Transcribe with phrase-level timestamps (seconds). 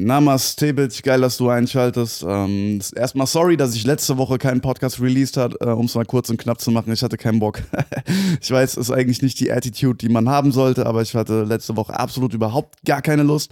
[0.00, 1.02] Namaste, Bitch.
[1.02, 2.24] Geil, dass du einschaltest.
[2.26, 6.04] Ähm, erstmal sorry, dass ich letzte Woche keinen Podcast released hat, äh, um es mal
[6.04, 6.92] kurz und knapp zu machen.
[6.92, 7.62] Ich hatte keinen Bock.
[8.40, 11.42] ich weiß, es ist eigentlich nicht die Attitude, die man haben sollte, aber ich hatte
[11.42, 13.50] letzte Woche absolut überhaupt gar keine Lust.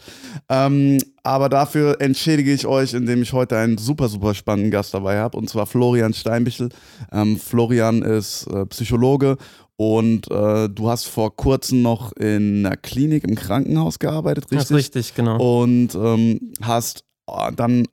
[0.49, 5.19] Ähm, aber dafür entschädige ich euch, indem ich heute einen super, super spannenden Gast dabei
[5.19, 6.69] habe, und zwar Florian Steinbichel.
[7.11, 9.37] Ähm, Florian ist äh, Psychologe
[9.77, 14.59] und äh, du hast vor kurzem noch in einer Klinik im Krankenhaus gearbeitet, richtig?
[14.59, 15.61] Das ist richtig, genau.
[15.61, 17.87] Und ähm, hast äh, dann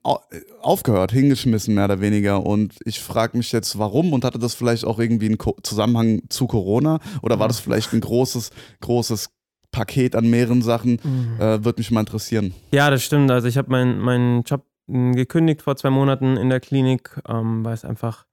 [0.61, 2.45] aufgehört, hingeschmissen, mehr oder weniger.
[2.45, 4.13] Und ich frage mich jetzt, warum?
[4.13, 6.99] Und hatte das vielleicht auch irgendwie einen Zusammenhang zu Corona?
[7.21, 9.31] Oder war das vielleicht ein großes, großes
[9.71, 10.99] Paket an mehreren Sachen?
[11.03, 11.35] Mhm.
[11.37, 12.53] Äh, Würde mich mal interessieren.
[12.71, 13.29] Ja, das stimmt.
[13.29, 17.65] Also ich habe meinen mein Job hm, gekündigt vor zwei Monaten in der Klinik, ähm,
[17.65, 18.25] weil es einfach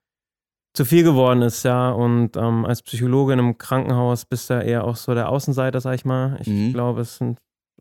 [0.73, 1.91] zu viel geworden ist, ja.
[1.91, 5.81] Und ähm, als Psychologe in einem Krankenhaus bist du ja eher auch so der Außenseiter,
[5.81, 6.39] sag ich mal.
[6.41, 6.73] Ich mhm.
[6.73, 7.39] glaube, es sind,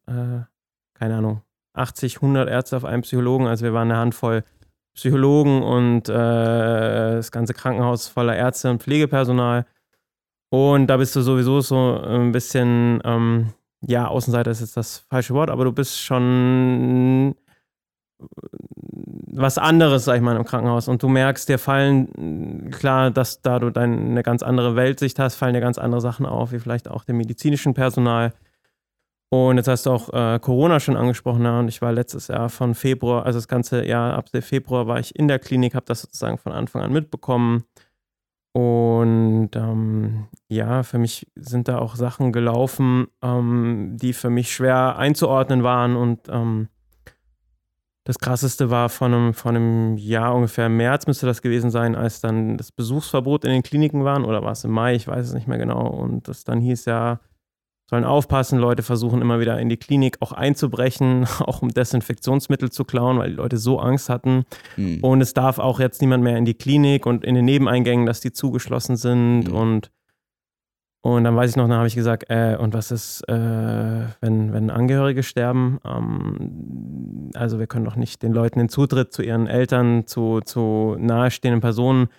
[0.07, 0.41] äh,
[0.95, 1.41] keine Ahnung,
[1.73, 3.47] 80, 100 Ärzte auf einem Psychologen.
[3.47, 4.43] Also wir waren eine Handvoll
[4.95, 9.65] Psychologen und äh, das ganze Krankenhaus voller Ärzte und Pflegepersonal.
[10.49, 15.33] Und da bist du sowieso so ein bisschen, ähm, ja, Außenseiter ist jetzt das falsche
[15.35, 17.35] Wort, aber du bist schon
[19.31, 20.87] was anderes, sag ich mal, im Krankenhaus.
[20.87, 25.35] Und du merkst, dir fallen, klar, dass da du dein, eine ganz andere Weltsicht hast,
[25.35, 28.33] fallen dir ganz andere Sachen auf, wie vielleicht auch dem medizinischen Personal.
[29.31, 32.49] Und jetzt hast du auch äh, Corona schon angesprochen, ja, und ich war letztes Jahr
[32.49, 36.01] von Februar, also das ganze Jahr ab Februar war ich in der Klinik, habe das
[36.01, 37.63] sozusagen von Anfang an mitbekommen.
[38.51, 44.97] Und ähm, ja, für mich sind da auch Sachen gelaufen, ähm, die für mich schwer
[44.97, 46.69] einzuordnen waren und ähm,
[48.09, 51.93] das krasseste war vor einem, vor einem Jahr, ungefähr im März müsste das gewesen sein,
[51.93, 54.25] als dann das Besuchsverbot in den Kliniken war.
[54.25, 54.95] Oder war es im Mai?
[54.95, 55.85] Ich weiß es nicht mehr genau.
[55.85, 57.19] Und das dann hieß ja,
[57.87, 62.83] sollen aufpassen, Leute versuchen immer wieder in die Klinik auch einzubrechen, auch um Desinfektionsmittel zu
[62.83, 64.45] klauen, weil die Leute so Angst hatten.
[64.75, 65.03] Mhm.
[65.03, 68.21] Und es darf auch jetzt niemand mehr in die Klinik und in den Nebeneingängen, dass
[68.21, 69.49] die zugeschlossen sind.
[69.49, 69.55] Mhm.
[69.55, 69.91] Und
[71.01, 73.33] und dann weiß ich noch, dann habe ich gesagt, äh, und was ist, äh,
[74.19, 75.79] wenn, wenn Angehörige sterben?
[75.85, 80.97] Ähm, also wir können doch nicht den Leuten den Zutritt zu ihren Eltern, zu, zu
[80.99, 82.09] nahestehenden Personen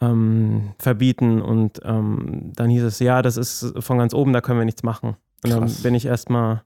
[0.00, 1.40] ähm, verbieten.
[1.40, 4.82] Und ähm, dann hieß es, ja, das ist von ganz oben, da können wir nichts
[4.82, 5.16] machen.
[5.42, 6.62] Und dann bin ich erstmal,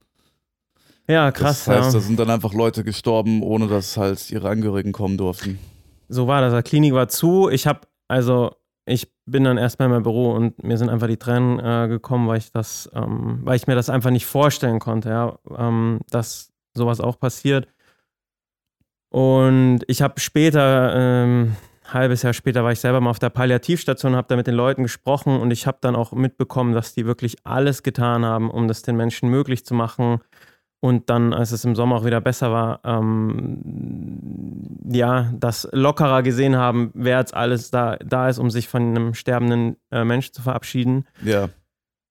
[1.07, 1.65] ja, krass.
[1.65, 2.01] Das heißt, ja.
[2.01, 5.61] da sind dann einfach Leute gestorben, ohne dass halt ihre Angehörigen kommen durften.
[6.09, 6.55] So war das.
[6.55, 7.49] Die Klinik war zu.
[7.49, 11.17] Ich habe, also ich bin dann erstmal in mein Büro und mir sind einfach die
[11.17, 15.11] Tränen äh, gekommen, weil ich das, ähm, weil ich mir das einfach nicht vorstellen konnte,
[15.11, 17.69] ja, ähm, dass sowas auch passiert.
[19.11, 21.57] Und ich habe später, ähm,
[21.93, 24.85] halbes Jahr später, war ich selber mal auf der Palliativstation, habe da mit den Leuten
[24.85, 28.83] gesprochen und ich habe dann auch mitbekommen, dass die wirklich alles getan haben, um das
[28.83, 30.21] den Menschen möglich zu machen,
[30.81, 33.61] und dann, als es im Sommer auch wieder besser war, ähm,
[34.91, 39.15] ja, das lockerer gesehen haben, wer jetzt alles da, da ist, um sich von einem
[39.15, 41.07] sterbenden äh, Menschen zu verabschieden.
[41.23, 41.51] Ja.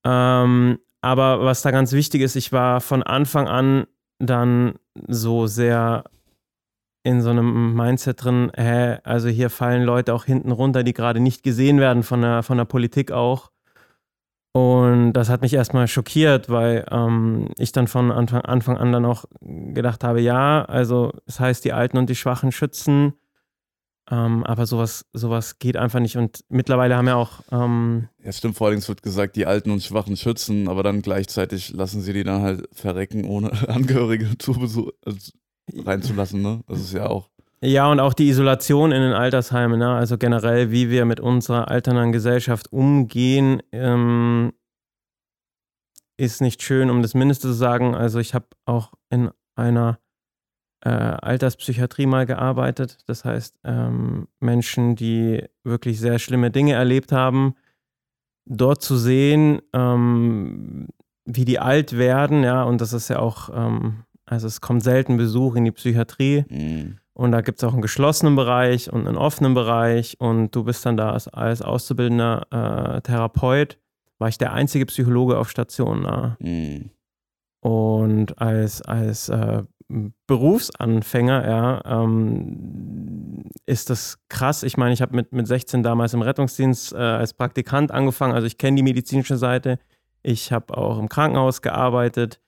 [0.05, 3.87] Ähm, aber was da ganz wichtig ist, ich war von Anfang an
[4.19, 4.75] dann
[5.07, 6.03] so sehr
[7.03, 11.19] in so einem Mindset drin, hä, also hier fallen Leute auch hinten runter, die gerade
[11.19, 13.51] nicht gesehen werden von der, von der Politik auch.
[14.51, 19.05] Und das hat mich erstmal schockiert, weil ähm, ich dann von Anfang, Anfang an dann
[19.05, 23.13] auch gedacht habe, ja, also das heißt, die Alten und die Schwachen schützen,
[24.11, 26.17] ähm, aber sowas, sowas geht einfach nicht.
[26.17, 27.41] Und mittlerweile haben ja auch.
[27.51, 31.03] Ähm, ja, stimmt, vor allem es wird gesagt, die Alten und Schwachen schützen, aber dann
[31.03, 34.53] gleichzeitig lassen sie die dann halt verrecken, ohne Angehörige zu
[35.05, 35.31] also
[35.75, 36.61] reinzulassen, ne?
[36.67, 37.29] Das ist ja auch.
[37.61, 39.89] Ja, und auch die Isolation in den Altersheimen, ne?
[39.89, 44.53] also generell, wie wir mit unserer alternden Gesellschaft umgehen, ähm,
[46.17, 47.95] ist nicht schön, um das Mindeste zu sagen.
[47.95, 49.99] Also ich habe auch in einer
[50.81, 52.97] äh, Alterspsychiatrie mal gearbeitet.
[53.07, 57.55] Das heißt, ähm, Menschen, die wirklich sehr schlimme Dinge erlebt haben,
[58.45, 60.87] dort zu sehen, ähm,
[61.25, 65.17] wie die alt werden, ja, und das ist ja auch, ähm, also es kommt selten
[65.17, 66.45] Besuch in die Psychiatrie.
[66.49, 66.97] Mhm.
[67.19, 70.15] Und da gibt es auch einen geschlossenen Bereich und einen offenen Bereich.
[70.21, 73.77] Und du bist dann da als, als auszubildender äh, Therapeut,
[74.19, 76.03] war ich der einzige Psychologe auf Station.
[76.03, 76.37] Ne?
[76.39, 76.91] Mhm.
[77.59, 79.63] Und als, als äh,
[80.27, 84.63] Berufsanfänger, ja, ähm, ist das krass.
[84.63, 88.33] Ich meine, ich habe mit, mit 16 damals im Rettungsdienst äh, als Praktikant angefangen.
[88.33, 89.77] Also ich kenne die medizinische Seite.
[90.23, 92.39] Ich habe auch im Krankenhaus gearbeitet.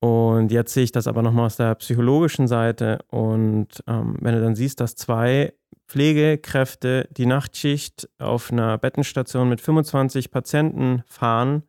[0.00, 2.98] Und jetzt sehe ich das aber nochmal aus der psychologischen Seite.
[3.08, 5.54] Und ähm, wenn du dann siehst, dass zwei
[5.88, 11.62] Pflegekräfte die Nachtschicht auf einer Bettenstation mit 25 Patienten fahren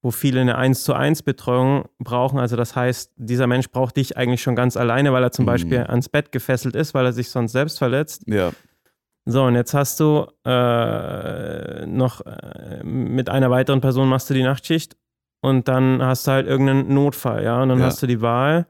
[0.00, 2.38] wo viele eine 1 zu 1 Betreuung brauchen.
[2.38, 5.46] Also das heißt, dieser Mensch braucht dich eigentlich schon ganz alleine, weil er zum Mhm.
[5.46, 8.22] Beispiel ans Bett gefesselt ist, weil er sich sonst selbst verletzt.
[8.28, 8.52] Ja.
[9.24, 14.44] So, und jetzt hast du äh, noch äh, mit einer weiteren Person machst du die
[14.44, 14.96] Nachtschicht
[15.40, 17.86] und dann hast du halt irgendeinen Notfall, ja, und dann Ja.
[17.86, 18.66] hast du die Wahl,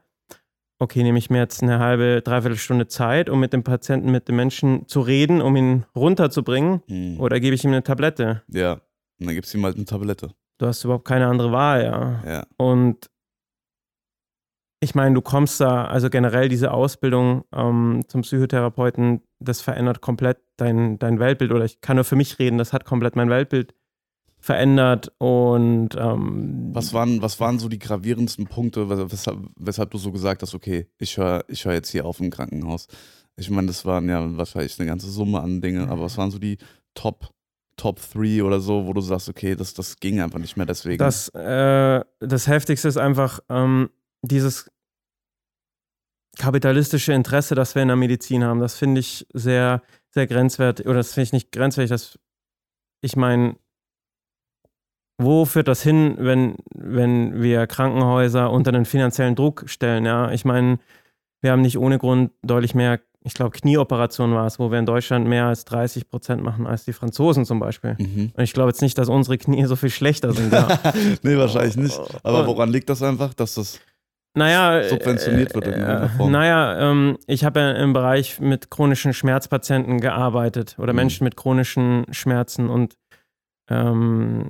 [0.79, 4.27] okay, nehme ich mir jetzt eine halbe, dreiviertel Stunde Zeit, um mit dem Patienten, mit
[4.27, 7.19] dem Menschen zu reden, um ihn runterzubringen, Mhm.
[7.19, 8.43] oder gebe ich ihm eine Tablette?
[8.47, 8.73] Ja.
[9.19, 10.31] Und dann gibst du ihm halt eine Tablette.
[10.59, 12.23] Du hast überhaupt keine andere Wahl, ja.
[12.29, 12.45] Ja.
[12.57, 13.09] Und
[14.81, 20.37] ich meine, du kommst da, also generell diese Ausbildung ähm, zum Psychotherapeuten, das verändert komplett
[20.57, 21.51] dein, dein Weltbild.
[21.51, 23.73] Oder ich kann nur für mich reden, das hat komplett mein Weltbild
[24.39, 25.11] verändert.
[25.17, 30.11] Und ähm, Was waren, was waren so die gravierendsten Punkte, wes- weshalb, weshalb du so
[30.11, 32.87] gesagt hast, okay, ich höre ich hör jetzt hier auf im Krankenhaus?
[33.35, 36.39] Ich meine, das waren ja wahrscheinlich eine ganze Summe an Dingen, aber was waren so
[36.39, 36.57] die
[36.93, 37.29] Top,
[37.77, 40.97] Top 3 oder so, wo du sagst, okay, das, das ging einfach nicht mehr deswegen?
[40.97, 43.89] das, äh, das Heftigste ist einfach ähm,
[44.21, 44.69] dieses
[46.37, 48.59] kapitalistische Interesse, das wir in der Medizin haben.
[48.59, 49.81] Das finde ich sehr,
[50.11, 50.85] sehr grenzwertig.
[50.85, 51.89] Oder das finde ich nicht grenzwertig.
[51.89, 52.17] Das,
[53.01, 53.55] ich meine,
[55.19, 60.05] wo führt das hin, wenn, wenn wir Krankenhäuser unter den finanziellen Druck stellen?
[60.05, 60.79] Ja, ich meine,
[61.41, 64.85] wir haben nicht ohne Grund deutlich mehr, ich glaube, Knieoperationen war es, wo wir in
[64.85, 67.95] Deutschland mehr als 30 Prozent machen als die Franzosen zum Beispiel.
[67.99, 68.31] mhm.
[68.33, 70.53] Und ich glaube jetzt nicht, dass unsere Knie so viel schlechter sind.
[70.53, 70.67] Ja.
[71.21, 71.99] nee, wahrscheinlich nicht.
[72.23, 73.79] Aber woran liegt das einfach, dass das.
[74.37, 76.31] naja, subventioniert wird in irgendeiner äh, Form.
[76.31, 80.97] Naja, ähm, ich habe ja im Bereich mit chronischen Schmerzpatienten gearbeitet oder Mhm.
[80.97, 82.95] Menschen mit chronischen Schmerzen und
[83.69, 84.49] ähm,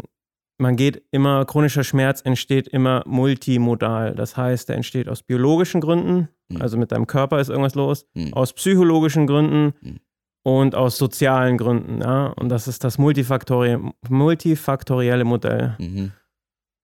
[0.59, 4.13] man geht immer, chronischer Schmerz entsteht immer multimodal.
[4.15, 6.61] Das heißt, er entsteht aus biologischen Gründen, Mhm.
[6.61, 8.33] also mit deinem Körper ist irgendwas los, Mhm.
[8.33, 9.99] aus psychologischen Gründen Mhm.
[10.43, 12.01] und aus sozialen Gründen.
[12.01, 12.27] Ja?
[12.27, 13.77] Und das ist das multifaktori
[14.09, 15.75] multifaktorielle Modell.
[15.79, 16.11] Mhm.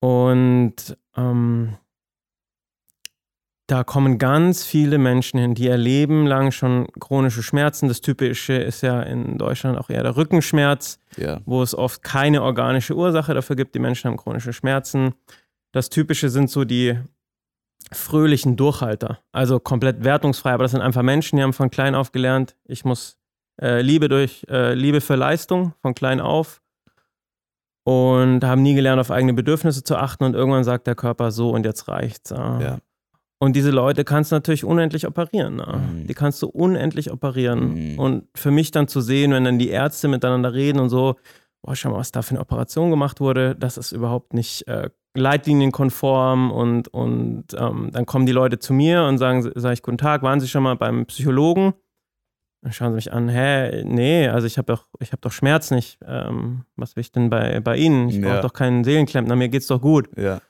[0.02, 1.76] Und ähm,
[3.68, 7.88] da kommen ganz viele Menschen hin, die ihr Leben lang schon chronische Schmerzen.
[7.88, 11.42] Das Typische ist ja in Deutschland auch eher der Rückenschmerz, Ja.
[11.46, 13.74] wo es oft keine organische Ursache dafür gibt.
[13.74, 15.16] Die Menschen haben chronische Schmerzen.
[15.72, 16.98] Das Typische sind so die
[17.92, 22.12] fröhlichen Durchhalter, also komplett wertungsfrei, aber das sind einfach Menschen, die haben von klein auf
[22.12, 23.18] gelernt, ich muss
[23.62, 26.62] äh, Liebe durch äh, Liebe für Leistung von klein auf
[27.84, 31.52] und haben nie gelernt, auf eigene Bedürfnisse zu achten und irgendwann sagt der Körper so
[31.52, 32.32] und jetzt reicht's.
[32.32, 32.60] Ja.
[32.62, 32.78] Ja.
[33.38, 35.60] Und diese Leute kannst du natürlich unendlich operieren.
[35.60, 35.78] Ja.
[35.78, 36.08] Mhm.
[36.08, 37.94] Die kannst du unendlich operieren.
[37.94, 38.00] Mhm.
[38.00, 41.16] Und für mich dann zu sehen, wenn dann die Ärzte miteinander reden und so,
[41.62, 44.90] boah, schau mal, was da für eine Operation gemacht wurde, das ist überhaupt nicht äh,
[45.16, 49.98] leitlinienkonform und, und ähm, dann kommen die Leute zu mir und sagen, sage ich, guten
[49.98, 51.74] Tag, waren Sie schon mal beim Psychologen?
[52.62, 55.70] Dann schauen sie mich an, hä, nee, also ich habe doch, ich habe doch Schmerz
[55.72, 56.00] nicht.
[56.06, 58.10] Ähm, was will ich denn bei, bei Ihnen?
[58.10, 58.30] Ich Ja.
[58.34, 60.10] brauche doch keinen Seelenklempner, mir geht's doch gut.
[60.18, 60.42] Ja.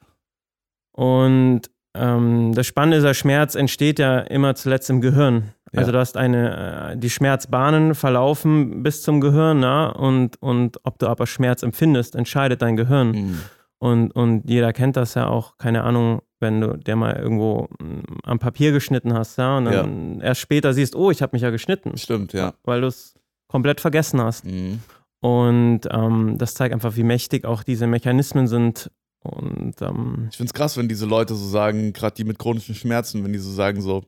[0.93, 1.63] Und
[1.95, 5.53] ähm, das Spannende ist, der Schmerz entsteht ja immer zuletzt im Gehirn.
[5.71, 5.79] Ja.
[5.79, 9.89] Also du hast eine, äh, die Schmerzbahnen verlaufen bis zum Gehirn, na?
[9.89, 13.11] Und, und ob du aber Schmerz empfindest, entscheidet dein Gehirn.
[13.11, 13.41] Mhm.
[13.77, 18.19] Und, und jeder kennt das ja auch, keine Ahnung, wenn du dir mal irgendwo mm,
[18.23, 21.49] am Papier geschnitten hast, ja, und dann erst später siehst, oh, ich habe mich ja
[21.49, 22.53] geschnitten, Stimmt, ja.
[22.63, 23.15] weil du es
[23.47, 24.45] komplett vergessen hast.
[24.45, 24.79] Mhm.
[25.21, 28.91] Und ähm, das zeigt einfach, wie mächtig auch diese Mechanismen sind.
[29.25, 33.23] Und ähm, Ich find's krass, wenn diese Leute so sagen, gerade die mit chronischen Schmerzen,
[33.23, 34.03] wenn die so sagen so,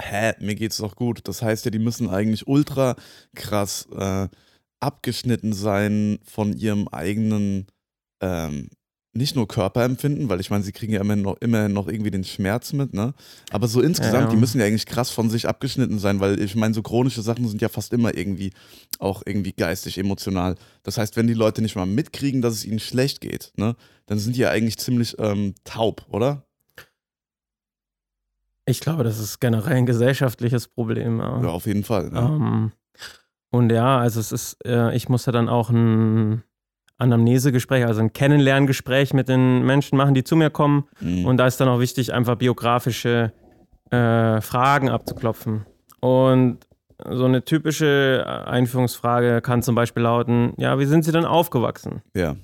[0.00, 1.20] hä, mir geht's doch gut.
[1.28, 2.96] Das heißt ja, die müssen eigentlich ultra
[3.34, 4.28] krass äh,
[4.80, 7.66] abgeschnitten sein von ihrem eigenen,
[8.22, 8.70] ähm,
[9.12, 12.22] nicht nur Körperempfinden, weil ich meine, sie kriegen ja immerhin noch, immerhin noch irgendwie den
[12.22, 13.12] Schmerz mit, ne?
[13.50, 14.30] Aber so insgesamt, Ja.
[14.30, 17.48] die müssen ja eigentlich krass von sich abgeschnitten sein, weil ich meine, so chronische Sachen
[17.48, 18.52] sind ja fast immer irgendwie
[19.00, 20.54] auch irgendwie geistig, emotional.
[20.84, 23.74] Das heißt, wenn die Leute nicht mal mitkriegen, dass es ihnen schlecht geht, ne,
[24.06, 26.44] dann sind die ja eigentlich ziemlich ähm, taub, oder?
[28.66, 31.18] ich glaube, das ist generell ein gesellschaftliches Problem.
[31.18, 31.42] Ja.
[31.42, 32.10] Ja, auf jeden Fall.
[32.10, 32.20] Ne?
[32.20, 32.72] Ähm,
[33.50, 36.44] und ja, also es ist, äh, ich musste dann auch ein
[37.00, 40.84] Anamnesegespräch, also ein Kennenlerngespräch mit den Menschen machen, die zu mir kommen.
[41.00, 41.24] Mhm.
[41.26, 43.32] Und da ist dann auch wichtig, einfach biografische
[43.90, 45.66] äh, Fragen abzuklopfen.
[46.00, 46.58] Und
[47.10, 52.02] so eine typische Einführungsfrage kann zum Beispiel lauten: Ja, wie sind Sie denn aufgewachsen?
[52.14, 52.36] ja,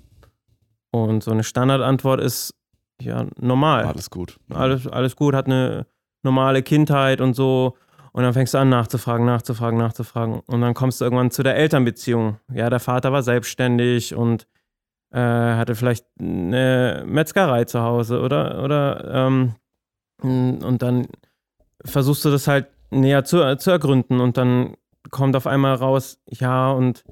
[0.91, 2.55] Und so eine Standardantwort ist:
[3.01, 3.85] Ja, normal.
[3.85, 4.39] alles gut.
[4.53, 5.87] Alles, alles gut, hat eine
[6.23, 7.77] normale Kindheit und so.
[8.17, 10.41] Und dann fängst du an nachzufragen, nachzufragen, nachzufragen.
[10.47, 12.39] Und dann kommst du irgendwann zu der Elternbeziehung.
[12.51, 14.47] Ja, der Vater war selbstständig und
[15.13, 19.55] äh, hatte vielleicht eine Metzgerei zu Hause oder, oder ähm,
[20.23, 21.09] und dann
[21.85, 24.79] versuchst du das halt näher zu, zu ergründen und dann
[25.11, 27.05] kommt auf einmal raus, ja, und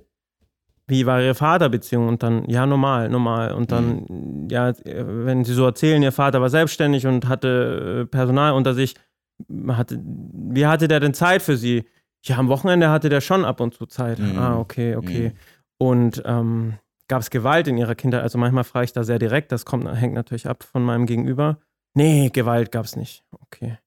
[0.87, 2.09] wie war ihre Vaterbeziehung?
[2.09, 3.53] Und dann, ja, normal, normal.
[3.53, 4.49] Und dann, mhm.
[4.51, 8.95] ja, wenn sie so erzählen, ihr Vater war selbstständig und hatte äh, Personal unter sich,
[9.69, 11.85] hatte, wie hatte der denn Zeit für sie?
[12.25, 14.19] Ja, am Wochenende hatte der schon ab und zu Zeit.
[14.19, 14.39] Mhm.
[14.39, 15.31] Ah, okay, okay.
[15.31, 15.39] Mhm.
[15.79, 16.75] Und ähm,
[17.09, 18.23] gab es Gewalt in ihrer Kindheit?
[18.23, 21.59] Also manchmal frage ich da sehr direkt, das kommt, hängt natürlich ab von meinem Gegenüber.
[21.95, 23.25] Nee, Gewalt gab es nicht.
[23.31, 23.79] Okay.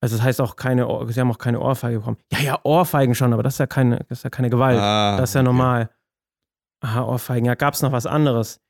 [0.00, 2.18] Also das heißt auch keine, sie haben auch keine Ohrfeige bekommen.
[2.32, 4.78] Ja, ja, Ohrfeigen schon, aber das ist ja keine, das ist ja keine Gewalt.
[4.78, 5.46] Ah, das ist ja okay.
[5.46, 5.90] normal.
[6.82, 7.46] Aha, Ohrfeigen.
[7.46, 8.60] Ja, gab es noch was anderes?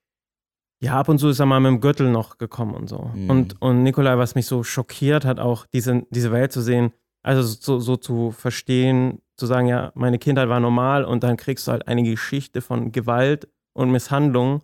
[0.80, 3.10] Ja, ab und zu ist er mal mit dem Gürtel noch gekommen und so.
[3.14, 3.30] Mhm.
[3.30, 6.92] Und, und Nikolai, was mich so schockiert hat, auch diese, diese Welt zu sehen,
[7.22, 11.66] also so, so zu verstehen, zu sagen, ja, meine Kindheit war normal und dann kriegst
[11.66, 14.62] du halt eine Geschichte von Gewalt und Misshandlung,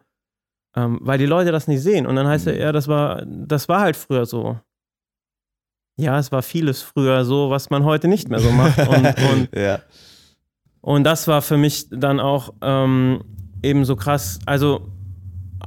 [0.76, 2.06] ähm, weil die Leute das nicht sehen.
[2.06, 2.56] Und dann heißt mhm.
[2.56, 4.58] ja, das war, das war halt früher so.
[5.96, 8.78] Ja, es war vieles früher so, was man heute nicht mehr so macht.
[8.88, 9.80] Und, und, ja.
[10.80, 13.22] und das war für mich dann auch ähm,
[13.62, 14.38] eben so krass.
[14.46, 14.88] Also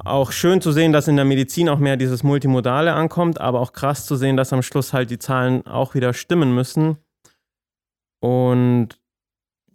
[0.06, 3.74] auch schön zu sehen, dass in der Medizin auch mehr dieses Multimodale ankommt, aber auch
[3.74, 6.98] krass zu sehen, dass am Schluss halt die Zahlen auch wieder stimmen müssen.
[8.20, 9.00] Und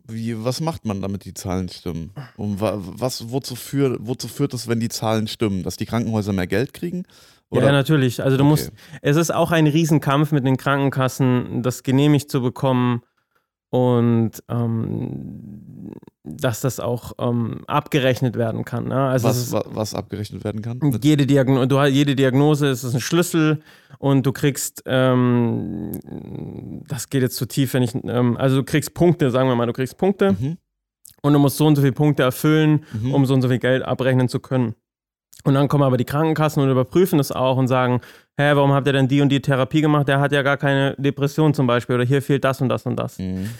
[0.06, 2.12] wie, was macht man, damit die Zahlen stimmen?
[2.36, 5.62] Und was, wozu, führ, wozu führt es, wenn die Zahlen stimmen?
[5.62, 7.04] Dass die Krankenhäuser mehr Geld kriegen?
[7.50, 7.66] Oder?
[7.66, 8.22] Ja, natürlich.
[8.22, 8.50] Also du okay.
[8.50, 8.72] musst,
[9.02, 13.02] es ist auch ein Riesenkampf mit den Krankenkassen, das genehmigt zu bekommen
[13.70, 15.92] und ähm,
[16.24, 18.88] dass das auch ähm, abgerechnet werden kann.
[18.88, 18.96] Ne?
[18.96, 20.80] Also was, ist, was abgerechnet werden kann?
[21.02, 23.60] Jede, Diagno du, jede Diagnose ist ein Schlüssel
[23.98, 25.92] und du kriegst, ähm,
[26.88, 29.66] das geht jetzt zu tief, wenn ich, ähm, also du kriegst Punkte, sagen wir mal,
[29.66, 30.58] du kriegst Punkte mhm.
[31.22, 33.14] und du musst so und so viele Punkte erfüllen, mhm.
[33.14, 34.74] um so und so viel Geld abrechnen zu können.
[35.44, 38.00] Und dann kommen aber die Krankenkassen und überprüfen das auch und sagen,
[38.40, 40.08] hä, warum habt ihr denn die und die Therapie gemacht?
[40.08, 42.96] Der hat ja gar keine Depression zum Beispiel oder hier fehlt das und das und
[42.96, 43.18] das.
[43.18, 43.50] Mhm.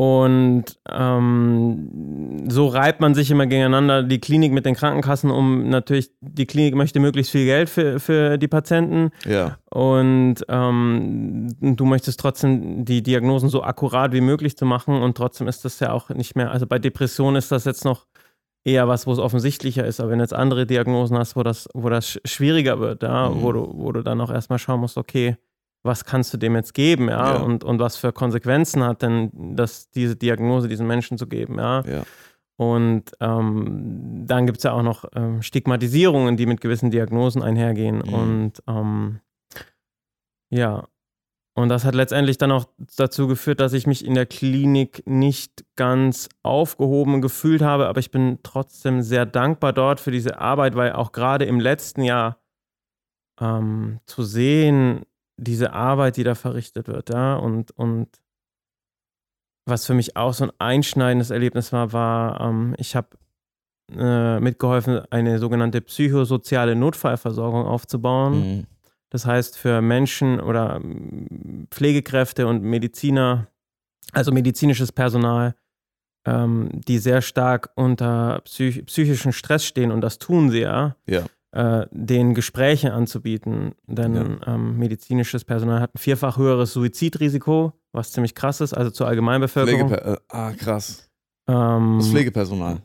[0.00, 6.10] Und ähm, so reibt man sich immer gegeneinander die Klinik mit den Krankenkassen, um natürlich,
[6.22, 9.10] die Klinik möchte möglichst viel Geld für, für die Patienten.
[9.26, 9.58] Ja.
[9.68, 15.02] Und ähm, du möchtest trotzdem die Diagnosen so akkurat wie möglich zu machen.
[15.02, 18.06] Und trotzdem ist das ja auch nicht mehr, also bei Depressionen ist das jetzt noch
[18.64, 20.00] eher was, wo es offensichtlicher ist.
[20.00, 23.42] Aber wenn du jetzt andere Diagnosen hast, wo das, wo das schwieriger wird, ja, mhm.
[23.42, 25.36] wo, du, wo du dann auch erstmal schauen musst, okay,
[25.82, 27.40] was kannst du dem jetzt geben, ja, ja.
[27.40, 31.82] Und, und was für Konsequenzen hat denn das, diese Diagnose diesen Menschen zu geben, ja.
[31.82, 32.02] ja.
[32.56, 38.02] Und ähm, dann gibt es ja auch noch ähm, Stigmatisierungen, die mit gewissen Diagnosen einhergehen.
[38.04, 38.14] Mhm.
[38.14, 39.20] Und ähm,
[40.50, 40.86] ja,
[41.54, 42.66] und das hat letztendlich dann auch
[42.96, 48.12] dazu geführt, dass ich mich in der Klinik nicht ganz aufgehoben gefühlt habe, aber ich
[48.12, 52.38] bin trotzdem sehr dankbar dort für diese Arbeit, weil auch gerade im letzten Jahr
[53.40, 55.04] ähm, zu sehen,
[55.36, 58.08] diese Arbeit, die da verrichtet wird, ja, und, und
[59.66, 63.08] was für mich auch so ein einschneidendes Erlebnis war, war, ähm, ich habe
[63.92, 68.38] äh, mitgeholfen, eine sogenannte psychosoziale Notfallversorgung aufzubauen.
[68.38, 68.66] Mhm
[69.10, 73.48] das heißt, für Menschen oder mm, Pflegekräfte und Mediziner,
[74.12, 75.54] also medizinisches Personal,
[76.26, 81.24] ähm, die sehr stark unter psych psychischen Stress stehen, und das tun sie ja, ja.
[81.52, 83.74] Äh, den Gespräche anzubieten.
[83.86, 84.54] Denn ja.
[84.54, 89.88] ähm, medizinisches Personal hat ein vierfach höheres Suizidrisiko, was ziemlich krass ist, also zur Allgemeinbevölkerung.
[89.88, 91.10] Pflegeper äh, ah, krass.
[91.48, 92.80] Ähm, das Pflegepersonal.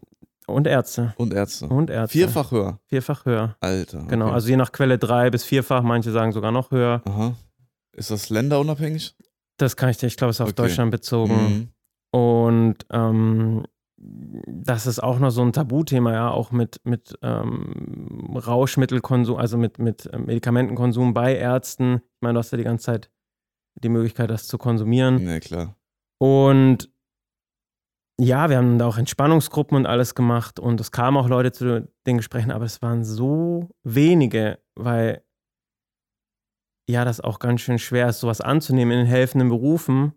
[0.47, 1.13] Und Ärzte.
[1.17, 1.67] Und Ärzte.
[1.67, 2.17] Und Ärzte.
[2.17, 2.79] Vierfach höher.
[2.85, 3.55] Vierfach höher.
[3.59, 3.99] Alter.
[3.99, 4.07] Okay.
[4.09, 7.01] Genau, also je nach Quelle drei bis vierfach, manche sagen sogar noch höher.
[7.05, 7.35] Aha.
[7.93, 9.15] Ist das länderunabhängig?
[9.57, 10.63] Das kann ich dir, ich glaube, es ist auf okay.
[10.63, 11.33] Deutschland bezogen.
[11.33, 11.69] Mhm.
[12.11, 13.63] Und ähm,
[13.97, 19.79] das ist auch noch so ein Tabuthema, ja, auch mit, mit ähm, Rauschmittelkonsum, also mit,
[19.79, 21.95] mit Medikamentenkonsum bei Ärzten.
[21.95, 23.09] Ich meine, du hast ja die ganze Zeit
[23.75, 25.27] die Möglichkeit, das zu konsumieren.
[25.27, 25.75] Ja, klar.
[26.17, 26.89] Und
[28.19, 31.87] ja, wir haben da auch Entspannungsgruppen und alles gemacht und es kamen auch Leute zu
[32.07, 35.21] den Gesprächen, aber es waren so wenige, weil
[36.89, 40.13] ja, das auch ganz schön schwer ist, sowas anzunehmen in den helfenden Berufen,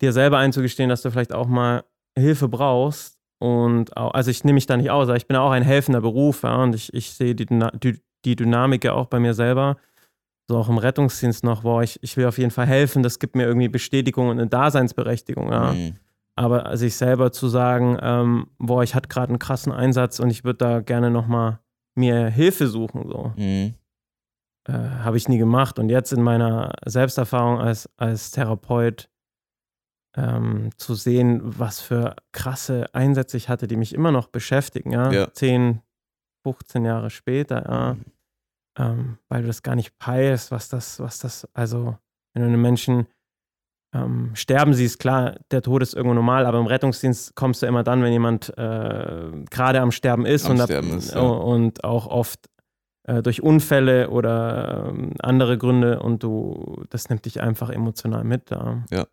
[0.00, 1.84] dir selber einzugestehen, dass du vielleicht auch mal
[2.16, 3.18] Hilfe brauchst.
[3.40, 6.00] Und auch, also ich nehme mich da nicht aus, aber ich bin auch ein helfender
[6.00, 9.78] Beruf ja, und ich, ich sehe die, die, die Dynamik ja auch bei mir selber
[10.48, 13.34] so auch im Rettungsdienst noch, wo ich, ich will auf jeden Fall helfen, das gibt
[13.36, 15.50] mir irgendwie Bestätigung und eine Daseinsberechtigung.
[15.50, 15.72] Ja.
[15.72, 15.96] Mhm.
[16.34, 20.44] Aber sich selber zu sagen, ähm, boah, ich hatte gerade einen krassen Einsatz und ich
[20.44, 21.60] würde da gerne nochmal
[21.94, 23.32] mir Hilfe suchen, so.
[23.36, 23.74] Mhm.
[24.66, 25.78] Äh, Habe ich nie gemacht.
[25.78, 29.10] Und jetzt in meiner Selbsterfahrung als, als Therapeut
[30.16, 35.10] ähm, zu sehen, was für krasse Einsätze ich hatte, die mich immer noch beschäftigen, ja.
[35.10, 35.32] ja.
[35.32, 35.80] 10,
[36.44, 37.94] 15 Jahre später, ja.
[37.94, 38.04] Mhm.
[38.78, 41.98] Ähm, weil du das gar nicht peilst, was das, was das, also,
[42.32, 43.06] wenn du einem Menschen
[43.94, 47.66] ähm, sterben sie, ist klar, der Tod ist irgendwo normal, aber im Rettungsdienst kommst du
[47.66, 51.20] immer dann, wenn jemand äh, gerade am Sterben ist, Am und, Sterben ist, ja.
[51.20, 52.48] und auch oft
[53.04, 58.50] äh, durch Unfälle oder ähm, andere Gründe und du, das nimmt dich einfach emotional mit.
[58.50, 59.06] Ja.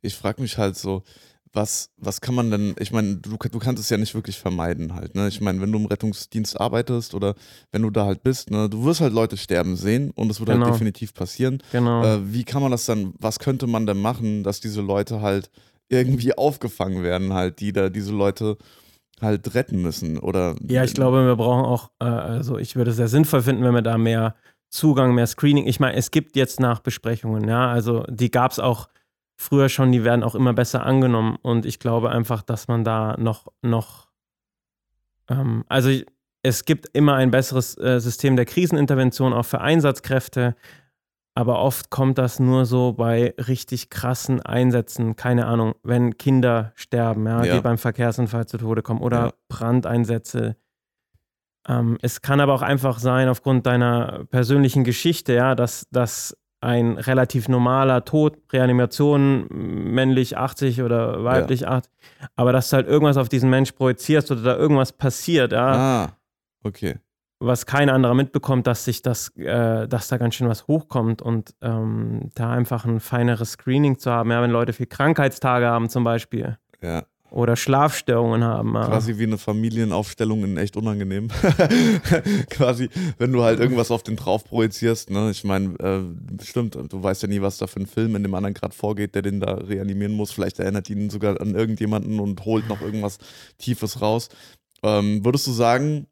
[0.00, 1.02] Ich frage mich halt so,
[1.52, 4.94] was, was kann man denn, ich meine, du, du kannst es ja nicht wirklich vermeiden
[4.94, 5.28] halt, ne?
[5.28, 7.34] Ich meine, wenn du im Rettungsdienst arbeitest oder
[7.72, 10.48] wenn du da halt bist, ne, du wirst halt Leute sterben sehen und es wird
[10.50, 10.64] Genau.
[10.66, 11.62] halt definitiv passieren.
[11.72, 12.04] Genau.
[12.04, 15.50] Äh, wie kann man das dann, was könnte man denn machen, dass diese Leute halt
[15.88, 18.56] irgendwie aufgefangen werden, halt, die da diese Leute
[19.20, 20.18] halt retten müssen?
[20.18, 23.62] Oder Ja, ich glaube, wir brauchen auch, äh, also ich würde es sehr sinnvoll finden,
[23.62, 24.34] wenn wir da mehr
[24.70, 25.66] Zugang, mehr Screening.
[25.66, 28.88] Ich meine, es gibt jetzt Nachbesprechungen, ja, also die gab es auch
[29.42, 33.16] früher schon, die werden auch immer besser angenommen und ich glaube einfach, dass man da
[33.18, 34.08] noch, noch,
[35.28, 35.90] ähm, also
[36.42, 40.56] es gibt immer ein besseres äh, System der Krisenintervention auch für Einsatzkräfte,
[41.34, 47.26] aber oft kommt das nur so bei richtig krassen Einsätzen, keine Ahnung, wenn Kinder sterben,
[47.26, 47.54] ja, Ja.
[47.56, 49.32] die beim Verkehrsunfall zu Tode kommen oder Ja.
[49.48, 50.56] Brandeinsätze.
[51.68, 56.96] Ähm, es kann aber auch einfach sein, aufgrund deiner persönlichen Geschichte, ja, dass, dass ein
[56.96, 61.90] relativ normaler Tod, Reanimation, männlich 80 oder weiblich 8,
[62.36, 66.16] aber dass du halt irgendwas auf diesen Mensch projizierst oder da irgendwas passiert, ja, Ah,
[66.62, 66.96] okay.
[67.40, 71.54] was kein anderer mitbekommt, dass sich das, äh, dass da ganz schön was hochkommt und
[71.62, 76.04] ähm, da einfach ein feineres Screening zu haben, ja, wenn Leute viel Krankheitstage haben zum
[76.04, 76.56] Beispiel.
[76.80, 77.02] Ja,
[77.32, 78.74] oder Schlafstörungen haben.
[78.74, 78.86] Ja.
[78.86, 81.28] quasi wie eine Familienaufstellung in echt unangenehm.
[82.50, 85.30] quasi, wenn du halt irgendwas auf den drauf projizierst, ne?
[85.30, 88.34] Ich meine, äh, stimmt, du weißt ja nie, was da für ein Film in dem
[88.34, 90.30] anderen gerade vorgeht, der den da reanimieren muss.
[90.30, 93.18] Vielleicht erinnert ihn sogar an irgendjemanden und holt noch irgendwas
[93.58, 94.28] Tiefes raus.
[94.82, 96.06] Ähm, würdest du sagen,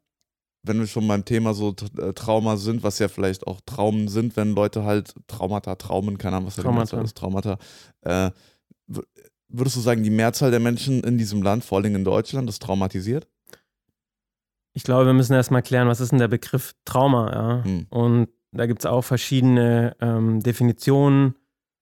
[0.63, 4.35] wenn wir schon beim Thema so äh, Trauma sind, was ja vielleicht auch Traumen sind,
[4.35, 6.79] wenn Leute halt Traumata, Traumen, keine Ahnung, was da Traumata.
[6.79, 7.57] Mehrzahl ist, Traumata,
[8.01, 8.31] äh,
[9.51, 12.61] würdest du sagen, die Mehrzahl der Menschen in diesem Land, vor allem in Deutschland, ist
[12.61, 13.27] traumatisiert?
[14.73, 17.63] Ich glaube, wir müssen erstmal klären, was ist denn der Begriff Trauma, ja.
[17.63, 17.87] Hm.
[17.89, 21.35] Und da gibt es auch verschiedene ähm, Definitionen.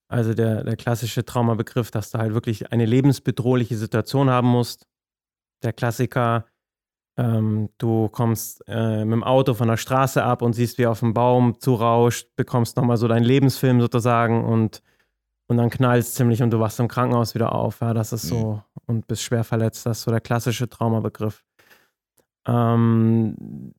[0.07, 4.87] Also der, der klassische Traumabegriff, dass du halt wirklich eine lebensbedrohliche Situation haben musst.
[5.61, 6.45] Der Klassiker,
[7.17, 11.01] ähm, du kommst äh, mit dem Auto von der Straße ab und siehst, wie auf
[11.01, 14.81] dem Baum zurauscht, bekommst nochmal so deinen Lebensfilm sozusagen und,
[15.49, 17.81] und dann knallt es ziemlich und du wachst im Krankenhaus wieder auf.
[17.81, 19.85] Ja, das ist so, und bist schwer verletzt.
[19.85, 21.43] Das ist so der klassische Traumabegriff.
[22.47, 23.73] Ähm,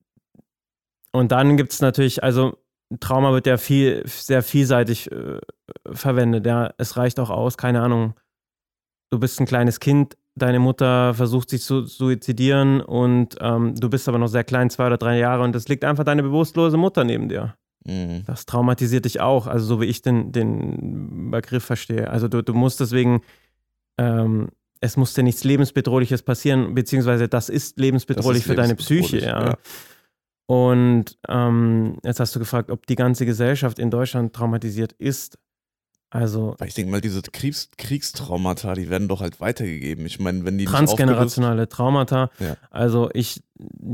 [1.12, 2.58] und dann gibt es natürlich, also
[2.98, 5.38] Trauma wird ja viel, sehr vielseitig äh,
[5.92, 6.44] verwendet.
[6.44, 8.18] Ja, es reicht auch aus, keine Ahnung.
[9.12, 14.08] Du bist ein kleines Kind, deine Mutter versucht sich zu suizidieren und ähm, du bist
[14.08, 17.04] aber noch sehr klein, zwei oder drei Jahre, und es liegt einfach deine bewusstlose Mutter
[17.04, 17.54] neben dir.
[17.84, 18.24] Mhm.
[18.26, 22.10] Das traumatisiert dich auch, also so wie ich den, den Begriff verstehe.
[22.10, 23.22] Also du, du musst deswegen,
[23.98, 24.48] ähm,
[24.80, 29.16] es muss dir nichts lebensbedrohliches passieren, beziehungsweise das ist lebensbedrohlich Das ist für deine Psyche,
[29.16, 29.50] lebensbedrohlich, ja.
[29.50, 29.58] ja.
[30.46, 35.38] Und ähm, jetzt hast du gefragt, ob die ganze Gesellschaft in Deutschland traumatisiert ist.
[36.10, 40.04] Also Weil ich denke mal, diese Kriegs Kriegstraumata, die werden doch halt weitergegeben.
[40.06, 42.30] Ich meine, wenn die transgenerationale Traumata.
[42.40, 42.56] Ja.
[42.70, 43.44] Also ich,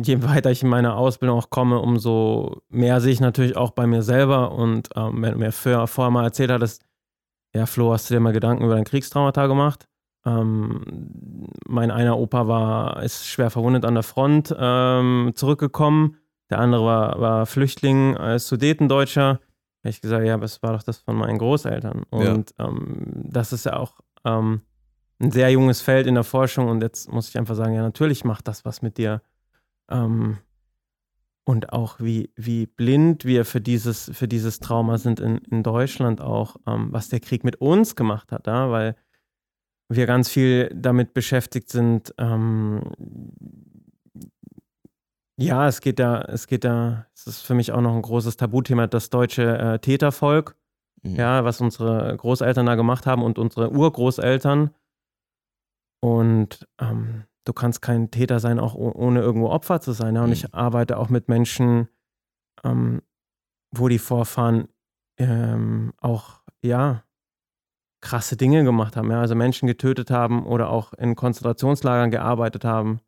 [0.03, 3.87] je weiter ich in meiner Ausbildung auch komme, umso mehr sehe ich natürlich auch bei
[3.87, 4.53] mir selber.
[4.53, 6.83] Und ähm, wenn du mir vorher, vorher mal erzählt hattest,
[7.55, 9.87] ja Flo, hast du dir mal Gedanken über dein Kriegstraumata gemacht?
[10.25, 16.17] Ähm, mein einer Opa war, ist schwer verwundet an der Front ähm, zurückgekommen.
[16.49, 19.41] Der andere war, war Flüchtling als Sudetendeutscher.
[19.87, 22.03] Habe ich gesagt, ja, aber es war doch das von meinen Großeltern.
[22.11, 24.63] Und ähm, das ist ja auch ähm,
[25.21, 28.25] ein sehr junges Feld in der Forschung und jetzt muss ich einfach sagen, ja, natürlich
[28.25, 29.23] macht das was mit dir.
[29.89, 30.39] Ähm,
[31.45, 36.21] und auch wie, wie blind wir für dieses, für dieses Trauma sind in, in Deutschland
[36.21, 38.73] auch, ähm, was der Krieg mit uns gemacht hat, ja?
[38.73, 38.97] weil
[39.89, 42.13] wir ganz viel damit beschäftigt sind.
[45.39, 48.37] Ja, es geht da, es geht da, es ist für mich auch noch ein großes
[48.39, 50.57] Tabuthema, das deutsche äh, Tätervolk
[51.03, 51.15] Mhm.
[51.17, 54.71] ja, was unsere Großeltern da gemacht haben und unsere Urgroßeltern.
[56.03, 60.15] Und ähm, du kannst kein Täter sein, auch oh- ohne irgendwo Opfer zu sein.
[60.15, 60.23] Ja?
[60.23, 60.33] Und Mhm.
[60.33, 61.89] ich arbeite auch mit Menschen,
[62.65, 63.03] ähm,
[63.73, 64.69] wo die Vorfahren
[65.19, 67.03] ähm, auch, ja,
[68.03, 69.11] krasse Dinge gemacht haben.
[69.11, 69.21] Ja?
[69.21, 73.01] Also Menschen getötet haben oder auch in Konzentrationslagern gearbeitet haben.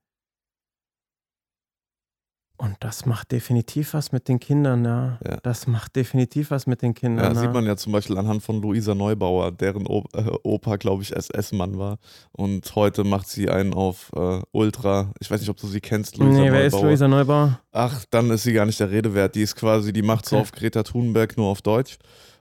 [2.60, 5.18] Und das macht definitiv was mit den Kindern, ja.
[5.24, 5.38] Ja.
[5.44, 7.24] Das macht definitiv was mit den Ja, Kindern.
[7.28, 7.40] das ja.
[7.42, 10.02] sieht man ja zum Beispiel anhand von Luisa Neubauer, deren äh,
[10.42, 11.98] Opa, glaube ich, SS-Mann war.
[12.32, 15.12] Und heute macht sie einen auf äh, Ultra.
[15.20, 16.66] Ich weiß nicht, ob du sie kennst, Luisa nee, wer Neubauer.
[16.66, 17.60] ist Luisa Neubauer?
[17.70, 19.36] Ach, dann ist sie gar nicht der Rede wert.
[19.36, 20.42] Die ist quasi, die macht so Okay.
[20.42, 21.96] auf Greta Thunberg nur auf Deutsch.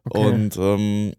[0.10, 0.26] Okay.
[0.26, 1.14] Und ähm,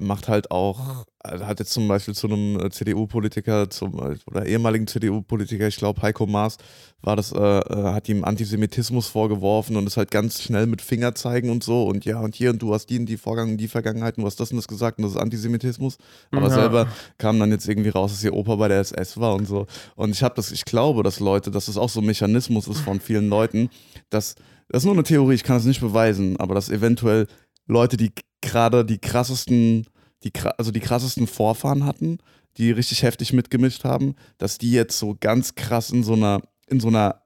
[0.00, 4.46] macht halt auch, also hat jetzt zum Beispiel zu einem äh, CDU-Politiker zum, äh, oder
[4.46, 6.56] ehemaligen CDU-Politiker, ich glaube Heiko Maas,
[7.02, 11.14] war das, äh, äh, hat ihm Antisemitismus vorgeworfen und ist halt ganz schnell mit Finger
[11.14, 13.68] zeigen und so und ja und hier und du hast die in die Vorgang, die
[13.68, 15.98] Vergangenheit und du hast das und das gesagt und das ist Antisemitismus.
[16.30, 16.54] Aber ja.
[16.54, 19.66] selber kam dann jetzt irgendwie raus, dass ihr Opa bei der SS war und so.
[19.94, 22.80] Und ich habe das, ich glaube, dass Leute, dass das auch so ein Mechanismus ist
[22.80, 23.70] von vielen Leuten,
[24.10, 24.34] dass
[24.68, 27.28] das ist nur eine Theorie, ich kann es nicht beweisen, aber dass eventuell
[27.66, 28.12] Leute, die
[28.46, 29.86] gerade die krassesten,
[30.24, 32.18] die, also die krassesten Vorfahren hatten,
[32.56, 36.80] die richtig heftig mitgemischt haben, dass die jetzt so ganz krass in so einer, in
[36.80, 37.22] so einer,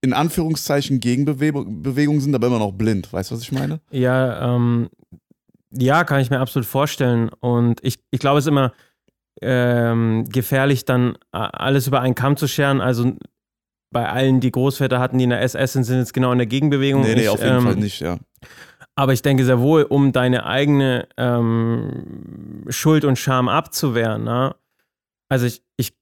[0.00, 3.12] in Anführungszeichen Gegenbewegung sind, aber immer noch blind.
[3.12, 3.80] Weißt du, was ich meine?
[3.90, 4.88] Ja, ähm,
[5.70, 7.30] ja, kann ich mir absolut vorstellen.
[7.40, 8.72] Und ich, ich glaube, es ist immer
[9.42, 12.80] ähm, gefährlich, dann alles über einen Kamm zu scheren.
[12.80, 13.16] Also
[13.90, 16.46] bei allen, die Großväter hatten, die in der SS sind, sind jetzt genau in der
[16.46, 17.02] Gegenbewegung.
[17.02, 18.18] Nee, nee, ich, auf jeden ähm, Fall nicht, ja.
[18.96, 24.24] Aber ich denke sehr wohl, um deine eigene ähm, Schuld und Scham abzuwehren.
[24.24, 24.54] Ne?
[25.28, 25.96] Also ich, ich,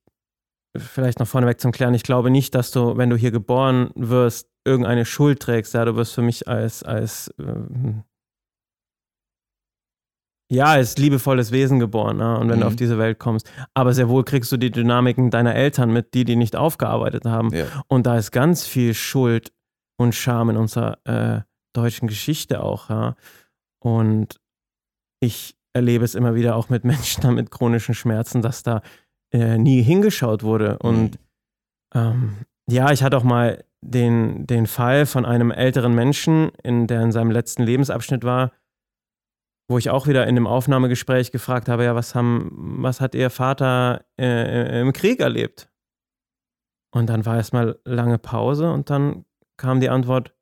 [0.77, 4.49] vielleicht noch vorneweg zum Klären, ich glaube nicht, dass du, wenn du hier geboren wirst,
[4.65, 5.75] irgendeine Schuld trägst.
[5.75, 8.05] Ja, du wirst für mich als, als ähm,
[10.53, 12.39] ja, als liebevolles Wesen geboren, ne?
[12.39, 12.61] und wenn mhm.
[12.61, 13.51] du auf diese Welt kommst.
[13.73, 17.55] Aber sehr wohl kriegst du die Dynamiken deiner Eltern mit, die die nicht aufgearbeitet haben.
[17.55, 17.65] Ja.
[17.89, 19.51] Und da ist ganz viel Schuld
[19.97, 21.41] und Scham in unserer äh,
[21.73, 22.91] deutschen Geschichte auch.
[22.91, 23.17] Ja?
[23.83, 24.41] Und
[25.21, 28.83] ich erlebe es immer wieder auch mit Menschen mit chronischen Schmerzen, dass da
[29.33, 30.79] äh, nie hingeschaut wurde.
[30.79, 31.19] Und mhm.
[31.95, 32.37] ähm,
[32.69, 37.13] ja, ich hatte auch mal den, den Fall von einem älteren Menschen, in, der in
[37.13, 38.53] seinem letzten Lebensabschnitt war,
[39.69, 43.31] wo ich auch wieder in dem Aufnahmegespräch gefragt habe, ja, was haben, was hat Ihr
[43.31, 45.71] Vater äh, im Krieg erlebt?
[46.95, 49.25] Und dann war erstmal lange Pause und dann
[49.57, 50.35] kam die Antwort,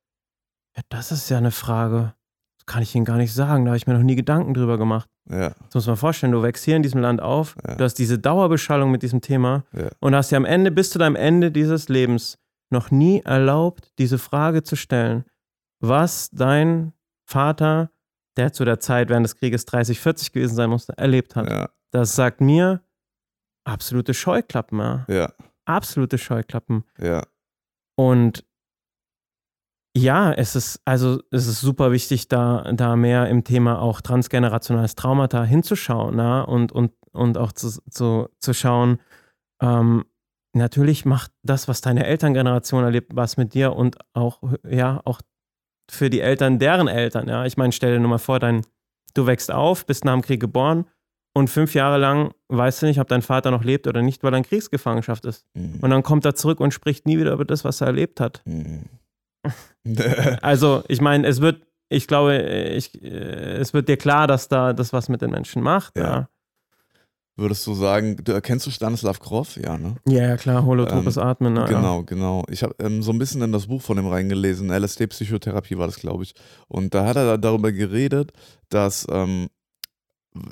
[0.77, 2.15] ja, das ist ja eine Frage.
[2.59, 3.65] Das kann ich Ihnen gar nicht sagen.
[3.65, 5.09] Da habe ich mir noch nie Gedanken drüber gemacht.
[5.29, 5.51] Ja.
[5.67, 7.77] Das muss man vorstellen, du wächst hier in diesem Land auf, ja.
[7.77, 9.91] du hast diese Dauerbeschallung mit diesem Thema ja.
[10.01, 12.39] und hast dir am Ende, bis zu deinem Ende dieses Lebens,
[12.71, 15.25] noch nie erlaubt, diese Frage zu stellen,
[15.81, 16.93] was dein
[17.27, 17.91] Vater,
[18.37, 21.51] der zu der Zeit während des Krieges 30, 40 gewesen sein musste, erlebt hat.
[21.51, 21.71] Ja.
[21.91, 22.83] Das sagt mir
[23.65, 24.79] absolute Scheuklappen.
[24.79, 25.05] Ja.
[25.09, 25.33] ja.
[25.65, 26.85] Absolute Scheuklappen.
[26.99, 27.27] Ja.
[27.97, 28.45] Und
[30.01, 34.95] ja, es ist, also es ist super wichtig, da, da mehr im Thema auch transgenerationales
[34.95, 36.43] Traumata hinzuschauen na?
[36.43, 38.99] und, und, und auch zu, zu, zu schauen,
[39.63, 40.05] ähm,
[40.53, 45.21] natürlich macht das, was deine Elterngeneration erlebt, was mit dir und auch, ja, auch
[45.91, 47.29] für die Eltern deren Eltern.
[47.29, 48.63] Ja, ich meine, stell dir nur mal vor, dein,
[49.15, 50.87] du wächst auf, bist nach dem Krieg geboren
[51.35, 54.35] und fünf Jahre lang weißt du nicht, ob dein Vater noch lebt oder nicht, weil
[54.35, 55.47] er in Kriegsgefangenschaft ist.
[55.55, 55.79] Mhm.
[55.81, 58.43] Und dann kommt er zurück und spricht nie wieder über das, was er erlebt hat.
[58.45, 58.85] Mhm.
[60.43, 64.93] also, ich meine, es wird, ich glaube, ich, es wird dir klar, dass da das
[64.93, 65.97] was mit den Menschen macht.
[65.97, 66.03] Ja.
[66.03, 66.29] ja.
[67.41, 69.57] Würdest du sagen, du erkennst du Stanislav Grof?
[69.57, 69.97] Ja, ne?
[70.07, 71.55] Ja, ja klar, holotropes ähm, Atmen.
[71.55, 72.03] Na, genau, ja.
[72.03, 72.45] genau.
[72.51, 75.97] Ich habe ähm, so ein bisschen in das Buch von ihm reingelesen, LSD-Psychotherapie war das,
[75.97, 76.35] glaube ich.
[76.69, 78.33] Und da hat er darüber geredet,
[78.69, 79.49] dass ähm,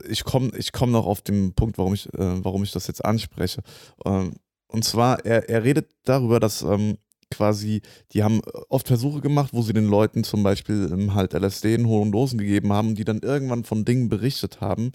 [0.09, 3.05] ich komme ich komm noch auf den Punkt, warum ich, äh, warum ich das jetzt
[3.05, 3.61] anspreche.
[4.07, 4.37] Ähm,
[4.69, 6.97] und zwar, er, er redet darüber, dass ähm,
[7.31, 11.35] quasi, die haben äh, oft Versuche gemacht, wo sie den Leuten zum Beispiel ähm, halt
[11.35, 14.93] LSD in hohen Dosen gegeben haben, die dann irgendwann von Dingen berichtet haben,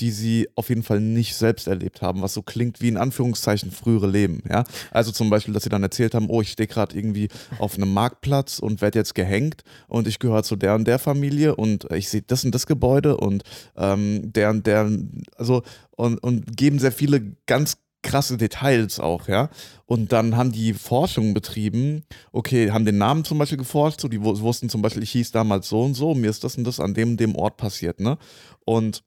[0.00, 3.70] die sie auf jeden Fall nicht selbst erlebt haben, was so klingt wie in Anführungszeichen
[3.70, 4.64] frühere Leben, ja.
[4.90, 7.92] Also zum Beispiel, dass sie dann erzählt haben, oh, ich stehe gerade irgendwie auf einem
[7.92, 12.08] Marktplatz und werde jetzt gehängt und ich gehöre zu der und der Familie und ich
[12.08, 13.42] sehe das und das Gebäude und
[13.76, 14.90] ähm, der und der,
[15.36, 19.50] also und, und geben sehr viele ganz krasse Details auch, ja.
[19.84, 24.22] Und dann haben die Forschung betrieben, okay, haben den Namen zum Beispiel geforscht, so die
[24.22, 26.94] wussten zum Beispiel, ich hieß damals so und so, mir ist das und das an
[26.94, 28.16] dem dem Ort passiert, ne?
[28.64, 29.04] Und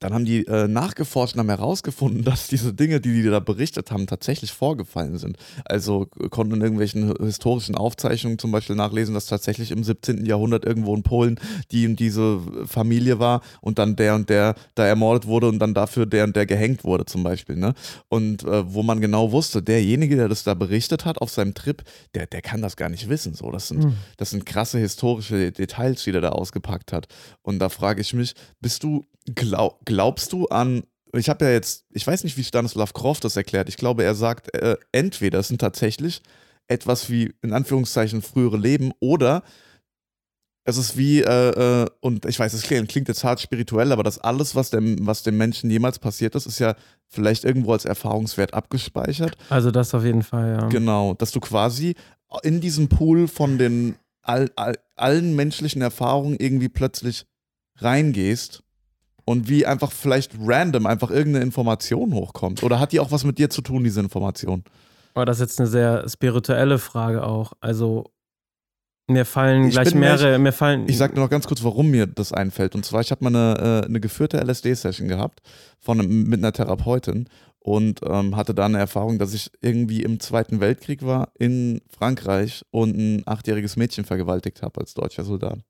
[0.00, 3.90] dann haben die äh, nachgeforscht und haben herausgefunden, dass diese Dinge, die die da berichtet
[3.90, 5.36] haben, tatsächlich vorgefallen sind.
[5.64, 10.24] Also konnten in irgendwelchen historischen Aufzeichnungen zum Beispiel nachlesen, dass tatsächlich im 17.
[10.26, 11.38] Jahrhundert irgendwo in Polen
[11.70, 15.74] die und diese Familie war und dann der und der da ermordet wurde und dann
[15.74, 17.56] dafür der und der gehängt wurde zum Beispiel.
[17.56, 17.74] Ne?
[18.08, 21.82] Und äh, wo man genau wusste, derjenige, der das da berichtet hat auf seinem Trip,
[22.14, 23.34] der, der kann das gar nicht wissen.
[23.34, 23.50] So.
[23.50, 23.94] Das, sind, mhm.
[24.16, 27.06] das sind krasse historische Details, die der da ausgepackt hat.
[27.42, 31.84] Und da frage ich mich, bist du Glaub, glaubst du an, ich habe ja jetzt,
[31.90, 35.48] ich weiß nicht, wie Stanislav Grof das erklärt, ich glaube, er sagt, äh, entweder es
[35.48, 36.22] sind tatsächlich
[36.68, 39.42] etwas wie, in Anführungszeichen, frühere Leben oder
[40.62, 44.04] es ist wie, äh, äh, und ich weiß, es klingt, klingt jetzt hart spirituell, aber
[44.04, 46.76] das alles, was dem, was dem Menschen jemals passiert ist, ist ja
[47.08, 49.36] vielleicht irgendwo als Erfahrungswert abgespeichert.
[49.48, 50.68] Also das auf jeden Fall, ja.
[50.68, 51.96] Genau, dass du quasi
[52.44, 57.26] in diesem Pool von den all, all, allen menschlichen Erfahrungen irgendwie plötzlich
[57.78, 58.62] reingehst
[59.30, 62.64] und wie einfach vielleicht random einfach irgendeine Information hochkommt.
[62.64, 64.64] Oder hat die auch was mit dir zu tun, diese Information?
[65.14, 67.52] Aber das ist jetzt eine sehr spirituelle Frage auch.
[67.60, 68.10] Also
[69.06, 70.88] mir fallen Ich gleich mehrere, mir fallen.
[70.88, 72.74] Ich sag nur noch ganz kurz, warum mir das einfällt.
[72.74, 75.42] Und zwar, ich habe mal eine, äh, eine geführte LSD-Session gehabt
[75.78, 77.28] von mit einer Therapeutin
[77.60, 82.64] und ähm, hatte da eine Erfahrung, dass ich irgendwie im Zweiten Weltkrieg war in Frankreich
[82.72, 85.60] und ein achtjähriges Mädchen vergewaltigt habe als deutscher Soldat.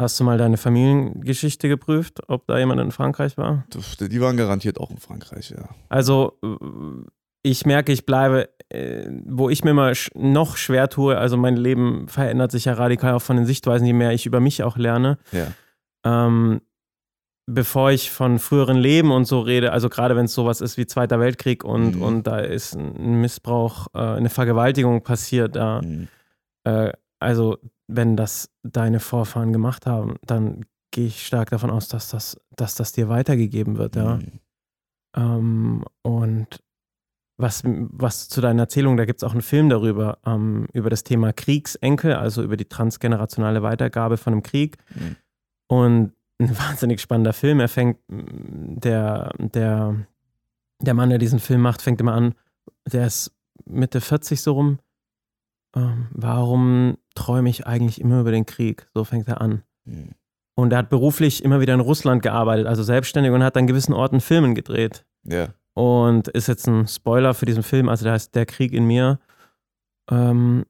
[0.00, 3.64] Hast du mal deine Familiengeschichte geprüft, ob da jemand in Frankreich war?
[4.00, 5.68] Die waren garantiert auch in Frankreich, ja.
[5.88, 6.38] Also
[7.42, 12.06] ich merke, ich bleibe, äh, wo ich mir mal noch schwer tue, also mein Leben
[12.06, 15.18] verändert sich ja radikal auch von den Sichtweisen, je mehr ich über mich auch lerne.
[15.32, 15.48] Ja.
[16.04, 16.60] Ähm,
[17.50, 20.86] bevor ich von früheren Leben und so rede, also gerade wenn es sowas ist wie
[20.86, 22.02] Zweiter Weltkrieg und, Mhm.
[22.02, 26.08] und da ist ein Missbrauch, äh, eine Vergewaltigung passiert, da, Mhm.
[26.64, 27.58] äh, also
[27.88, 32.74] wenn das deine Vorfahren gemacht haben, dann gehe ich stark davon aus, dass das, dass
[32.74, 34.16] das dir weitergegeben wird, ja.
[34.16, 34.40] Mhm.
[35.16, 36.62] Ähm, und
[37.38, 41.04] was, was zu deiner Erzählung, da gibt es auch einen Film darüber, ähm, über das
[41.04, 44.76] Thema Kriegsenkel, also über die transgenerationale Weitergabe von einem Krieg.
[44.94, 45.16] Mhm.
[45.68, 47.60] Und ein wahnsinnig spannender Film.
[47.60, 50.06] Er fängt, der, der,
[50.80, 52.34] der Mann, der diesen Film macht, fängt immer an,
[52.90, 53.32] der ist
[53.64, 54.78] Mitte 40 so rum.
[55.78, 58.86] Ähm, warum träume ich eigentlich immer über den Krieg?
[58.94, 59.62] So fängt er an.
[59.84, 60.10] Mhm.
[60.54, 63.92] Und er hat beruflich immer wieder in Russland gearbeitet, also selbstständig und hat an gewissen
[63.92, 65.04] Orten Filmen gedreht.
[65.22, 65.48] Ja.
[65.74, 69.20] Und ist jetzt ein Spoiler für diesen Film, also der heißt Der Krieg in mir.
[70.10, 70.64] Ähm,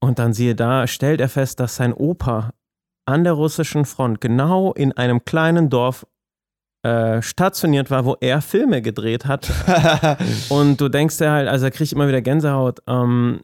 [0.00, 2.52] und dann siehe da, stellt er fest, dass sein Opa
[3.06, 6.06] an der russischen Front genau in einem kleinen Dorf
[6.82, 9.50] äh, stationiert war, wo er Filme gedreht hat.
[10.48, 12.80] Und du denkst dir halt, also er kriegt immer wieder Gänsehaut.
[12.86, 13.40] Ähm,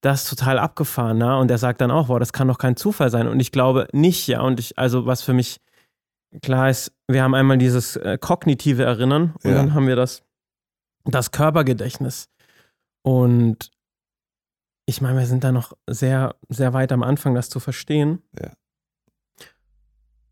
[0.00, 1.36] das ist total abgefahren, ne?
[1.38, 3.26] Und er sagt dann auch, boah, das kann doch kein Zufall sein.
[3.28, 4.40] Und ich glaube nicht, ja.
[4.42, 5.60] Und ich, also was für mich
[6.42, 9.56] klar ist, wir haben einmal dieses äh, kognitive Erinnern und Ja.
[9.56, 10.22] dann haben wir das,
[11.04, 12.28] das Körpergedächtnis.
[13.02, 13.70] Und
[14.86, 18.22] ich meine, wir sind da noch sehr, sehr weit am Anfang, das zu verstehen.
[18.40, 18.50] Ja.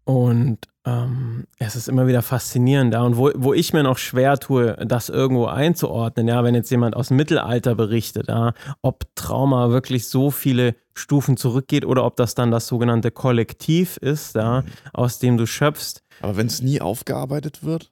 [0.08, 3.02] Und ähm, es ist immer wieder faszinierend da.
[3.02, 6.94] Und wo, wo ich mir noch schwer tue, das irgendwo einzuordnen, ja, wenn jetzt jemand
[6.94, 12.36] aus dem Mittelalter berichtet, ja, ob Trauma wirklich so viele Stufen zurückgeht oder ob das
[12.36, 14.66] dann das sogenannte Kollektiv ist, ja, Mhm.
[14.92, 16.04] aus dem du schöpfst.
[16.20, 17.90] Aber wenn es nie aufgearbeitet wird?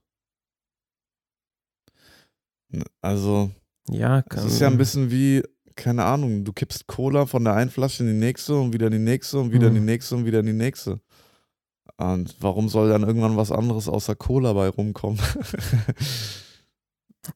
[3.02, 3.50] Also,
[3.90, 5.42] Ja, es kann, ist ja ein bisschen wie,
[5.76, 8.92] keine Ahnung, du kippst Cola von der einen Flasche in die nächste und wieder in
[8.92, 9.86] die nächste und wieder in die Mhm.
[9.86, 11.00] nächste und wieder in die nächste.
[11.96, 15.18] Und warum soll dann irgendwann was anderes außer Cola bei rumkommen?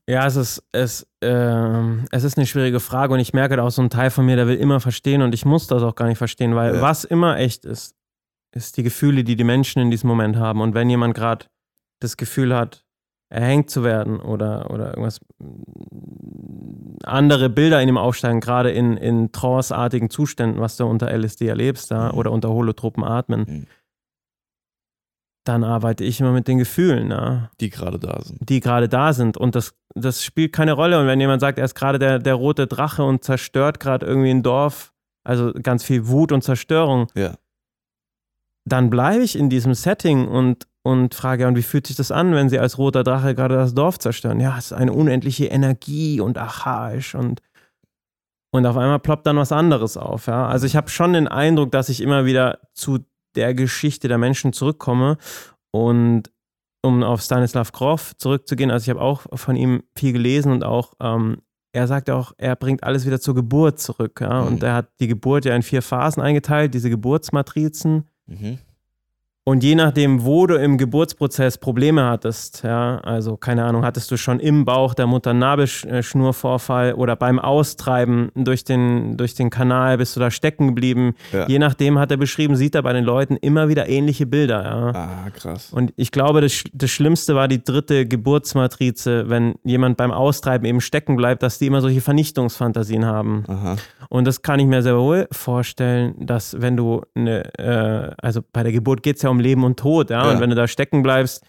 [0.06, 3.70] Ja, es ist, es, ähm, es ist eine schwierige Frage und ich merke da auch
[3.70, 6.06] so ein Teil von mir, der will immer verstehen und ich muss das auch gar
[6.08, 6.82] nicht verstehen, weil Ja.
[6.82, 7.94] was immer echt ist,
[8.54, 10.60] ist die Gefühle, die die Menschen in diesem Moment haben.
[10.60, 11.46] Und wenn jemand gerade
[12.00, 12.84] das Gefühl hat,
[13.30, 15.20] erhängt zu werden oder, oder irgendwas,
[17.04, 21.90] andere Bilder in ihm aufsteigen, gerade in, in tranceartigen Zuständen, was du unter LSD erlebst
[21.90, 22.18] da, Mhm.
[22.18, 23.66] oder unter holotropen Atmen, Mhm.
[25.48, 27.08] Dann arbeite ich immer mit den Gefühlen.
[27.08, 27.50] Na?
[27.60, 28.48] Die gerade da sind.
[28.48, 29.36] die gerade da sind.
[29.36, 31.00] Und das, das spielt keine Rolle.
[31.00, 34.30] Und wenn jemand sagt, er ist gerade der, der rote Drache und zerstört gerade irgendwie
[34.30, 34.92] ein Dorf,
[35.24, 37.34] also ganz viel Wut und Zerstörung, Ja.
[38.64, 42.12] dann bleibe ich in diesem Setting und, und frage, ja, und wie fühlt sich das
[42.12, 44.40] an, wenn sie als roter Drache gerade das Dorf zerstören?
[44.40, 47.40] Ja, es ist eine unendliche Energie und archaisch und
[48.50, 50.26] und auf einmal ploppt dann was anderes auf.
[50.26, 50.46] Ja?
[50.48, 53.00] Also ich habe schon den Eindruck, dass ich immer wieder zu
[53.34, 55.16] der Geschichte der Menschen zurückkomme
[55.70, 56.30] und
[56.82, 60.94] um auf Stanislav Grof zurückzugehen, also ich habe auch von ihm viel gelesen und auch,
[61.00, 64.20] ähm, er sagt auch, er bringt alles wieder zur Geburt zurück.
[64.20, 64.42] Ja?
[64.42, 64.46] Mhm.
[64.46, 68.08] Und er hat die Geburt ja in vier Phasen eingeteilt, diese Geburtsmatrizen.
[68.26, 68.58] Mhm.
[69.48, 74.18] Und je nachdem, wo du im Geburtsprozess Probleme hattest, ja, also keine Ahnung, hattest du
[74.18, 79.96] schon im Bauch der Mutter einen Nabelschnurvorfall oder beim Austreiben durch den, durch den Kanal
[79.96, 81.14] bist du da stecken geblieben.
[81.32, 81.48] Ja.
[81.48, 84.62] Je nachdem hat er beschrieben, sieht er bei den Leuten immer wieder ähnliche Bilder.
[84.62, 84.90] Ja.
[84.90, 85.72] Ah, krass.
[85.72, 90.82] Und ich glaube, das, das Schlimmste war die dritte Geburtsmatrize, wenn jemand beim Austreiben eben
[90.82, 93.44] stecken bleibt, dass die immer solche Vernichtungsfantasien haben.
[93.48, 93.76] Aha.
[94.10, 98.62] Und das kann ich mir sehr wohl vorstellen, dass wenn du eine, äh, also bei
[98.62, 100.32] der Geburt geht es ja um Leben und Tod, ja, Ja.
[100.32, 101.44] und wenn du da stecken bleibst,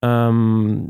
[0.00, 0.88] ähm,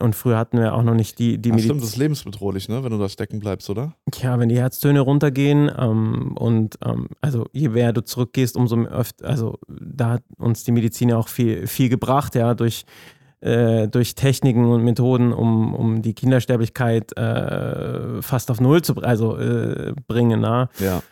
[0.00, 2.68] und früher hatten wir auch noch nicht die, die Ach, Mediz- stimmt, das ist lebensbedrohlich,
[2.68, 3.94] ne, wenn du da stecken bleibst, oder?
[4.20, 9.26] ja, wenn die Herztöne runtergehen ähm, und ähm, also je mehr du zurückgehst, umso öfter,
[9.26, 12.84] also da hat uns die Medizin ja auch viel, viel gebracht, ja, durch,
[13.40, 19.38] äh, durch Techniken und Methoden, um, um die Kindersterblichkeit äh, fast auf Null zu also,
[19.38, 20.40] äh, bringen.
[20.42, 20.68] Na?
[20.80, 21.02] Ja.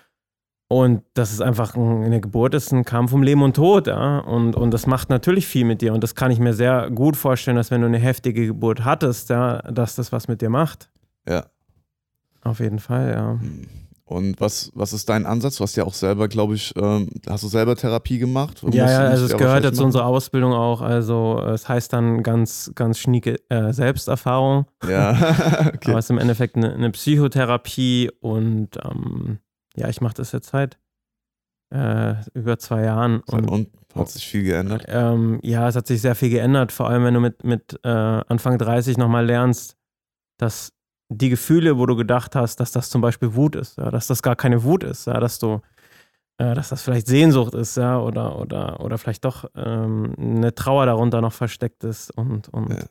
[0.72, 4.20] Und das ist einfach ein, eine Geburt, ist ein Kampf um Leben und Tod, ja.
[4.20, 5.92] Und, und das macht natürlich viel mit dir.
[5.92, 9.28] Und das kann ich mir sehr gut vorstellen, dass wenn du eine heftige Geburt hattest,
[9.28, 10.88] ja, dass das was mit dir macht.
[11.28, 11.44] Ja.
[12.42, 13.38] Auf jeden Fall, ja.
[14.06, 15.56] Und was, was ist dein Ansatz?
[15.56, 18.62] Du hast ja auch selber, glaube ich, ähm, hast du selber Therapie gemacht?
[18.70, 20.80] Ja, ja, also es gehört ja zu unserer Ausbildung auch.
[20.80, 24.64] Also es heißt dann ganz, ganz schnieke äh, Selbsterfahrung.
[24.88, 25.10] Ja,
[25.74, 25.90] okay.
[25.90, 29.38] Aber es ist im Endeffekt eine, eine Psychotherapie und ähm,
[29.76, 30.78] ja, ich mache das jetzt seit
[31.72, 33.20] äh, über zwei Jahren.
[33.20, 34.84] Und, Und hat sich viel geändert?
[34.88, 37.88] ähm, ja, es hat sich sehr viel geändert, vor allem wenn du mit, mit äh,
[37.88, 39.76] Anfang 30 nochmal lernst,
[40.38, 40.72] dass
[41.08, 44.22] die Gefühle, wo du gedacht hast, dass das zum Beispiel Wut ist, ja, dass das
[44.22, 45.60] gar keine Wut ist, ja, dass du,
[46.38, 50.86] äh, dass das vielleicht Sehnsucht ist, ja, oder, oder, oder vielleicht doch ähm, eine Trauer
[50.86, 52.84] darunter noch versteckt ist und, und Ja.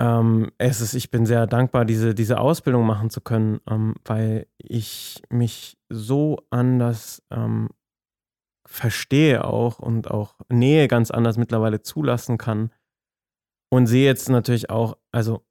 [0.00, 4.46] Ähm, es ist, ich bin sehr dankbar, diese, diese Ausbildung machen zu können, ähm, weil
[4.56, 7.68] ich mich so anders ähm,
[8.66, 12.70] verstehe auch und auch Nähe ganz anders mittlerweile zulassen kann.
[13.72, 15.44] Und sehe jetzt natürlich auch, also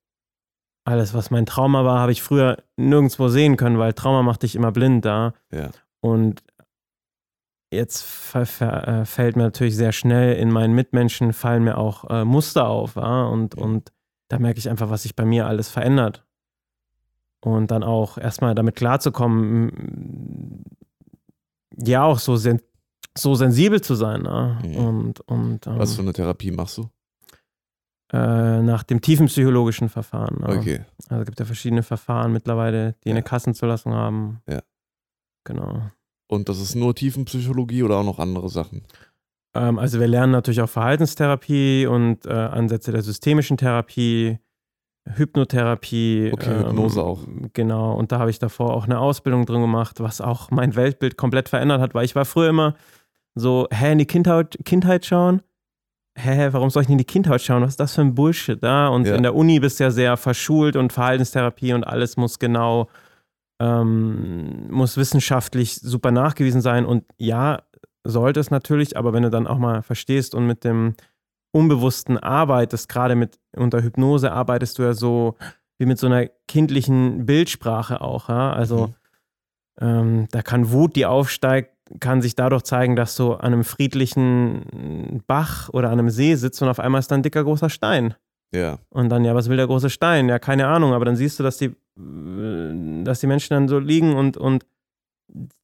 [0.85, 4.55] alles, was mein Trauma war, habe ich früher nirgendwo sehen können, weil Trauma macht dich
[4.55, 5.33] immer blind da.
[5.51, 5.69] Ja.
[6.01, 6.41] Und
[7.71, 8.03] jetzt
[8.35, 12.95] äh, fällt mir natürlich sehr schnell in meinen Mitmenschen fallen mir auch äh, Muster auf,
[12.95, 13.25] ja?
[13.25, 13.62] und, Mhm.
[13.62, 13.93] und
[14.29, 16.25] da merke ich einfach, was sich bei mir alles verändert.
[17.41, 20.63] Und dann auch erstmal damit klarzukommen, m,
[21.85, 22.61] ja, auch so, sen
[23.17, 24.23] so sensibel zu sein.
[24.25, 24.59] Ja?
[24.63, 24.75] Mhm.
[24.75, 26.89] Und, und ähm, Was für eine Therapie machst du?
[28.11, 30.37] äh, nach dem tiefen psychologischen Verfahren.
[30.41, 30.49] Ja?
[30.59, 30.81] Okay.
[31.09, 33.23] Also es gibt ja verschiedene Verfahren mittlerweile, die eine Ja.
[33.25, 34.41] Kassenzulassung haben.
[34.49, 34.61] Ja.
[35.43, 35.81] Genau.
[36.27, 38.83] Und das ist nur Tiefenpsychologie oder auch noch andere Sachen?
[39.55, 44.39] Ähm, also wir lernen natürlich auch Verhaltenstherapie und äh, Ansätze der systemischen Therapie,
[45.15, 46.31] Hypnotherapie.
[46.33, 47.21] Okay, Hypnose auch.
[47.53, 51.17] Genau, und da habe ich davor auch eine Ausbildung drin gemacht, was auch mein Weltbild
[51.17, 52.75] komplett verändert hat, weil ich war früher immer
[53.35, 55.41] so, hä, in die Kindheit, Kindheit schauen?
[56.17, 57.62] Hä, warum soll ich nicht in die Kindheit schauen?
[57.63, 58.89] Was ist das für ein Bullshit da?
[58.89, 59.15] Und Ja.
[59.15, 62.89] in der Uni bist du ja sehr verschult und Verhaltenstherapie und alles muss genau,
[63.62, 66.85] ähm, muss wissenschaftlich super nachgewiesen sein.
[66.85, 67.62] Und ja,
[68.03, 70.95] sollte es natürlich, aber wenn du dann auch mal verstehst und mit dem
[71.51, 75.35] Unbewussten arbeitest, gerade mit unter Hypnose arbeitest du ja so
[75.79, 78.51] wie mit so einer kindlichen Bildsprache auch, ja.
[78.53, 78.93] Also Mhm.
[79.81, 85.23] ähm, da kann Wut, die aufsteigt, kann sich dadurch zeigen, dass du an einem friedlichen
[85.25, 88.13] Bach oder an einem See sitzt und auf einmal ist da ein dicker großer Stein.
[88.53, 88.79] Ja.
[88.89, 90.27] Und dann, ja, was will der große Stein?
[90.29, 93.79] Ja, keine Ahnung, aber dann siehst du, dass die, äh, dass die Menschen dann so
[93.79, 94.65] liegen und, und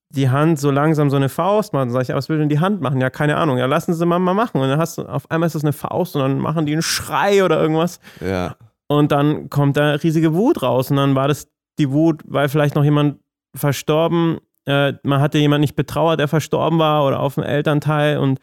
[0.10, 1.88] die Hand so langsam so eine Faust machen.
[1.88, 3.02] Dann sag ich, ja, was will denn die Hand machen?
[3.02, 3.58] Ja, keine Ahnung.
[3.58, 4.62] Ja, lassen sie mal, mal machen.
[4.62, 6.82] Und dann hast du, auf einmal ist das eine Faust und dann machen die einen
[6.82, 8.00] Schrei oder irgendwas.
[8.22, 8.56] Ja.
[8.88, 10.92] Und dann kommt da riesige Wut raus.
[10.92, 11.48] Und dann war das
[11.80, 13.20] die Wut, weil vielleicht noch jemand
[13.56, 18.18] verstorben, äh, man hatte jemand nicht betrauert, der verstorben war oder auf dem Elternteil.
[18.18, 18.40] Und,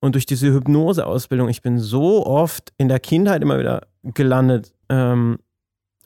[0.00, 5.38] und durch diese Hypnoseausbildung, ich bin so oft in der Kindheit immer wieder gelandet ähm,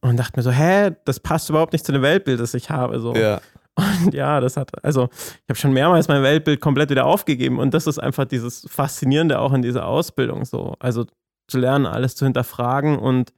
[0.00, 3.00] und dachte mir so, hä, das passt überhaupt nicht zu dem Weltbild, das ich habe.
[3.00, 3.14] So.
[3.14, 3.40] Ja.
[3.78, 7.74] Und ja, das hat, also ich habe schon mehrmals mein Weltbild komplett wieder aufgegeben und
[7.74, 10.74] das ist einfach dieses Faszinierende auch in dieser Ausbildung so.
[10.80, 11.06] Also
[11.48, 13.32] zu lernen, alles zu hinterfragen und,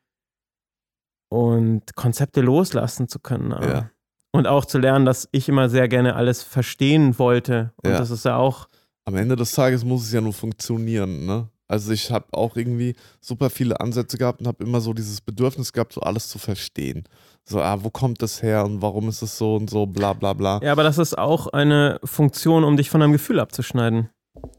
[1.31, 3.50] und Konzepte loslassen zu können.
[3.53, 3.72] ja.
[3.72, 3.90] Ja.
[4.33, 7.72] Und auch zu lernen, dass ich immer sehr gerne alles verstehen wollte.
[7.83, 7.98] Und Ja.
[7.98, 8.68] das ist ja auch,
[9.05, 11.48] Am Ende des Tages muss es ja nur funktionieren, ne?
[11.70, 15.72] Also ich habe auch irgendwie super viele Ansätze gehabt und habe immer so dieses Bedürfnis
[15.72, 17.04] gehabt, so alles zu verstehen.
[17.44, 20.33] So, ah, wo kommt das her und warum ist es so und so, bla bla
[20.33, 20.61] bla.
[20.64, 24.11] ja, aber das ist auch eine Funktion, um dich von deinem Gefühl abzuschneiden.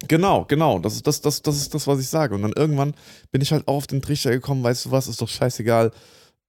[0.07, 0.79] Genau, genau.
[0.79, 2.33] Das ist das, das, das ist das, was ich sage.
[2.33, 2.93] Und dann irgendwann
[3.29, 5.91] bin ich halt auch auf den Trichter gekommen, weißt du was, ist doch scheißegal,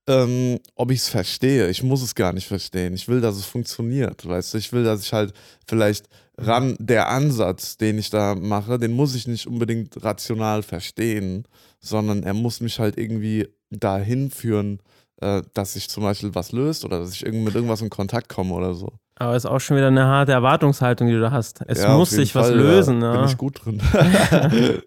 [0.07, 1.71] ähm, ob ich es verstehe.
[1.71, 2.95] Ich muss es gar nicht verstehen.
[2.95, 4.59] Ich will, dass es funktioniert, weißt du.
[4.59, 5.33] Ich will, dass ich halt
[5.67, 11.47] vielleicht ran, der Ansatz, den ich da mache, den muss ich nicht unbedingt rational verstehen,
[11.81, 14.81] sondern er muss mich halt irgendwie dahin führen,
[15.21, 18.29] äh, dass sich zum Beispiel was löst oder dass ich irgend mit irgendwas in Kontakt
[18.29, 18.93] komme oder so.
[19.17, 21.61] Aber es ist auch schon wieder eine harte Erwartungshaltung, die du da hast.
[21.69, 23.03] Es Ja, muss sich was Fall, lösen.
[23.03, 23.21] Ja, Ja.
[23.21, 23.81] Bin ich gut drin.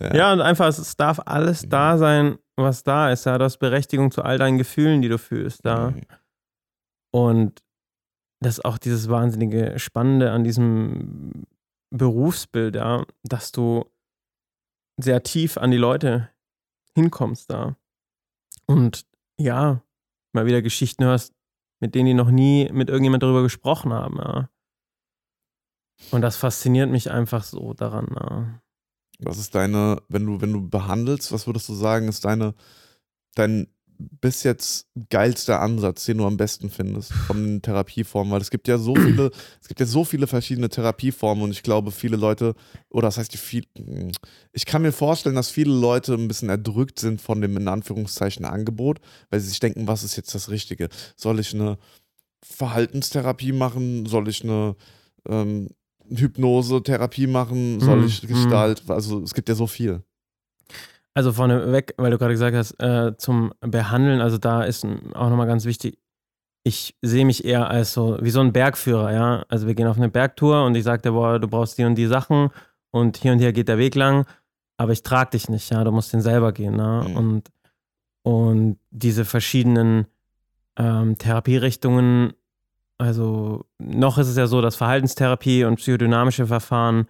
[0.00, 0.14] ja.
[0.14, 3.26] Ja, und einfach, es darf alles da sein, was da ist.
[3.26, 5.64] Ja, du hast Berechtigung zu all deinen Gefühlen, die du fühlst.
[5.64, 5.90] Ja.
[5.90, 6.00] Mhm.
[7.12, 7.60] Und
[8.40, 11.46] das ist auch dieses wahnsinnige Spannende an diesem
[11.90, 13.90] Berufsbild, ja, dass du
[15.00, 16.30] sehr tief an die Leute
[16.94, 17.76] hinkommst da.
[18.66, 19.06] Und
[19.38, 19.82] ja,
[20.32, 21.32] mal wieder Geschichten hörst,
[21.80, 24.50] mit denen die noch nie mit irgendjemand darüber gesprochen haben, ja.
[26.12, 28.60] Und das fasziniert mich einfach so daran, ja.
[29.20, 32.54] Was ist deine, wenn du, wenn du behandelst, was würdest du sagen, ist deine,
[33.34, 33.66] dein
[33.98, 38.32] bis jetzt geilster Ansatz, den du am besten findest von den Therapieformen?
[38.32, 39.30] Weil es gibt ja so viele,
[39.60, 42.54] es gibt ja so viele verschiedene Therapieformen und ich glaube, viele Leute,
[42.90, 43.64] oder das heißt, viel,
[44.52, 48.44] ich kann mir vorstellen, dass viele Leute ein bisschen erdrückt sind von dem in Anführungszeichen
[48.44, 50.88] Angebot, weil sie sich denken, was ist jetzt das Richtige?
[51.16, 51.78] Soll ich eine
[52.42, 54.06] Verhaltenstherapie machen?
[54.06, 54.76] Soll ich eine
[55.28, 55.68] ähm,
[56.08, 57.80] Hypnose-Therapie machen?
[57.80, 58.82] Soll Mhm, ich Gestalt?
[58.88, 60.02] Also es gibt ja so viel.
[61.18, 65.48] Also vorneweg, weil du gerade gesagt hast, äh, zum Behandeln, also da ist auch nochmal
[65.48, 65.98] ganz wichtig,
[66.62, 69.44] ich sehe mich eher als so, wie so ein Bergführer, ja.
[69.48, 71.96] Also wir gehen auf eine Bergtour und ich sage dir, boah, du brauchst die und
[71.96, 72.50] die Sachen
[72.92, 74.26] und hier und hier geht der Weg lang,
[74.76, 77.04] aber ich trage dich nicht, ja, du musst den selber gehen, ne?
[77.08, 77.16] Mhm.
[77.16, 77.50] Und,
[78.22, 80.06] und diese verschiedenen
[80.76, 82.32] ähm, Therapierichtungen,
[82.96, 87.08] also noch ist es ja so, dass Verhaltenstherapie und psychodynamische Verfahren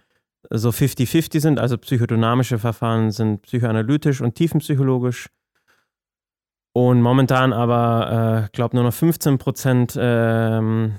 [0.51, 1.59] so 50-50 sind.
[1.59, 5.29] Also psychodynamische Verfahren sind psychoanalytisch und tiefenpsychologisch.
[6.73, 10.99] Und momentan aber, äh, glaube nur noch 15 Prozent ähm,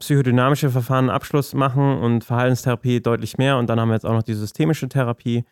[0.00, 3.58] psychodynamische Verfahren Abschluss machen und Verhaltenstherapie deutlich mehr.
[3.58, 5.44] Und dann haben wir jetzt auch noch die systemische Therapie.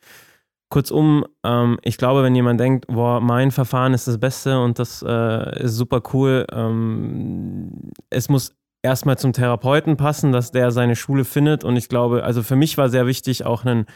[0.69, 5.03] Kurzum, ähm, ich glaube, wenn jemand denkt, boah, mein Verfahren ist das Beste und das
[5.07, 8.53] äh, ist super cool, ähm, es muss
[8.87, 11.65] erstmal zum Therapeuten passen, dass der seine Schule findet.
[11.65, 13.87] Und ich glaube, also für mich war sehr wichtig, auch einen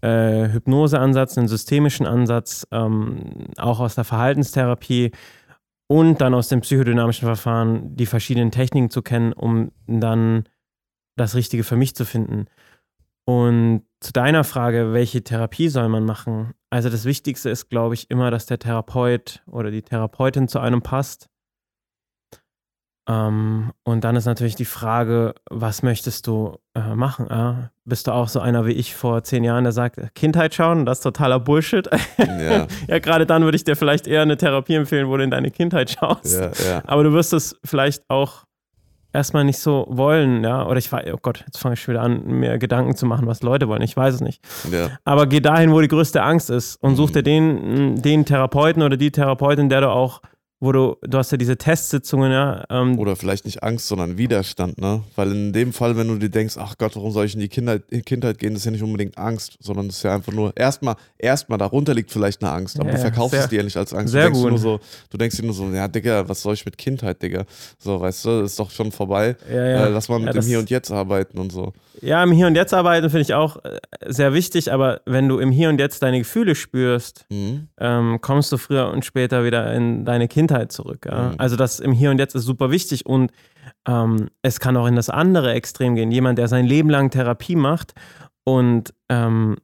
[0.00, 5.12] äh, Hypnoseansatz, einen systemischen Ansatz, ähm, auch aus der Verhaltenstherapie
[5.86, 10.44] und dann aus dem psychodynamischen Verfahren die verschiedenen Techniken zu kennen, um dann
[11.16, 12.46] das Richtige für mich zu finden.
[13.24, 16.54] Und zu deiner Frage, welche Therapie soll man machen?
[16.70, 20.82] Also das Wichtigste ist, glaube ich, immer, dass der Therapeut oder die Therapeutin zu einem
[20.82, 21.29] passt.
[23.08, 27.26] Ähm, und dann ist natürlich die Frage, was möchtest du äh, machen?
[27.30, 27.70] Ja?
[27.84, 30.98] Bist du auch so einer wie ich vor zehn Jahren, der sagt, Kindheit schauen, das
[30.98, 31.88] ist totaler Bullshit?
[32.18, 35.30] Ja, ja, gerade dann würde ich dir vielleicht eher eine Therapie empfehlen, wo du in
[35.30, 36.38] deine Kindheit schaust.
[36.40, 36.82] ja, ja.
[36.86, 38.44] Aber du wirst es vielleicht auch
[39.12, 40.64] erstmal nicht so wollen, ja.
[40.66, 43.26] Oder ich weiß, oh Gott, jetzt fange ich schon wieder an, mir Gedanken zu machen,
[43.26, 43.82] was Leute wollen.
[43.82, 44.40] Ich weiß es nicht.
[44.70, 44.88] ja.
[45.04, 47.12] Aber geh dahin, wo die größte Angst ist und such Mhm.
[47.14, 50.20] dir den, den Therapeuten oder die Therapeutin, der du auch,
[50.62, 52.64] wo du, du hast ja diese Testsitzungen, ja.
[52.68, 55.02] Ähm, Oder vielleicht nicht Angst, sondern Widerstand, ne?
[55.16, 57.48] Weil in dem Fall, wenn du dir denkst, ach Gott, warum soll ich in die
[57.48, 60.32] Kindheit, in Kindheit gehen, das ist ja nicht unbedingt Angst, sondern das ist ja einfach
[60.34, 63.56] nur, erstmal, erstmal darunter liegt vielleicht eine Angst, aber Ja, du verkaufst sehr- es dir
[63.56, 64.12] ja nicht als Angst.
[64.12, 64.50] sehr du denkst gut.
[64.50, 67.44] nur so, du denkst dir nur so, ja, Digga, was soll ich mit Kindheit, Digga?
[67.78, 69.36] So, weißt du, ist doch schon vorbei.
[69.50, 69.86] ja, ja.
[69.86, 71.72] Äh, lass mal mit Ja, dem Hier und Jetzt arbeiten und so.
[72.02, 75.38] Ja, im Hier und Jetzt arbeiten finde ich auch äh, sehr wichtig, aber wenn du
[75.38, 77.68] im Hier und Jetzt deine Gefühle spürst, Mhm.
[77.78, 81.06] ähm, kommst du früher und später wieder in deine Kindheit zurück.
[81.06, 81.30] Ja?
[81.30, 81.34] Mhm.
[81.38, 83.30] Also das im Hier und Jetzt ist super wichtig und
[83.86, 86.10] ähm, es kann auch in das andere Extrem gehen.
[86.10, 87.94] Jemand, der sein Leben lang Therapie macht
[88.44, 89.56] und ähm,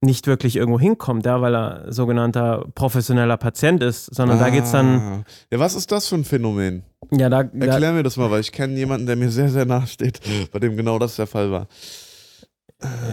[0.00, 4.72] nicht wirklich irgendwo hinkommt, ja, weil er sogenannter professioneller Patient ist, sondern da geht es
[4.72, 5.24] dann, Ah.
[5.50, 6.82] Ja, was ist das für ein Phänomen?
[7.10, 9.64] ja, da, da Erklär mir das mal, weil ich kenne jemanden, der mir sehr, sehr
[9.64, 10.20] nahe steht,
[10.52, 11.68] bei dem genau das der Fall war.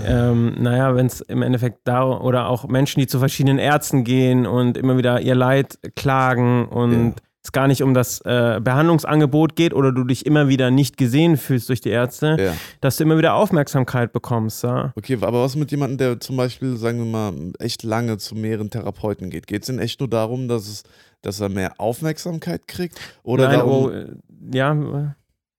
[0.05, 4.45] Ähm, naja, wenn es im Endeffekt da oder auch Menschen, die zu verschiedenen Ärzten gehen
[4.45, 7.13] und immer wieder ihr Leid klagen und Ja.
[7.43, 11.37] es gar nicht um das äh, Behandlungsangebot geht oder du dich immer wieder nicht gesehen
[11.37, 12.53] fühlst durch die Ärzte, Ja.
[12.81, 14.63] dass du immer wieder Aufmerksamkeit bekommst.
[14.63, 14.93] Ja?
[14.95, 18.69] Okay, aber was mit jemandem, der zum Beispiel, sagen wir mal, echt lange zu mehreren
[18.69, 19.47] Therapeuten geht?
[19.47, 20.83] Geht es denn echt nur darum, dass, es,
[21.21, 22.99] dass er mehr Aufmerksamkeit kriegt?
[23.23, 24.07] Oder Nein, darum, oh, äh,
[24.53, 25.15] ja,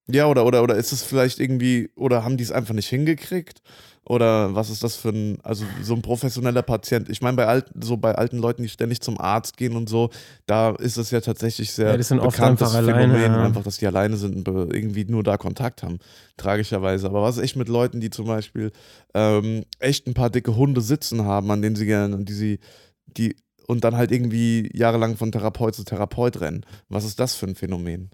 [0.08, 3.60] Ja, oder, oder, oder ist es vielleicht irgendwie, oder haben die es einfach nicht hingekriegt?
[4.05, 7.09] Oder was ist das für ein, also so ein professioneller Patient?
[7.09, 10.11] Ich meine, bei alten, so bei alten Leuten, die ständig zum Arzt gehen und so,
[10.46, 13.44] da ist es ja tatsächlich sehr Ja, die sind oft bekanntes einfach alleine, Phänomen, ja.
[13.44, 16.00] einfach, dass die alleine sind und irgendwie nur da Kontakt haben,
[16.36, 17.07] tragischerweise.
[17.07, 18.72] Aber was ist echt mit Leuten, die zum Beispiel
[19.14, 22.59] ähm, echt ein paar dicke Hunde sitzen haben, an denen sie gerne, die sie,
[23.07, 23.36] die
[23.68, 26.66] und dann halt irgendwie jahrelang von Therapeut zu Therapeut rennen.
[26.88, 28.11] Was ist das für ein Phänomen?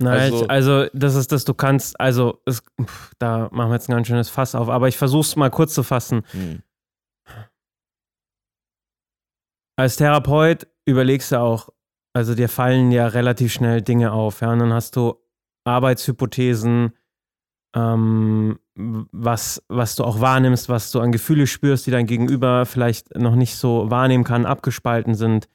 [0.00, 3.88] Nein, Also- also, das ist das, du kannst, also es, pff, da machen wir jetzt
[3.88, 6.22] ein ganz schönes Fass auf, aber ich versuche es mal kurz zu fassen.
[6.32, 6.62] Hm.
[9.78, 11.68] Als Therapeut überlegst du auch,
[12.14, 15.14] also dir fallen ja relativ schnell Dinge auf, ja, und dann hast du
[15.64, 16.92] Arbeitshypothesen,
[17.76, 23.14] ähm, was, was du auch wahrnimmst, was du an Gefühle spürst, die dein Gegenüber vielleicht
[23.16, 25.48] noch nicht so wahrnehmen kann, abgespalten sind.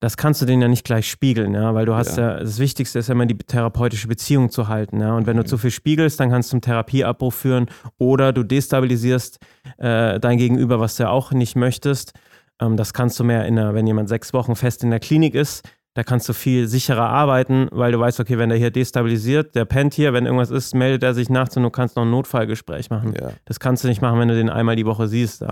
[0.00, 2.40] Das kannst du denen ja nicht gleich spiegeln, ja, weil du hast ja, Ja.
[2.40, 5.14] das Wichtigste ist ja immer die therapeutische Beziehung zu halten, ja.
[5.14, 5.46] Und wenn du Mhm.
[5.46, 7.66] zu viel spiegelst, dann kannst du zum Therapieabbruch führen
[7.98, 9.38] oder du destabilisierst
[9.78, 12.14] äh, dein Gegenüber, was du ja auch nicht möchtest.
[12.60, 15.34] Ähm, das kannst du mehr in der, wenn jemand sechs Wochen fest in der Klinik
[15.34, 19.54] ist, da kannst du viel sicherer arbeiten, weil du weißt, okay, wenn der hier destabilisiert,
[19.56, 22.10] der pennt hier, wenn irgendwas ist, meldet er sich nachts und du kannst noch ein
[22.10, 23.12] Notfallgespräch machen.
[23.20, 25.44] Ja, Das kannst du nicht machen, wenn du den einmal die Woche siehst.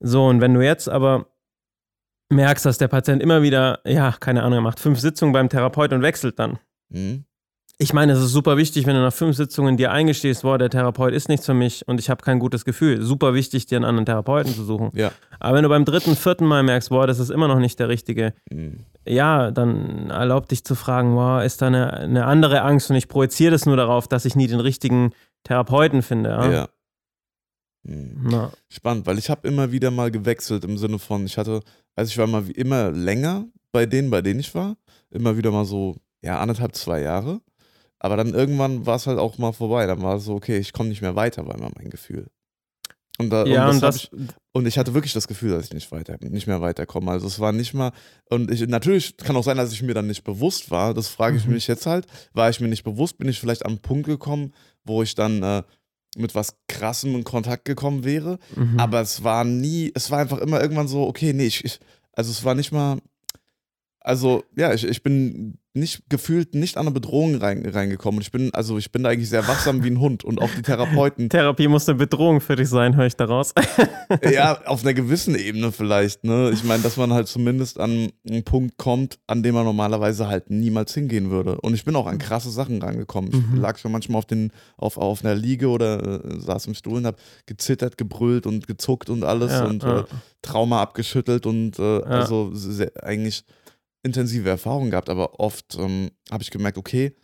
[0.00, 1.26] So, und wenn du jetzt aber
[2.30, 5.92] merkst, dass der Patient immer wieder, ja, keine Ahnung, er macht fünf Sitzungen beim Therapeut
[5.92, 6.58] und wechselt dann.
[6.88, 7.24] Mhm.
[7.82, 10.68] Ich meine, es ist super wichtig, wenn du nach fünf Sitzungen dir eingestehst, boah, der
[10.68, 13.00] Therapeut ist nichts für mich und ich habe kein gutes Gefühl.
[13.00, 14.90] Super wichtig, dir einen anderen Therapeuten zu suchen.
[14.92, 15.12] Ja.
[15.38, 17.88] Aber wenn du beim dritten, vierten Mal merkst, boah, das ist immer noch nicht der
[17.88, 18.80] richtige, Mhm.
[19.06, 23.08] ja, dann erlaub dich zu fragen, boah, ist da eine, eine andere Angst und ich
[23.08, 25.12] projiziere das nur darauf, dass ich nie den richtigen
[25.44, 26.28] Therapeuten finde.
[26.28, 26.50] Ja.
[26.52, 26.68] Ja.
[27.82, 28.50] Mhm.
[28.68, 31.62] Spannend, weil ich habe immer wieder mal gewechselt im Sinne von, ich hatte,
[31.96, 34.76] also ich war mal immer länger bei denen, bei denen ich war.
[35.10, 37.40] Immer wieder mal so, ja, anderthalb, zwei Jahre.
[37.98, 39.86] Aber dann irgendwann war es halt auch mal vorbei.
[39.86, 42.26] Dann war es so, okay, ich komme nicht mehr weiter, war immer mein Gefühl.
[43.18, 45.50] Und, da, ja, und, und das hab das, ich, und ich hatte wirklich das Gefühl,
[45.50, 47.10] dass ich nicht weiter, nicht mehr weiterkomme.
[47.10, 47.92] Also es war nicht mal,
[48.30, 50.94] und ich, natürlich kann auch sein, dass ich mir dann nicht bewusst war.
[50.94, 51.52] Das frage ich Mhm.
[51.52, 52.06] mich jetzt halt.
[52.32, 54.54] War ich mir nicht bewusst, bin ich vielleicht am Punkt gekommen,
[54.84, 55.62] wo ich dann äh,
[56.16, 58.38] mit was krassem in Kontakt gekommen wäre.
[58.56, 58.78] mhm.
[58.78, 61.80] Aber es war nie, es war einfach immer irgendwann so, okay, nee, ich, ich
[62.12, 62.98] also es war nicht mal,
[64.00, 68.20] also ja, ich, ich bin nicht gefühlt nicht an eine Bedrohung rein, reingekommen.
[68.20, 70.62] Ich bin, also ich bin da eigentlich sehr wachsam wie ein Hund und auch die
[70.62, 73.54] Therapeuten, Therapie muss eine Bedrohung für dich sein, höre ich daraus.
[74.32, 76.50] ja, auf einer gewissen Ebene vielleicht, ne?
[76.52, 80.50] Ich meine, dass man halt zumindest an einen Punkt kommt, an dem man normalerweise halt
[80.50, 81.60] niemals hingehen würde.
[81.60, 83.30] Und ich bin auch an krasse Sachen rangekommen.
[83.32, 83.60] Ich Mhm.
[83.60, 87.06] lag schon manchmal auf, den, auf, auf einer Liege oder äh, saß im Stuhl und
[87.06, 90.00] hab gezittert, gebrüllt und gezuckt und alles Ja, und ja.
[90.00, 90.04] Äh,
[90.42, 93.44] Trauma abgeschüttelt und äh, also sehr, eigentlich
[94.02, 97.14] intensive Erfahrungen gehabt, aber oft ähm, habe ich gemerkt, okay,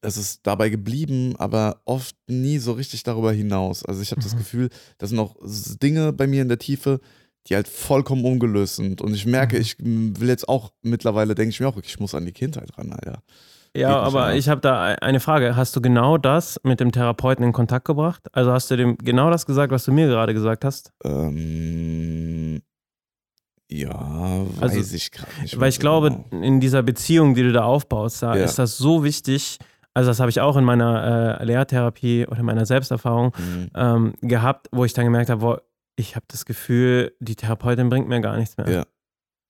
[0.00, 3.84] es ist dabei geblieben, aber oft nie so richtig darüber hinaus.
[3.84, 4.38] Also ich habe das Mhm.
[4.38, 7.00] Gefühl, das sind noch s- Dinge bei mir in der Tiefe,
[7.46, 9.00] die halt vollkommen ungelöst sind.
[9.00, 9.62] Und ich merke, Mhm.
[9.62, 12.92] ich will jetzt auch, mittlerweile denke ich mir auch, ich muss an die Kindheit ran,
[12.92, 13.22] Alter.
[13.76, 15.54] Ja, Geht aber ich habe da e- eine Frage.
[15.54, 18.22] Hast du genau das mit dem Therapeuten in Kontakt gebracht?
[18.32, 20.92] Also hast du dem genau das gesagt, was du mir gerade gesagt hast?
[21.04, 22.62] Ähm,
[23.70, 23.90] ja,
[24.60, 25.58] weiß Also, ich gerade nicht.
[25.58, 26.42] Weil ich glaube, genau.
[26.44, 28.44] in dieser Beziehung, die du da aufbaust, da Ja.
[28.44, 29.58] ist das so wichtig.
[29.94, 33.70] Also das habe ich auch in meiner äh, Lehrtherapie oder meiner Selbsterfahrung Mhm.
[33.74, 35.62] ähm, gehabt, wo ich dann gemerkt habe,
[35.96, 38.68] ich habe das Gefühl, die Therapeutin bringt mir gar nichts mehr.
[38.70, 38.84] Ja.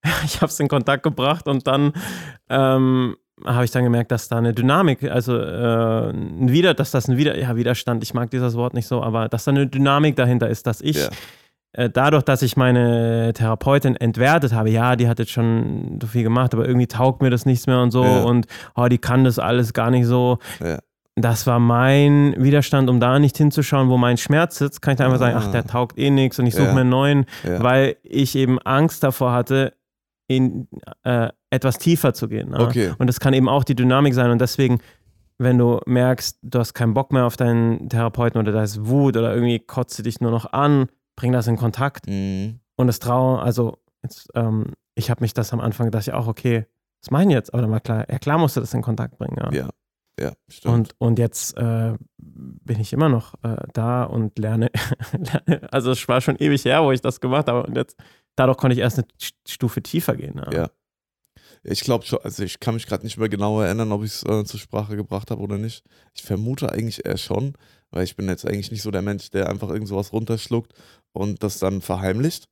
[0.24, 1.92] Ich habe es in Kontakt gebracht und dann
[2.48, 7.08] ähm, habe ich dann gemerkt, dass da eine Dynamik, also äh, ein Wider, dass das
[7.08, 10.16] ein Wider, ja, Widerstand, ich mag dieses Wort nicht so, aber dass da eine Dynamik
[10.16, 11.08] dahinter ist, dass ich Ja.
[11.76, 16.22] Äh, dadurch, dass ich meine Therapeutin entwertet habe, ja, die hat jetzt schon so viel
[16.22, 18.22] gemacht, aber irgendwie taugt mir das nichts mehr und so Ja.
[18.24, 20.38] und oh, die kann das alles gar nicht so.
[20.64, 20.78] Ja.
[21.18, 25.06] Das war mein Widerstand, um da nicht hinzuschauen, wo mein Schmerz sitzt, kann ich da
[25.06, 25.42] einfach sagen, Ah.
[25.46, 26.74] ach, der taugt eh nichts und ich suche Ja.
[26.74, 29.72] mir einen neuen, weil ich eben Angst davor hatte,
[30.28, 30.68] in
[31.04, 32.50] äh, etwas tiefer zu gehen.
[32.50, 32.58] ne?
[32.60, 32.92] Okay.
[32.98, 34.80] Und das kann eben auch die Dynamik sein und deswegen,
[35.38, 39.16] wenn du merkst, du hast keinen Bock mehr auf deinen Therapeuten oder da ist Wut
[39.16, 42.60] oder irgendwie kotzt du dich nur noch an, bring das in Kontakt Mhm.
[42.76, 46.26] und das Trauer, also jetzt, ähm, ich habe mich das am Anfang gedacht, ja auch,
[46.28, 46.66] okay,
[47.02, 47.52] was meine ich jetzt?
[47.52, 49.52] Aber dann war klar, ja klar musst du das in Kontakt bringen, ja.
[49.52, 49.70] Ja.
[50.18, 50.74] Ja, stimmt.
[50.74, 54.70] Und, und jetzt äh, bin ich immer noch äh, da und lerne,
[55.12, 55.70] lerne.
[55.70, 57.64] Also es war schon ewig her, wo ich das gemacht habe.
[57.66, 57.98] Und jetzt,
[58.34, 60.40] dadurch konnte ich erst eine St- Stufe tiefer gehen.
[60.46, 60.52] Ja.
[60.52, 60.70] Ja.
[61.68, 64.22] Ich glaube schon, also ich kann mich gerade nicht mehr genau erinnern, ob ich es
[64.24, 65.82] äh, zur Sprache gebracht habe oder nicht.
[66.14, 67.54] Ich vermute eigentlich eher schon,
[67.90, 70.72] weil ich bin jetzt eigentlich nicht so der Mensch, der einfach irgend sowas runterschluckt
[71.12, 72.48] und das dann verheimlicht.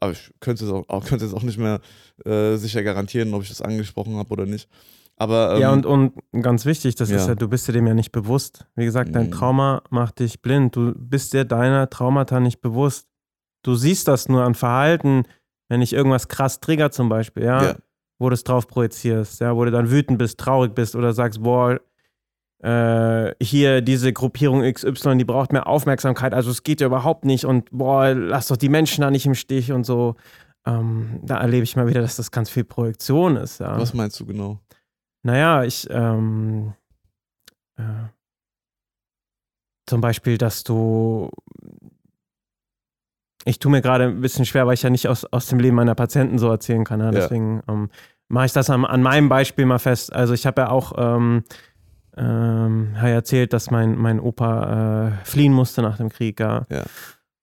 [0.00, 1.80] Aber ich könnte es auch, könnte es auch nicht mehr
[2.24, 4.68] äh, sicher garantieren, ob ich das angesprochen habe oder nicht.
[5.16, 6.12] Aber ähm, ja, und, und
[6.42, 7.28] ganz wichtig, das ist Ja.
[7.28, 8.66] ja, du bist dir dem ja nicht bewusst.
[8.76, 9.32] Wie gesagt, dein Mhm.
[9.32, 10.76] Trauma macht dich blind.
[10.76, 13.08] Du bist dir deiner Traumata nicht bewusst.
[13.62, 15.24] Du siehst das nur an Verhalten,
[15.68, 17.76] wenn dich irgendwas krass triggert zum Beispiel, ja, Ja.
[18.18, 21.42] Wo du es drauf projizierst, ja, wo du dann wütend bist, traurig bist oder sagst,
[21.42, 21.80] boah,
[22.60, 27.44] äh, hier diese Gruppierung XY, die braucht mehr Aufmerksamkeit, also es geht ja überhaupt nicht
[27.44, 30.16] und boah, lass doch die Menschen da nicht im Stich und so.
[30.66, 33.60] Ähm, da erlebe ich mal wieder, dass das ganz viel Projektion ist.
[33.60, 33.78] Ja.
[33.78, 34.58] was meinst du genau?
[35.22, 36.74] Naja, ich, ähm,
[37.76, 37.82] äh,
[39.86, 41.30] zum Beispiel, dass du,
[43.48, 45.76] ich tue mir gerade ein bisschen schwer, weil ich ja nicht aus, aus dem Leben
[45.76, 47.00] meiner Patienten so erzählen kann.
[47.00, 47.06] Ja?
[47.06, 47.12] Ja.
[47.12, 47.90] Deswegen ähm,
[48.28, 50.12] mache ich das an, an meinem Beispiel mal fest.
[50.12, 51.44] Also ich habe ja auch ähm,
[52.16, 56.40] ähm, erzählt, dass mein, mein Opa äh, fliehen musste nach dem Krieg.
[56.40, 56.66] Ja.
[56.70, 56.84] Ja.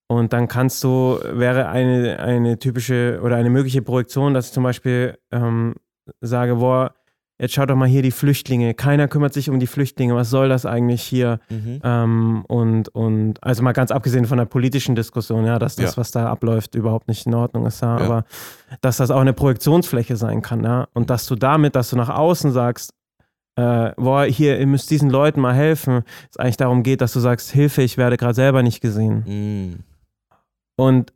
[0.08, 4.62] Und dann kannst du, wäre eine, eine typische oder eine mögliche Projektion, dass ich zum
[4.62, 5.74] Beispiel ähm,
[6.20, 6.94] sage, boah,
[7.38, 10.48] jetzt schaut doch mal hier die Flüchtlinge, keiner kümmert sich um die Flüchtlinge, was soll
[10.48, 11.38] das eigentlich hier?
[11.50, 11.80] Mhm.
[11.84, 15.96] Ähm, und, und also mal ganz abgesehen von der politischen Diskussion, ja, dass das, Ja.
[16.00, 18.04] was da abläuft, überhaupt nicht in Ordnung ist, ja, Ja.
[18.04, 18.24] aber
[18.80, 22.08] dass das auch eine Projektionsfläche sein kann, ja, und dass du damit, dass du nach
[22.10, 22.92] außen sagst,
[23.58, 27.20] äh, boah, hier, ihr müsst diesen Leuten mal helfen, es eigentlich darum geht, dass du
[27.20, 29.24] sagst, Hilfe, ich werde gerade selber nicht gesehen.
[29.26, 29.78] Mhm.
[30.78, 31.12] Und,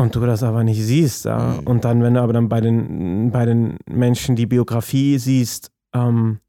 [0.00, 1.24] und du das aber nicht siehst.
[1.24, 1.56] Ja?
[1.60, 1.66] Mhm.
[1.66, 6.40] Und dann, wenn du aber dann bei den, bei den Menschen die Biografie siehst ähm,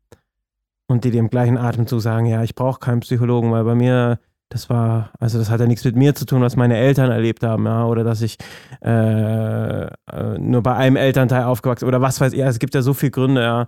[0.88, 4.20] und die dir im gleichen Atemzug sagen, ja, ich brauche keinen Psychologen, weil bei mir,
[4.50, 7.44] das war, also das hat ja nichts mit mir zu tun, was meine Eltern erlebt
[7.44, 8.38] haben, ja, oder dass ich
[8.84, 9.90] äh, äh,
[10.40, 13.42] nur bei einem Elternteil aufgewachsen oder was weiß ich, es gibt ja so viele Gründe,
[13.42, 13.68] ja.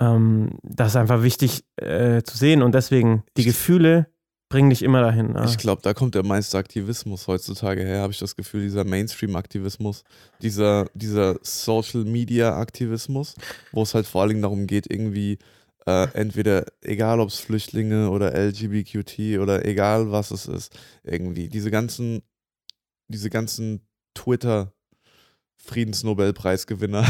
[0.00, 4.08] Ähm, das ist einfach wichtig äh, zu sehen und deswegen die Gefühle
[4.54, 5.34] bringen dich immer dahin.
[5.34, 5.44] Ja.
[5.46, 10.04] Ich glaube, da kommt der meiste Aktivismus heutzutage her, habe ich das Gefühl, dieser Mainstream-Aktivismus,
[10.42, 13.34] dieser, dieser Social-Media-Aktivismus,
[13.72, 15.38] wo es halt vor allen Dingen darum geht, irgendwie
[15.86, 21.72] äh, entweder, egal ob es Flüchtlinge oder LGBTQT oder egal was es ist, irgendwie diese
[21.72, 22.22] ganzen,
[23.08, 23.80] diese ganzen
[24.14, 24.72] Twitter-
[25.64, 27.06] Friedensnobelpreisgewinner.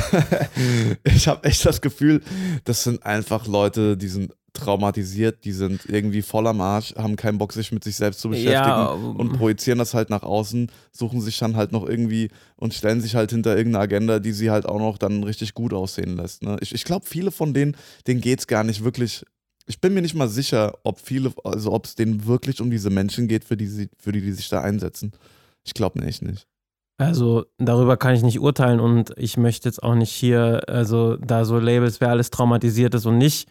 [1.04, 2.22] ich habe echt das Gefühl,
[2.64, 7.38] das sind einfach Leute, die sind traumatisiert, die sind irgendwie voll am Arsch, haben keinen
[7.38, 11.20] Bock, sich mit sich selbst zu beschäftigen Ja, und projizieren das halt nach außen, suchen
[11.20, 14.66] sich dann halt noch irgendwie und stellen sich halt hinter irgendeine Agenda, die sie halt
[14.66, 16.42] auch noch dann richtig gut aussehen lässt.
[16.42, 16.56] Ne?
[16.60, 17.76] Ich, ich glaube, viele von denen,
[18.06, 19.24] denen geht es gar nicht wirklich.
[19.66, 22.90] Ich bin mir nicht mal sicher, ob viele, also ob es denen wirklich um diese
[22.90, 25.12] Menschen geht, für die, sie, für die, die sich da einsetzen.
[25.64, 26.46] Ich glaube echt nicht.
[26.96, 31.44] Also darüber kann ich nicht urteilen und ich möchte jetzt auch nicht hier, also da
[31.44, 33.48] so Labels, wer alles traumatisiert ist und nicht.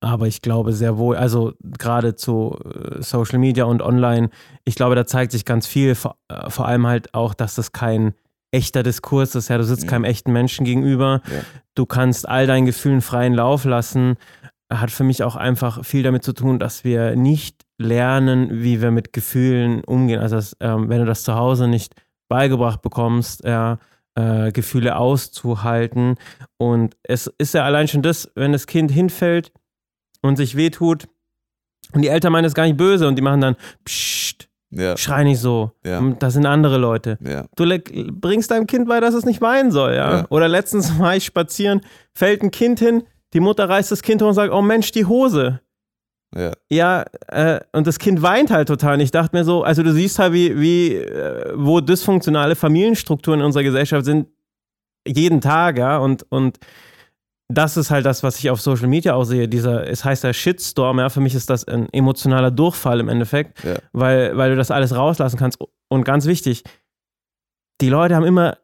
[0.00, 4.30] Aber ich glaube sehr wohl, also gerade zu äh, Social Media und online,
[4.64, 7.70] ich glaube, da zeigt sich ganz viel, vor, äh, vor allem halt auch, dass das
[7.72, 8.14] kein
[8.50, 9.48] echter Diskurs ist.
[9.48, 9.88] Ja, du sitzt Mhm.
[9.88, 11.22] keinem echten Menschen gegenüber.
[11.26, 11.40] Ja.
[11.76, 14.16] Du kannst all deinen Gefühlen freien Lauf lassen.
[14.70, 18.90] Hat für mich auch einfach viel damit zu tun, dass wir nicht lernen, wie wir
[18.90, 20.20] mit Gefühlen umgehen.
[20.20, 21.94] Also, dass, ähm, wenn du das zu Hause nicht
[22.28, 23.78] beigebracht bekommst, ja,
[24.14, 26.16] äh, Gefühle auszuhalten.
[26.58, 29.52] Und es ist ja allein schon das, wenn das Kind hinfällt
[30.22, 31.08] und sich wehtut
[31.92, 35.24] und die Eltern meinen es gar nicht böse und die machen dann Psst, Ja, schrei
[35.24, 35.72] nicht so.
[35.84, 35.98] Ja.
[35.98, 37.18] Und Das sind andere Leute.
[37.22, 37.64] ja, Du
[38.12, 40.18] bringst deinem Kind bei, dass es nicht weinen soll, ja?
[40.18, 40.26] Ja.
[40.30, 41.80] Oder letztens war ich spazieren,
[42.14, 43.04] fällt ein Kind hin,
[43.34, 45.60] die Mutter reißt das Kind hoch und sagt, oh Mensch, die Hose.
[46.36, 48.94] Ja, Ja, äh, und das Kind weint halt total.
[48.94, 53.40] Und ich dachte mir so, also du siehst halt, wie, wie äh, wo dysfunktionale Familienstrukturen
[53.40, 54.28] in unserer Gesellschaft sind,
[55.06, 56.58] jeden Tag, ja, und, und
[57.48, 59.46] das ist halt das, was ich auf Social Media auch sehe.
[59.48, 63.62] Dieser, es heißt ja Shitstorm, ja, für mich ist das ein emotionaler Durchfall im Endeffekt,
[63.64, 63.74] Ja.
[63.92, 65.58] weil, weil du das alles rauslassen kannst.
[65.88, 66.62] Und ganz wichtig,
[67.80, 68.56] die Leute haben immer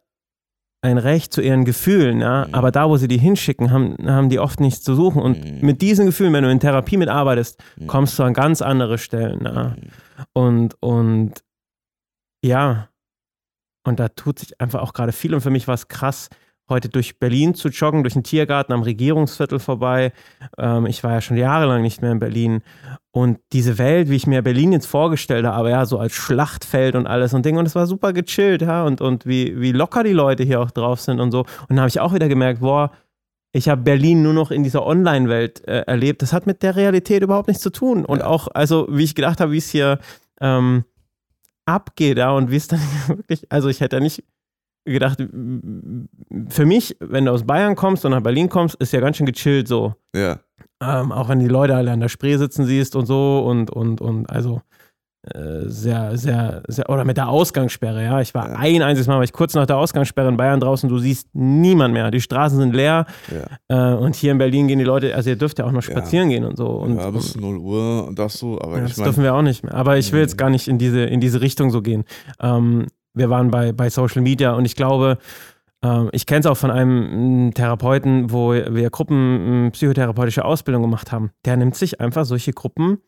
[0.89, 2.55] ein Recht zu ihren Gefühlen, ja, Mhm.
[2.55, 5.23] aber da, wo sie die hinschicken, haben, haben die oft nichts zu suchen.
[5.23, 5.61] Und Mhm.
[5.67, 7.87] mit diesen Gefühlen, wenn du in Therapie mitarbeitest, Mhm.
[7.87, 9.45] kommst du an ganz andere Stellen.
[9.45, 9.77] Ja.
[9.77, 9.77] Mhm.
[10.33, 11.33] Und, und
[12.45, 12.89] ja,
[13.85, 15.35] und da tut sich einfach auch gerade viel.
[15.35, 16.29] Und für mich war es krass,
[16.69, 20.13] heute durch Berlin zu joggen, durch den Tiergarten am Regierungsviertel vorbei.
[20.59, 22.61] Ähm, ich war ja schon jahrelang nicht mehr in Berlin.
[23.19, 27.09] Und diese Welt, wie ich mir Berlin jetzt vorgestellt habe, ja, so als Schlachtfeld und
[27.09, 27.57] alles und Ding.
[27.57, 30.71] Und es war super gechillt, ja, und, und wie, wie locker die Leute hier auch
[30.71, 31.41] drauf sind und so.
[31.41, 32.93] Und dann habe ich auch wieder gemerkt, boah,
[33.51, 36.23] ich habe Berlin nur noch in dieser Online-Welt äh, erlebt.
[36.23, 38.05] Das hat mit der Realität überhaupt nichts zu tun.
[38.05, 38.27] Und Ja.
[38.27, 39.99] auch, also wie ich gedacht habe, wie es hier
[40.41, 40.85] ähm,
[41.65, 44.23] abgeht, ja, und wie es dann wirklich, also ich hätte ja nicht
[44.85, 49.17] gedacht, für mich, wenn du aus Bayern kommst und nach Berlin kommst, ist ja ganz
[49.17, 49.95] schön gechillt so.
[50.15, 50.39] Ja,
[50.83, 54.01] Ähm, auch wenn die Leute alle an der Spree sitzen siehst und so und, und,
[54.01, 54.61] und also
[55.35, 58.21] äh, sehr, sehr, sehr, oder mit der Ausgangssperre, ja.
[58.21, 58.57] Ich war Ja.
[58.57, 61.93] ein einziges Mal, war ich kurz nach der Ausgangssperre in Bayern draußen, du siehst niemand
[61.93, 62.13] mehr.
[62.13, 63.07] Die Straßen sind leer
[63.69, 63.93] ja.
[63.93, 65.91] äh, und hier in Berlin gehen die Leute, also ihr dürft ja auch noch Ja.
[65.91, 66.67] spazieren gehen und so.
[66.69, 69.43] Und, ja, bis 0 Uhr und das so, aber ja, das meine, dürfen wir auch
[69.43, 69.75] nicht mehr.
[69.75, 70.39] Aber ich will jetzt Mhm.
[70.39, 72.05] gar nicht in diese, in diese Richtung so gehen.
[72.41, 75.19] Ähm, wir waren bei, bei Social Media und ich glaube,
[76.13, 81.13] ich kenne es auch von einem m, Therapeuten, wo wir Gruppen m, psychotherapeutische Ausbildung gemacht
[81.13, 81.31] haben.
[81.45, 82.99] Der nimmt sich einfach solche Gruppen,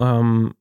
[0.00, 0.54] ähm,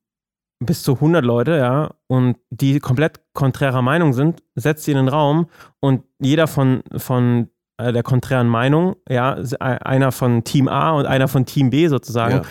[0.59, 5.07] bis zu 100 Leute, ja, und die komplett konträrer Meinung sind, setzt sie in den
[5.07, 5.47] Raum
[5.79, 11.27] und jeder von, von äh, der konträren Meinung, ja, einer von Team A und einer
[11.27, 12.43] von Team B sozusagen, ja,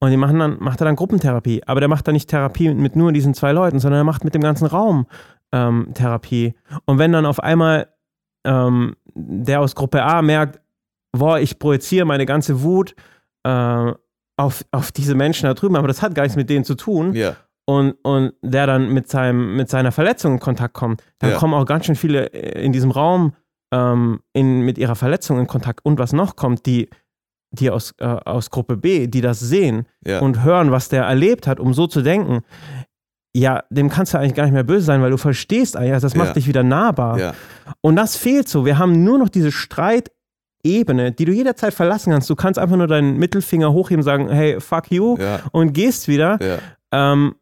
[0.00, 1.62] und die machen dann, macht er dann Gruppentherapie.
[1.66, 4.32] Aber der macht dann nicht Therapie mit nur diesen zwei Leuten, sondern er macht mit
[4.32, 5.06] dem ganzen Raum
[5.52, 6.54] ähm, Therapie.
[6.84, 7.88] Und wenn dann auf einmal
[8.44, 10.60] ähm, der aus Gruppe A merkt,
[11.12, 12.94] boah, ich projiziere meine ganze Wut
[13.44, 13.92] äh,
[14.36, 17.14] auf, auf diese Menschen da drüben, aber das hat gar nichts mit denen zu tun.
[17.14, 17.34] ja,
[17.66, 21.36] Und, und der dann mit, seinem, mit seiner Verletzung in Kontakt kommt, dann Ja.
[21.38, 23.34] kommen auch ganz schön viele äh, in diesem Raum
[23.74, 25.84] ähm, in, mit ihrer Verletzung in Kontakt.
[25.84, 26.88] Und was noch kommt, die,
[27.50, 31.46] die aus, äh, aus Gruppe B, die das sehen, ja, und hören, was der erlebt
[31.46, 32.40] hat, um so zu denken,
[33.34, 36.06] ja, dem kannst du eigentlich gar nicht mehr böse sein, weil du verstehst eigentlich, also
[36.06, 36.32] das macht Ja.
[36.34, 37.18] dich wieder nahbar.
[37.18, 37.34] ja,
[37.82, 38.64] Und das fehlt so.
[38.64, 42.28] Wir haben nur noch diese Streitebene, die du jederzeit verlassen kannst.
[42.30, 46.08] Du kannst einfach nur deinen Mittelfinger hochheben und sagen, hey, fuck you, ja, und gehst
[46.08, 46.38] wieder.
[46.90, 47.34] Ähm,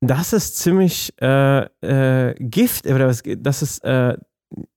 [0.00, 4.16] das ist ziemlich äh, äh, Gift, oder was, das ist, äh,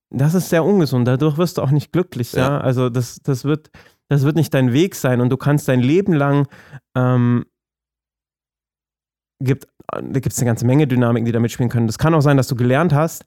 [0.10, 1.08] das ist sehr ungesund.
[1.08, 2.50] Dadurch wirst du auch nicht glücklich, ja.
[2.50, 2.58] ja?
[2.60, 3.70] Also das, das wird,
[4.10, 6.48] das wird nicht dein Weg sein und du kannst dein Leben lang
[6.96, 7.46] ähm,
[9.40, 11.88] gibt, da gibt es eine ganze Menge Dynamiken, die da mitspielen können.
[11.88, 13.26] Das kann auch sein, dass du gelernt hast,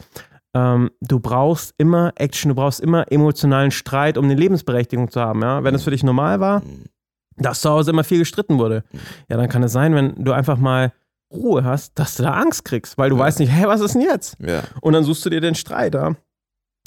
[0.54, 5.42] ähm, du brauchst immer Action, du brauchst immer emotionalen Streit, um eine Lebensberechtigung zu haben.
[5.42, 5.62] Ja?
[5.62, 6.84] Wenn es für dich normal war, mhm.
[7.36, 8.98] dass zu Hause immer viel gestritten wurde, mhm.
[9.28, 10.92] ja, dann kann es sein, wenn du einfach mal
[11.32, 13.22] Ruhe hast, dass du da Angst kriegst, weil du ja.
[13.22, 14.36] weißt nicht, hey, was ist denn jetzt?
[14.40, 14.64] Ja.
[14.80, 15.94] Und dann suchst du dir den Streit.
[15.94, 16.16] Ja?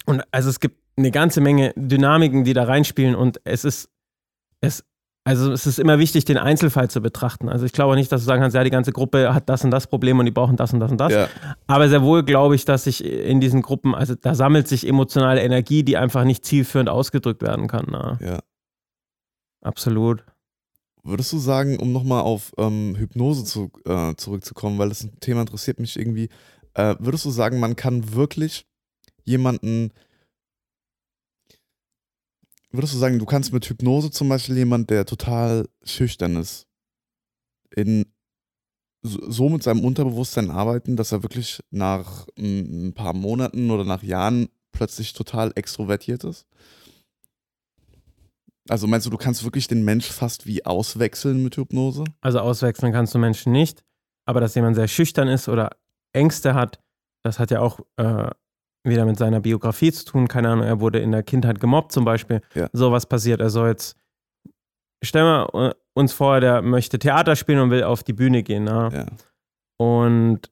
[0.05, 3.89] Und also es gibt eine ganze Menge Dynamiken, die da reinspielen und es ist,
[4.59, 4.83] es
[5.25, 7.47] also es ist immer wichtig, den Einzelfall zu betrachten.
[7.47, 9.71] Also ich glaube nicht, dass du sagen kannst, ja, die ganze Gruppe hat das und
[9.71, 11.13] das Problem und die brauchen das und das und das.
[11.13, 11.29] Ja.
[11.65, 15.41] Aber sehr wohl glaube ich, dass sich in diesen Gruppen, also da sammelt sich emotionale
[15.41, 17.87] Energie, die einfach nicht zielführend ausgedrückt werden kann.
[17.89, 18.19] Na.
[18.21, 18.39] Ja.
[19.61, 20.25] Absolut.
[21.03, 25.41] Würdest du sagen, um nochmal auf ähm, Hypnose zu, äh, zurückzukommen, weil das ein Thema
[25.41, 26.29] interessiert mich irgendwie,
[26.73, 28.65] äh, würdest du sagen, man kann wirklich
[29.23, 29.91] jemanden
[32.73, 36.67] würdest du sagen, du kannst mit Hypnose zum Beispiel jemand, der total schüchtern ist,
[37.75, 38.05] in
[39.05, 44.47] so mit seinem Unterbewusstsein arbeiten, dass er wirklich nach ein paar Monaten oder nach Jahren
[44.71, 46.47] plötzlich total extrovertiert ist?
[48.69, 52.05] Also meinst du, du kannst wirklich den Mensch fast wie auswechseln mit Hypnose?
[52.21, 53.83] Also auswechseln kannst du Menschen nicht,
[54.25, 55.71] aber dass jemand sehr schüchtern ist oder
[56.13, 56.79] Ängste hat,
[57.23, 58.29] das hat ja auch äh,
[58.83, 60.27] wieder mit seiner Biografie zu tun.
[60.27, 62.41] Keine Ahnung, er wurde in der Kindheit gemobbt zum Beispiel.
[62.53, 62.67] Ja.
[62.73, 63.39] was passiert.
[63.41, 63.95] Er soll jetzt,
[65.03, 68.65] stellen wir uns vor, der möchte Theater spielen und will auf die Bühne gehen.
[68.65, 68.89] Ne?
[68.91, 69.05] Ja.
[69.77, 70.51] Und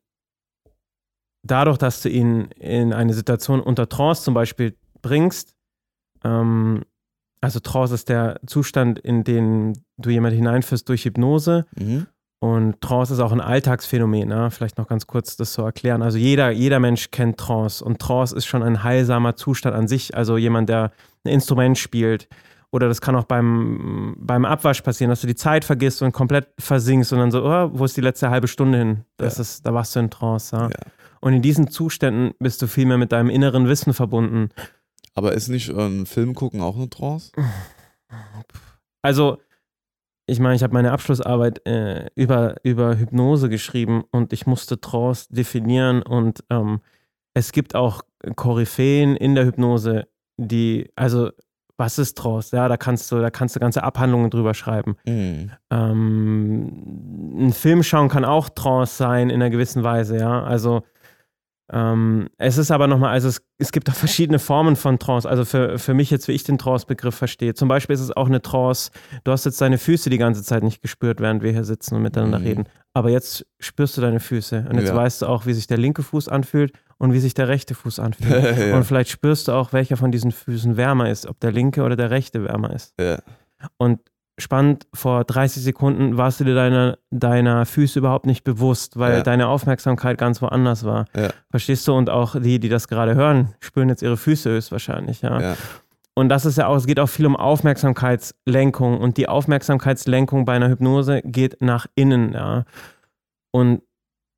[1.44, 5.56] dadurch, dass du ihn in eine Situation unter Trance zum Beispiel bringst,
[6.24, 6.84] ähm,
[7.42, 11.66] also Trance ist der Zustand, in den du jemand hineinführst durch Hypnose.
[11.76, 12.08] Mhm.
[12.44, 14.50] Und Trance ist auch ein Alltagsphänomen, ne?
[14.50, 16.02] vielleicht noch ganz kurz das zu erklären.
[16.02, 20.18] Also jeder, jeder Mensch kennt Trance und Trance ist schon ein heilsamer Zustand an sich.
[20.18, 20.92] Also jemand, der
[21.24, 22.28] ein Instrument spielt
[22.72, 26.48] oder das kann auch beim, beim Abwasch passieren, dass du die Zeit vergisst und komplett
[26.58, 29.06] versinkst und dann so, oh, wo ist die letzte halbe Stunde hin?
[29.18, 29.42] Das ja.
[29.42, 30.56] ist, da warst du in Trance.
[30.56, 30.64] Ja?
[30.64, 30.92] ja?
[31.20, 34.50] Und in diesen Zuständen bist du viel mehr mit deinem inneren Wissen verbunden.
[35.14, 37.32] Aber ist nicht ein Film gucken auch eine Trance?
[39.04, 39.38] Also
[40.32, 45.28] ich meine, ich habe meine Abschlussarbeit äh, über, über Hypnose geschrieben und ich musste Trance
[45.30, 46.80] definieren und ähm,
[47.34, 48.02] es gibt auch
[48.38, 50.08] Koryphäen in der Hypnose,
[50.38, 51.32] die, also
[51.76, 52.56] was ist Trance?
[52.56, 54.96] Ja, da kannst du, da kannst du ganze Abhandlungen drüber schreiben.
[55.06, 55.52] Mhm.
[55.70, 60.44] Ähm, ein Film schauen kann auch Trance sein in einer gewissen Weise, ja.
[60.44, 60.84] Also
[61.74, 65.28] ähm, es ist aber nochmal, also es, es gibt auch verschiedene Formen von Trance.
[65.28, 67.54] Also für, für mich jetzt, wie ich den Trance-Begriff verstehe.
[67.54, 68.92] Zum Beispiel ist es auch eine Trance,
[69.24, 72.02] du hast jetzt deine Füße die ganze Zeit nicht gespürt, während wir hier sitzen und
[72.02, 72.46] miteinander mhm.
[72.46, 72.64] reden.
[72.94, 74.96] Aber jetzt spürst du deine Füße und jetzt ja.
[74.96, 78.00] weißt du auch, wie sich der linke Fuß anfühlt und wie sich der rechte Fuß
[78.00, 78.58] anfühlt.
[78.58, 78.76] ja.
[78.76, 81.96] Und vielleicht spürst du auch, welcher von diesen Füßen wärmer ist, ob der linke oder
[81.96, 82.94] der rechte wärmer ist.
[83.00, 83.20] Ja.
[83.78, 84.02] Und
[84.42, 89.24] spannend, vor 30 Sekunden warst du dir deiner, deiner Füße überhaupt nicht bewusst, weil ja.
[89.24, 91.06] deine Aufmerksamkeit ganz woanders war.
[91.16, 91.30] Ja.
[91.50, 91.94] Verstehst du?
[91.94, 95.40] Und auch die, die das gerade hören, spüren jetzt ihre Füße höchstwahrscheinlich, ja.
[95.40, 95.58] ja.
[96.14, 99.00] Und das ist ja auch, es geht auch viel um Aufmerksamkeitslenkung.
[99.00, 102.66] Und die Aufmerksamkeitslenkung bei einer Hypnose geht nach innen, ja.
[103.52, 103.82] Und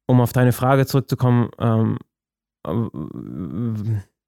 [0.08, 1.98] um auf deine Frage zurückzukommen, ähm,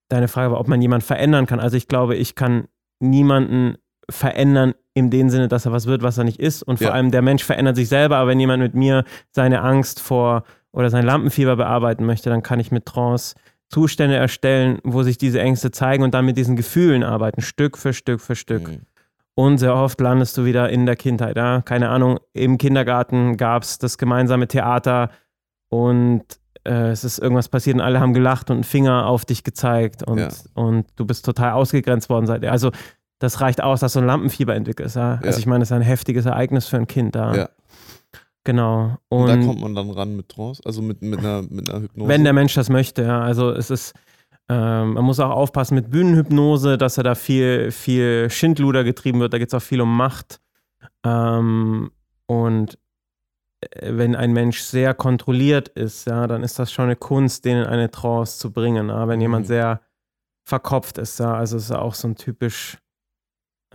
[0.09, 1.59] deine Frage war, ob man jemanden verändern kann.
[1.59, 2.67] Also ich glaube, ich kann
[2.99, 3.77] niemanden
[4.09, 6.63] verändern in dem Sinne, dass er was wird, was er nicht ist.
[6.63, 6.93] Und vor ja.
[6.93, 8.17] allem der Mensch verändert sich selber.
[8.17, 12.59] Aber wenn jemand mit mir seine Angst vor oder sein Lampenfieber bearbeiten möchte, dann kann
[12.59, 13.35] ich mit Trance
[13.69, 17.93] Zustände erstellen, wo sich diese Ängste zeigen und dann mit diesen Gefühlen arbeiten, Stück für
[17.93, 18.67] Stück für Stück.
[18.67, 18.81] Mhm.
[19.33, 21.35] Und sehr oft landest du wieder in der Kindheit.
[21.35, 21.61] Ja?
[21.61, 25.09] Keine Ahnung, im Kindergarten gab es das gemeinsame Theater
[25.69, 26.23] und
[26.63, 30.03] äh, es ist irgendwas passiert und alle haben gelacht und einen Finger auf dich gezeigt
[30.03, 30.29] und, ja.
[30.53, 32.29] und du bist total ausgegrenzt worden.
[32.45, 32.71] Also
[33.19, 34.95] das reicht aus, dass du ein Lampenfieber entwickelst.
[34.95, 35.19] Ja?
[35.23, 37.35] Also ich meine, das ist ein heftiges Ereignis für ein Kind da.
[37.35, 37.49] Ja.
[38.43, 38.97] Genau.
[39.09, 41.81] Und, und, da kommt man dann ran mit Trance, also mit, mit, einer, mit einer
[41.81, 42.07] Hypnose.
[42.07, 43.21] Wenn der Mensch das möchte, ja.
[43.21, 43.93] Also es ist,
[44.49, 49.33] ähm, man muss auch aufpassen mit Bühnenhypnose, dass er da viel, viel Schindluder getrieben wird.
[49.33, 50.41] Da geht es auch viel um Macht.
[51.03, 51.89] Ähm,
[52.27, 52.77] und
[53.61, 57.57] äh, wenn ein Mensch sehr kontrolliert ist, ja, dann ist das schon eine Kunst, den
[57.57, 58.89] in eine Trance zu bringen.
[58.89, 59.07] Ja?
[59.07, 59.23] Wenn mhm.
[59.23, 59.81] jemand sehr
[60.47, 62.77] verkopft ist, ja, also ist er auch so ein typisch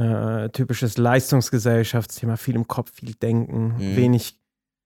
[0.00, 3.96] äh, typisches Leistungsgesellschaftsthema, viel im Kopf, viel Denken, mhm.
[3.96, 4.38] wenig,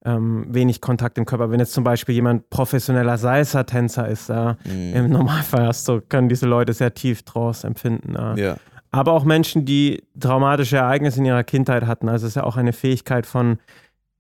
[0.04, 1.50] ähm, wenig Kontakt im Körper.
[1.50, 4.94] Wenn jetzt zum Beispiel jemand professioneller Salsa-Tänzer ist, äh, mhm.
[4.94, 8.16] im Normalfall hast du, können diese Leute sehr tief draus empfinden.
[8.16, 8.40] Äh.
[8.40, 8.56] Ja.
[8.90, 12.08] Aber auch Menschen, die traumatische Ereignisse in ihrer Kindheit hatten.
[12.08, 13.58] Also es ist ja auch eine Fähigkeit von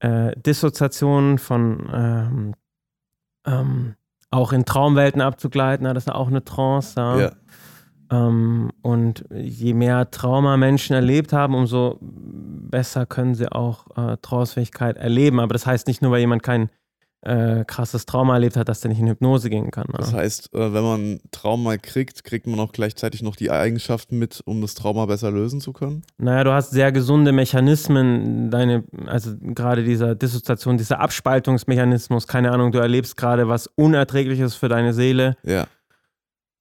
[0.00, 2.54] äh, Dissoziation, von ähm,
[3.46, 3.94] ähm,
[4.30, 6.94] auch in Traumwelten abzugleiten, das ist auch eine Trance.
[6.96, 7.20] Ja.
[7.20, 7.32] ja.
[8.10, 14.96] Ähm, und je mehr Trauma Menschen erlebt haben, umso besser können sie auch äh, Trancefähigkeit
[14.96, 15.40] erleben.
[15.40, 16.70] Aber das heißt nicht nur, weil jemand kein
[17.24, 19.86] äh, krasses Trauma erlebt hat, dass der nicht in Hypnose gehen kann.
[19.88, 19.96] Ne?
[19.98, 24.42] Das heißt, äh, wenn man Trauma kriegt, kriegt man auch gleichzeitig noch die Eigenschaften mit,
[24.44, 26.02] um das Trauma besser lösen zu können?
[26.18, 32.72] Naja, du hast sehr gesunde Mechanismen, deine, also gerade dieser Dissoziation, dieser Abspaltungsmechanismus, keine Ahnung,
[32.72, 35.36] du erlebst gerade was Unerträgliches für deine Seele.
[35.44, 35.66] Ja.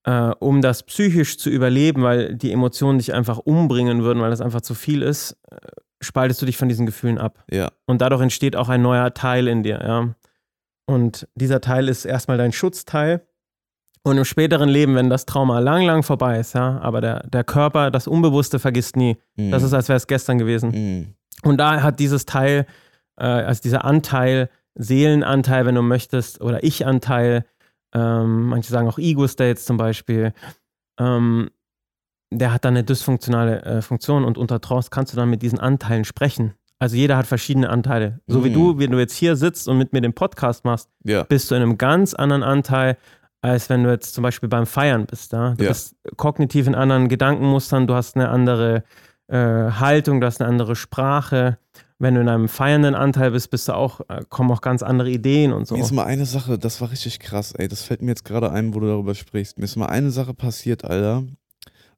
[0.06, 4.42] Äh, um das psychisch zu überleben, weil die Emotionen dich einfach umbringen würden, weil das
[4.42, 5.56] einfach zu viel ist, äh,
[6.02, 7.44] spaltest du dich von diesen Gefühlen ab.
[7.50, 7.72] Ja.
[7.86, 10.16] Und dadurch entsteht auch ein neuer Teil in dir, ja.
[10.86, 13.26] Und dieser Teil ist erstmal dein Schutzteil.
[14.06, 17.46] Und im späteren Leben, wenn das Trauma lang, lang vorbei ist, ja, aber der, der
[17.46, 19.18] Körper, das Unbewusste vergisst nie.
[19.38, 19.52] Mhm.
[19.52, 20.72] Das ist, als wäre es gestern gewesen.
[20.72, 21.14] Mhm.
[21.44, 22.66] Und da hat dieses Teil,
[23.18, 27.46] äh, also dieser Anteil, Seelenanteil, wenn du möchtest, oder Ich-Anteil,
[27.94, 30.34] ähm, manche sagen auch Ego-States zum Beispiel,
[31.00, 31.50] ähm,
[32.32, 35.60] der hat dann eine dysfunktionale äh, Funktion und unter Trance kannst du dann mit diesen
[35.60, 36.54] Anteilen sprechen.
[36.80, 38.20] Also jeder hat verschiedene Anteile.
[38.28, 38.44] So mhm.
[38.44, 41.24] wie du, wenn du jetzt hier sitzt und mit mir den Podcast machst, ja.
[41.24, 42.98] bist du in einem ganz anderen Anteil,
[43.42, 45.32] als wenn du jetzt zum Beispiel beim Feiern bist.
[45.34, 45.54] Ja?
[45.54, 45.70] Du ja.
[45.70, 48.84] bist kognitiv in anderen Gedankenmustern, du hast eine andere
[49.28, 51.58] äh, Haltung, du hast eine andere Sprache.
[52.00, 55.10] Wenn du in einem feiernden Anteil bist, bist du auch, äh, kommen auch ganz andere
[55.10, 55.76] Ideen und so.
[55.76, 57.68] Mir ist mal eine Sache, das war richtig krass, ey.
[57.68, 59.58] Das fällt mir jetzt gerade ein, wo du darüber sprichst.
[59.58, 61.24] Mir ist mal eine Sache passiert, Alter.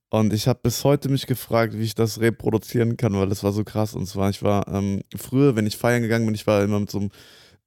[0.10, 3.52] Und ich habe bis heute mich gefragt, wie ich das reproduzieren kann, weil das war
[3.52, 3.96] so krass.
[3.96, 6.92] Und zwar, ich war ähm, früher, wenn ich feiern gegangen bin, ich war immer mit
[6.92, 7.10] so einem,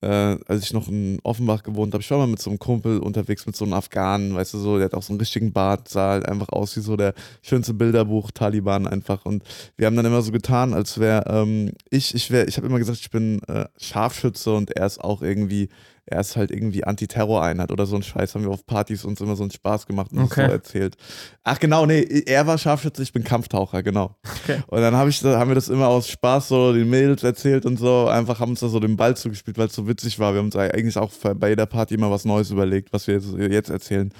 [0.01, 2.99] äh, als ich noch in Offenbach gewohnt habe, ich war mal mit so einem Kumpel
[2.99, 5.88] unterwegs, mit so einem Afghanen, weißt du so, der hat auch so einen richtigen Bart,
[5.88, 9.24] sah halt einfach aus wie so der schönste Bilderbuch Taliban einfach.
[9.24, 9.42] Und
[9.76, 12.78] wir haben dann immer so getan, als wäre ähm, ich, ich wäre, ich habe immer
[12.78, 15.68] gesagt, ich bin äh, Scharfschütze und er ist auch irgendwie
[16.11, 19.36] er ist halt irgendwie Antiterror-Einheit oder so ein Scheiß, haben wir auf Partys uns immer
[19.36, 20.46] so einen Spaß gemacht und okay.
[20.46, 20.96] so erzählt.
[21.44, 24.16] Ach genau, nee, er war Scharfschütze, ich bin Kampftaucher, genau.
[24.42, 24.62] Okay.
[24.66, 27.78] Und dann hab ich, haben wir das immer aus Spaß so den Mädels erzählt und
[27.78, 30.32] so, einfach haben uns da so den Ball zugespielt, weil es so witzig war.
[30.32, 33.34] Wir haben uns eigentlich auch bei jeder Party immer was Neues überlegt, was wir jetzt,
[33.36, 34.12] jetzt erzählen.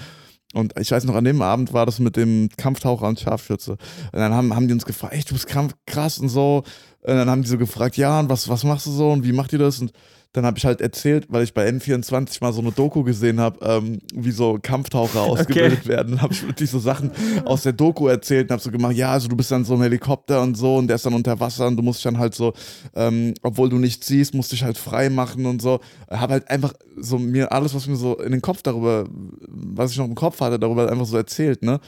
[0.55, 3.73] Und ich weiß noch, an dem Abend war das mit dem Kampftaucher und Scharfschütze.
[3.73, 5.47] Und dann haben, haben die uns gefragt, echt, du bist
[5.87, 6.63] krass und so.
[7.03, 9.33] Und dann haben die so gefragt, ja, und was, was machst du so und wie
[9.33, 9.79] macht ihr das?
[9.81, 9.93] Und
[10.33, 13.65] dann habe ich halt erzählt, weil ich bei N24 mal so eine Doku gesehen habe,
[13.65, 15.89] ähm, wie so Kampftaucher ausgebildet okay.
[15.89, 16.13] werden.
[16.13, 17.11] Dann habe ich wirklich so Sachen
[17.47, 19.83] aus der Doku erzählt und habe so gemacht, ja, also du bist dann so ein
[19.83, 22.35] Helikopter und so und der ist dann unter Wasser und du musst dich dann halt
[22.35, 22.53] so,
[22.95, 25.81] ähm, obwohl du nichts siehst, musst dich halt frei machen und so.
[26.11, 29.99] Habe halt einfach so mir alles, was mir so in den Kopf darüber, was ich
[29.99, 31.81] noch im Kopf hatte, darüber einfach so erzählt, ne?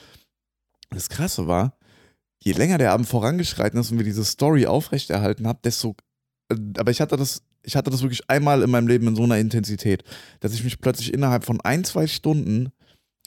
[0.88, 1.74] Das Krasse war,
[2.42, 5.94] je länger der Abend vorangeschreiten ist und wir diese Story aufrechterhalten haben, desto
[6.50, 9.24] äh, aber ich hatte das ich hatte das wirklich einmal in meinem Leben in so
[9.24, 10.04] einer Intensität,
[10.40, 12.70] dass ich mich plötzlich innerhalb von ein, zwei Stunden,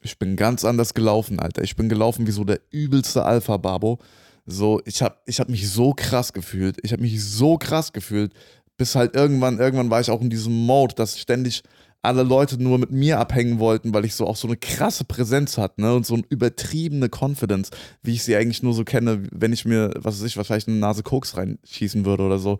[0.02, 1.64] ich bin ganz anders gelaufen, Alter.
[1.64, 4.00] Ich bin gelaufen wie so der übelste Alpha-Babo.
[4.46, 6.78] So, ich habe ich hab mich so krass gefühlt.
[6.84, 8.34] Ich habe mich so krass gefühlt,
[8.76, 11.64] bis halt irgendwann, irgendwann war ich auch in diesem Mode, dass ständig
[12.02, 15.58] alle Leute nur mit mir abhängen wollten, weil ich so auch so eine krasse Präsenz
[15.58, 15.96] hatte, ne?
[15.96, 17.70] Und so eine übertriebene Confidence,
[18.02, 20.78] wie ich sie eigentlich nur so kenne, wenn ich mir, was weiß ich, wahrscheinlich eine
[20.78, 22.60] Nase Koks reinschießen würde oder so.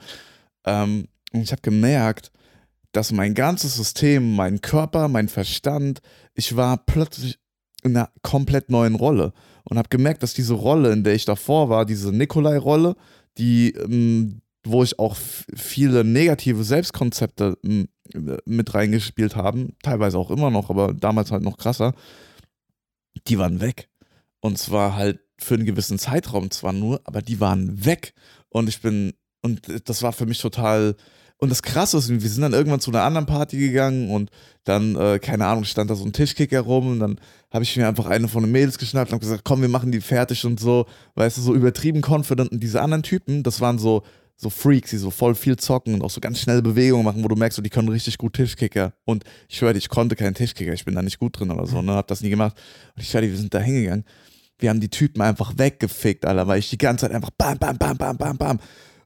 [0.66, 2.32] Ähm, und ich habe gemerkt,
[2.92, 6.02] dass mein ganzes System, mein Körper, mein Verstand,
[6.36, 7.40] ich war plötzlich
[7.84, 11.70] in einer komplett neuen Rolle und habe gemerkt, dass diese Rolle, in der ich davor
[11.70, 12.96] war, diese Nikolai-Rolle,
[13.38, 15.18] die, ähm, wo ich auch
[15.56, 17.58] viele negative Selbstkonzepte
[18.46, 21.94] mit reingespielt haben, teilweise auch immer noch, aber damals halt noch krasser,
[23.28, 23.90] die waren weg.
[24.40, 28.14] Und zwar halt für einen gewissen Zeitraum zwar nur, aber die waren weg.
[28.50, 30.96] Und ich bin, und das war für mich total
[31.38, 34.30] und das Krasse ist, wir sind dann irgendwann zu einer anderen Party gegangen und
[34.64, 37.20] dann, äh, keine Ahnung, stand da so ein Tischkicker rum und dann
[37.52, 39.92] habe ich mir einfach eine von den Mädels geschnappt und habe gesagt, komm, wir machen
[39.92, 42.52] die fertig und so, weißt du, so übertrieben confident.
[42.52, 44.04] Und diese anderen Typen, das waren so,
[44.36, 47.28] so Freaks, die so voll viel zocken und auch so ganz schnelle Bewegungen machen, wo
[47.28, 48.94] du merkst, so, die können richtig gut Tischkicker.
[49.04, 51.82] Und ich höre, ich konnte keinen Tischkicker, ich bin da nicht gut drin oder so,
[51.82, 52.56] ne, hab das nie gemacht.
[52.96, 54.06] Und ich höre, wir sind da hingegangen.
[54.60, 57.78] Wir haben die Typen einfach weggefickt, Alter, weil ich die ganze Zeit einfach bam, bam,
[57.78, 58.60] bam, bam, bam, bam.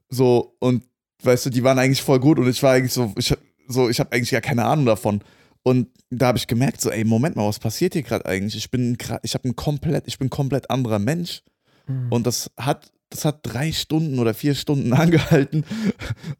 [0.08, 0.84] So, und
[1.22, 3.34] weißt du, die waren eigentlich voll gut und ich war eigentlich so, ich,
[3.66, 5.20] so, ich habe eigentlich gar keine Ahnung davon.
[5.62, 8.56] Und da habe ich gemerkt, so, ey, Moment mal, was passiert hier gerade eigentlich?
[8.56, 11.42] Ich bin, ich habe ein komplett, ich bin komplett anderer Mensch.
[11.86, 12.06] Mhm.
[12.10, 15.64] Und das hat, das hat drei Stunden oder vier Stunden angehalten.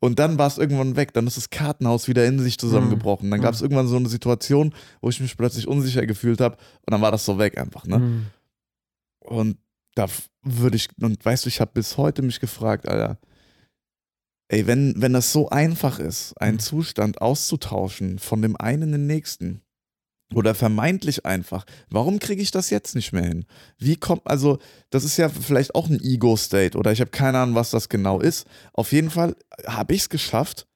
[0.01, 1.13] Und dann war es irgendwann weg.
[1.13, 3.31] Dann ist das Kartenhaus wieder in sich zusammengebrochen.
[3.31, 6.57] Dann gab es irgendwann so eine Situation, wo ich mich plötzlich unsicher gefühlt habe.
[6.87, 7.99] Und dann war das so weg einfach, ne?
[7.99, 8.27] Mhm.
[9.21, 9.59] Und
[9.95, 10.07] da
[10.43, 13.19] würde ich, und weißt du, ich habe bis heute mich gefragt, Alter,
[14.49, 16.61] Ey, wenn, wenn das so einfach ist, einen mhm.
[16.61, 19.63] Zustand auszutauschen von dem einen in den nächsten,
[20.35, 21.65] oder vermeintlich einfach.
[21.89, 23.47] Warum kriege ich das jetzt nicht mehr hin?
[23.79, 24.59] Wie kommt, also,
[24.91, 28.21] das ist ja vielleicht auch ein Ego-State oder ich habe keine Ahnung, was das genau
[28.21, 28.47] ist.
[28.75, 29.37] Auf jeden Fall
[29.67, 30.67] habe ich es geschafft,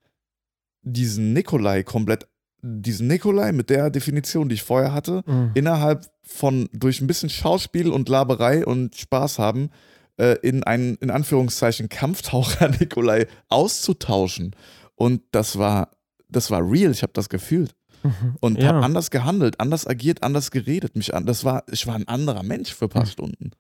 [0.83, 2.29] diesen Nikolai komplett,
[2.63, 5.51] diesen Nikolai mit der Definition, die ich vorher hatte, Mhm.
[5.55, 9.71] innerhalb von, durch ein bisschen Schauspiel und Laberei und Spaß haben,
[10.19, 14.55] äh, in einen, in Anführungszeichen, Kampftaucher Nikolai auszutauschen.
[14.95, 15.91] Und das war,
[16.29, 18.37] das war real, ich habe das gefühlt Mhm.
[18.41, 18.71] und Ja.
[18.71, 20.97] habe anders gehandelt, anders agiert, anders geredet.
[20.97, 23.09] Mich an, das war, ich war ein anderer Mensch für ein paar Mhm.
[23.09, 23.51] Stunden.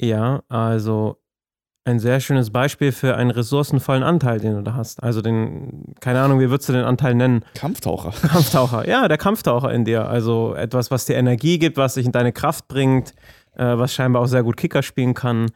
[0.00, 1.18] Ja, also
[1.84, 5.02] ein sehr schönes Beispiel für einen ressourcenvollen Anteil, den du da hast.
[5.02, 7.44] Also den, keine Ahnung, wie würdest du den Anteil nennen?
[7.54, 8.10] Kampftaucher.
[8.28, 8.88] Kampftaucher.
[8.88, 10.06] Ja, der Kampftaucher in dir.
[10.08, 13.14] Also etwas, was dir Energie gibt, was dich in deine Kraft bringt,
[13.60, 15.50] äh, was scheinbar auch sehr gut Kicker spielen kann.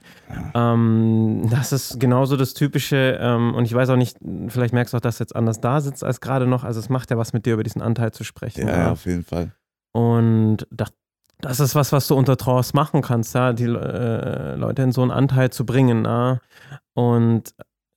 [0.55, 3.19] Ähm, das ist genauso das Typische.
[3.19, 5.81] Ähm, und ich weiß auch nicht, vielleicht merkst du auch, dass du jetzt anders da
[5.81, 6.65] sitzt als gerade noch.
[6.65, 8.69] Also es macht ja was mit dir, über diesen Anteil zu sprechen.
[8.69, 9.53] Ja, ja, auf jeden Fall.
[9.93, 10.93] Und das,
[11.41, 15.01] das ist was, was du unter Trance machen kannst, ja, die äh, Leute in so
[15.01, 16.05] einen Anteil zu bringen.
[16.05, 16.41] Ja.
[16.93, 17.55] Und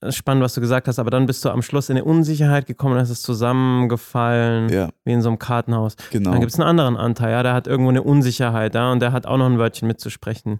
[0.09, 2.97] spannend, was du gesagt hast, aber dann bist du am Schluss in eine Unsicherheit gekommen,
[2.97, 5.95] es ist zusammengefallen, Ja, wie in so einem Kartenhaus.
[6.11, 6.31] genau.
[6.31, 9.11] Dann gibt es einen anderen Anteil, ja, der hat irgendwo eine Unsicherheit, ja, und der
[9.11, 10.59] hat auch noch ein Wörtchen mitzusprechen.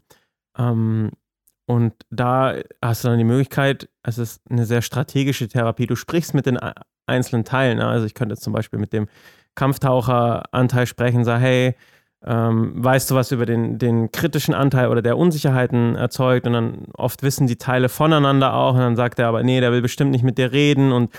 [0.58, 1.12] Ähm,
[1.70, 5.86] und da hast du dann die Möglichkeit, es ist eine sehr strategische Therapie.
[5.86, 6.58] Du sprichst mit den
[7.08, 7.80] einzelnen Teilen.
[7.80, 7.90] Ja?
[7.90, 9.08] Also ich könnte zum Beispiel mit dem
[9.56, 11.76] Kampftaucher-Anteil sprechen, sag, hey,
[12.26, 16.48] ähm, weißt du was über den, den kritischen Anteil oder der Unsicherheiten erzeugt?
[16.48, 18.74] Und dann oft wissen die Teile voneinander auch.
[18.74, 20.92] Und dann sagt er aber, nee, der will bestimmt nicht mit dir reden.
[20.92, 21.12] Und,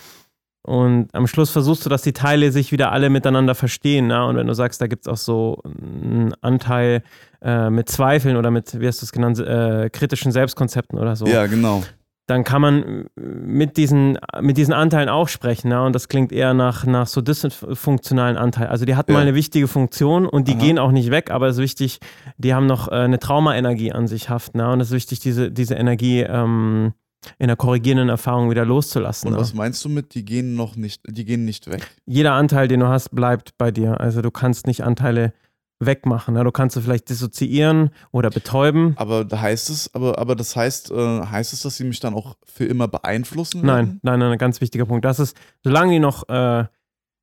[0.63, 4.11] und am Schluss versuchst du, dass die Teile sich wieder alle miteinander verstehen.
[4.11, 4.25] Ja?
[4.25, 7.03] Und wenn du sagst, da gibt es auch so einen Anteil
[7.43, 11.27] äh, mit Zweifeln oder mit, wie hast du es genannt, äh, kritischen Selbstkonzepten oder so
[11.27, 11.85] Ja, genau.
[12.29, 15.71] Dann kann man mit diesen, mit diesen Anteilen auch sprechen.
[15.71, 15.85] Ja?
[15.87, 18.69] Und das klingt eher nach, nach so dysfunktionalen Anteilen.
[18.69, 19.17] Also die hatten Ja.
[19.17, 20.61] mal eine wichtige Funktion und die Aha.
[20.61, 21.99] gehen auch nicht weg, aber es ist wichtig,
[22.37, 24.59] die haben noch äh, eine Traumaenergie an sich haften.
[24.59, 24.71] Ja?
[24.73, 26.93] Und es ist wichtig, diese, diese Energie ähm,
[27.39, 29.29] in der korrigierenden Erfahrung wieder loszulassen.
[29.29, 29.41] Und ja?
[29.41, 31.89] was meinst du mit, die gehen noch nicht, die gehen nicht weg?
[32.05, 34.01] Jeder Anteil, den du hast, bleibt bei dir.
[34.01, 35.33] Also du kannst nicht Anteile
[35.81, 36.37] wegmachen.
[36.37, 36.45] Ja?
[36.45, 38.95] Du kannst sie vielleicht dissoziieren oder betäuben.
[38.97, 42.15] Aber da heißt es, aber, aber das heißt, äh, heißt es, dass sie mich dann
[42.15, 45.05] auch für immer beeinflussen Nein, nein, nein, ein ganz wichtiger Punkt.
[45.05, 46.65] Das ist, solange die noch äh,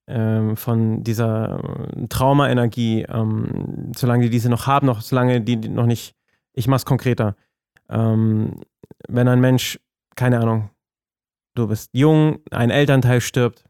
[0.07, 1.59] ähm, von dieser
[1.95, 6.15] äh, Traumaenergie, ähm, solange die diese noch haben, noch, solange die, die noch nicht,
[6.53, 7.35] ich mach's konkreter.
[7.89, 8.61] Ähm,
[9.07, 9.79] wenn ein Mensch,
[10.15, 10.69] keine Ahnung,
[11.55, 13.65] du bist jung, ein Elternteil stirbt,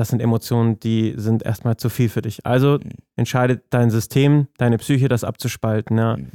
[0.00, 2.44] das sind Emotionen, die sind erstmal zu viel für dich.
[2.46, 2.90] Also Mhm.
[3.16, 5.98] entscheidet dein System, deine Psyche, das abzuspalten.
[5.98, 6.16] Ja.
[6.16, 6.28] Mhm.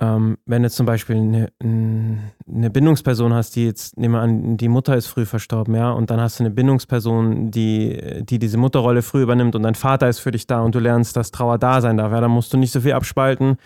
[0.00, 4.68] Ähm, wenn du zum Beispiel eine, eine Bindungsperson hast, die jetzt, nehmen wir an, die
[4.68, 9.02] Mutter ist früh verstorben, ja, und dann hast du eine Bindungsperson, die, die diese Mutterrolle
[9.02, 11.80] früh übernimmt und dein Vater ist für dich da und du lernst, dass Trauer da
[11.80, 13.58] sein darf, ja, dann musst du nicht so viel abspalten,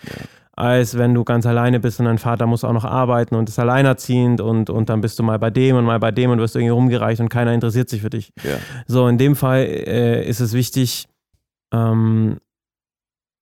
[0.57, 3.59] als wenn du ganz alleine bist und dein Vater muss auch noch arbeiten und ist
[3.59, 6.55] alleinerziehend und, und dann bist du mal bei dem und mal bei dem und wirst
[6.55, 8.33] irgendwie rumgereicht und keiner interessiert sich für dich.
[8.43, 8.57] Ja.
[8.87, 11.07] So, in dem Fall äh, ist es wichtig,
[11.71, 12.37] ähm,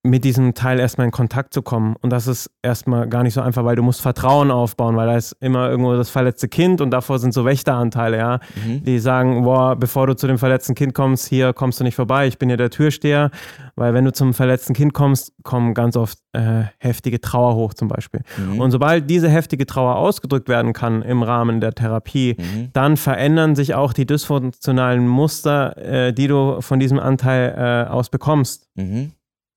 [0.06, 1.96] mit diesem Teil erstmal in Kontakt zu kommen.
[2.02, 5.18] Und das ist erstmal gar nicht so einfach, weil du musst Vertrauen aufbauen, weil da
[5.18, 8.84] ist immer irgendwo das verletzte Kind und davor sind so Wächteranteile, ja, Mhm.
[8.84, 12.28] die sagen, boah, bevor du zu dem verletzten Kind kommst, hier kommst du nicht vorbei,
[12.28, 13.32] ich bin hier der Türsteher.
[13.78, 17.88] Weil wenn du zum verletzten Kind kommst, kommen ganz oft äh, heftige Trauer hoch zum
[17.90, 18.22] Beispiel.
[18.38, 18.60] Mhm.
[18.62, 22.70] Und sobald diese heftige Trauer ausgedrückt werden kann im Rahmen der Therapie, Mhm.
[22.74, 28.10] dann verändern sich auch die dysfunktionalen Muster, äh, die du von diesem Anteil äh, aus
[28.10, 28.68] bekommst.
[28.76, 29.12] Mhm.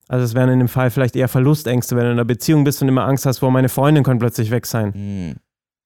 [0.09, 2.80] Also es wären in dem Fall vielleicht eher Verlustängste, wenn du in einer Beziehung bist
[2.82, 4.92] und immer Angst hast, wo meine Freundin könnte plötzlich weg sein.
[4.94, 5.36] Mhm.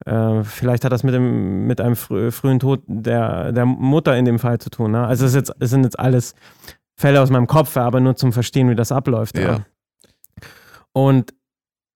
[0.07, 4.25] Äh, vielleicht hat das mit, dem, mit einem frü frühen Tod der, der Mutter in
[4.25, 4.93] dem Fall zu tun.
[4.93, 5.07] Ne?
[5.07, 6.35] Also es, jetzt, es sind jetzt alles
[6.97, 9.37] Fälle aus meinem Kopf, aber nur zum Verstehen, wie das abläuft.
[9.37, 9.43] Ja.
[9.43, 9.61] Ja.
[10.93, 11.35] Und,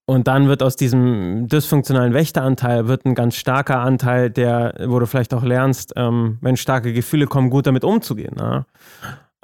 [0.06, 5.06] und dann wird aus diesem dysfunktionalen Wächteranteil wird ein ganz starker Anteil, der, wo du
[5.06, 8.34] vielleicht auch lernst, ähm, wenn starke Gefühle kommen, gut damit umzugehen.
[8.36, 8.66] Ne?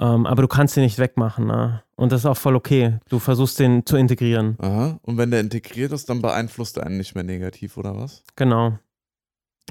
[0.03, 1.47] Ähm, aber du kannst sie nicht wegmachen.
[1.47, 1.81] Ne?
[1.95, 2.99] Und das ist auch voll okay.
[3.07, 4.57] Du versuchst den zu integrieren.
[4.59, 4.99] Aha.
[5.01, 8.21] Und wenn der integriert ist, dann beeinflusst er einen nicht mehr negativ, oder was?
[8.35, 8.77] Genau.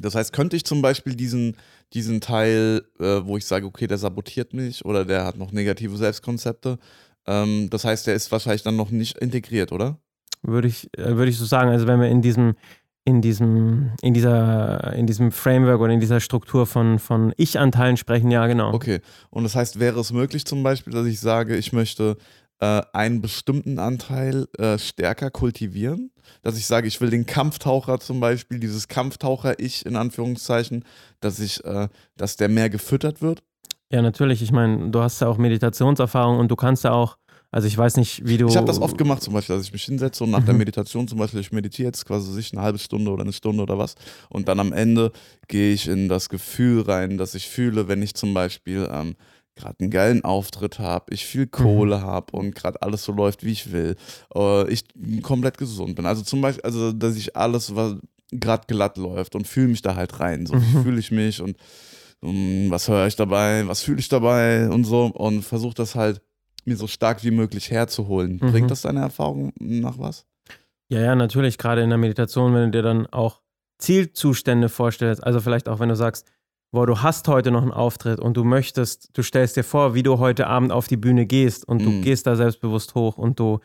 [0.00, 1.58] Das heißt, könnte ich zum Beispiel diesen,
[1.92, 5.98] diesen Teil, äh, wo ich sage, okay, der sabotiert mich oder der hat noch negative
[5.98, 6.78] Selbstkonzepte,
[7.26, 9.98] ähm, das heißt, der ist wahrscheinlich dann noch nicht integriert, oder?
[10.40, 11.70] Würde ich, äh, würde ich so sagen.
[11.70, 12.54] Also wenn wir in diesem,
[13.04, 18.30] in diesem, in dieser, in diesem Framework oder in dieser Struktur von, von Ich-Anteilen sprechen,
[18.30, 18.72] ja, genau.
[18.72, 19.00] Okay.
[19.30, 22.16] Und das heißt, wäre es möglich zum Beispiel, dass ich sage, ich möchte
[22.60, 26.12] äh, einen bestimmten Anteil äh, stärker kultivieren?
[26.42, 30.84] Dass ich sage, ich will den Kampftaucher zum Beispiel, dieses Kampftaucher-Ich in Anführungszeichen,
[31.18, 33.42] dass ich, äh, dass der mehr gefüttert wird?
[33.90, 34.42] Ja, natürlich.
[34.42, 37.18] Ich meine, du hast ja auch Meditationserfahrung und du kannst ja auch,
[37.52, 38.48] also ich weiß nicht, wie du.
[38.48, 41.06] Ich habe das oft gemacht, zum Beispiel, dass ich mich hinsetze und nach der Meditation
[41.06, 43.94] zum Beispiel, ich meditiere jetzt quasi sich eine halbe Stunde oder eine Stunde oder was.
[44.30, 45.12] Und dann am Ende
[45.48, 49.16] gehe ich in das Gefühl rein, dass ich fühle, wenn ich zum Beispiel ähm,
[49.54, 52.02] gerade einen geilen Auftritt habe, ich viel Kohle mhm.
[52.02, 53.96] habe und gerade alles so läuft, wie ich will,
[54.34, 54.84] äh, ich
[55.20, 56.06] komplett gesund bin.
[56.06, 57.96] Also zum Beispiel, also dass ich alles, was
[58.30, 60.46] gerade glatt läuft und fühle mich da halt rein.
[60.46, 60.84] So mhm.
[60.84, 61.58] fühle ich mich und
[62.22, 66.22] um, was höre ich dabei, was fühle ich dabei und so und versuche das halt
[66.64, 68.38] mir so stark wie möglich herzuholen.
[68.40, 68.50] Mhm.
[68.52, 70.26] Bringt das deine Erfahrung nach was?
[70.88, 71.58] Ja, ja, natürlich.
[71.58, 73.40] Gerade in der Meditation, wenn du dir dann auch
[73.78, 76.30] Zielzustände vorstellst, also vielleicht auch, wenn du sagst,
[76.70, 80.02] boah, du hast heute noch einen Auftritt und du möchtest, du stellst dir vor, wie
[80.02, 81.84] du heute Abend auf die Bühne gehst und mhm.
[81.84, 83.60] du gehst da selbstbewusst hoch und du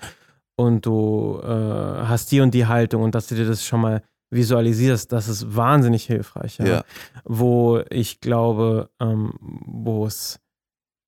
[0.55, 4.01] und du äh, hast die und die Haltung und dass du dir das schon mal
[4.29, 6.57] visualisierst, das ist wahnsinnig hilfreich.
[6.57, 6.65] Ja?
[6.65, 6.83] ja.
[7.23, 10.39] Wo ich glaube, ähm, wo es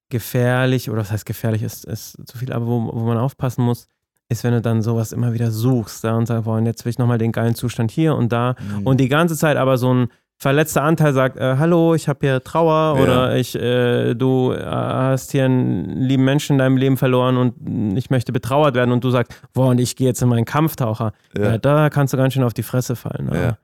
[0.10, 3.88] gefährlich, oder was heißt gefährlich, ist, ist zu viel, aber wo, wo man aufpassen muss,
[4.30, 7.00] ist, wenn du dann sowas immer wieder suchst ja, und sagst, boah, jetzt will ich
[7.00, 8.86] nochmal den geilen Zustand hier und da mhm.
[8.86, 10.08] und die ganze Zeit aber so ein
[10.38, 13.04] verletzter Anteil sagt, äh, hallo, ich habe hier Trauer ja.
[13.04, 17.98] oder ich, äh, du äh, hast hier einen lieben Menschen in deinem Leben verloren und
[17.98, 21.12] ich möchte betrauert werden und du sagst, boah, und ich gehe jetzt in meinen Kampftaucher.
[21.38, 21.58] Ja.
[21.58, 23.30] da kannst du ganz schön auf die Fresse fallen.
[23.34, 23.58] Ja.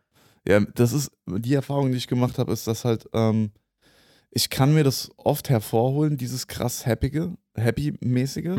[0.48, 3.52] ja, das ist, die Erfahrung, die ich gemacht habe, ist, dass halt, ähm,
[4.36, 8.58] ich kann mir das oft hervorholen, dieses krass Happige, Happy-mäßige,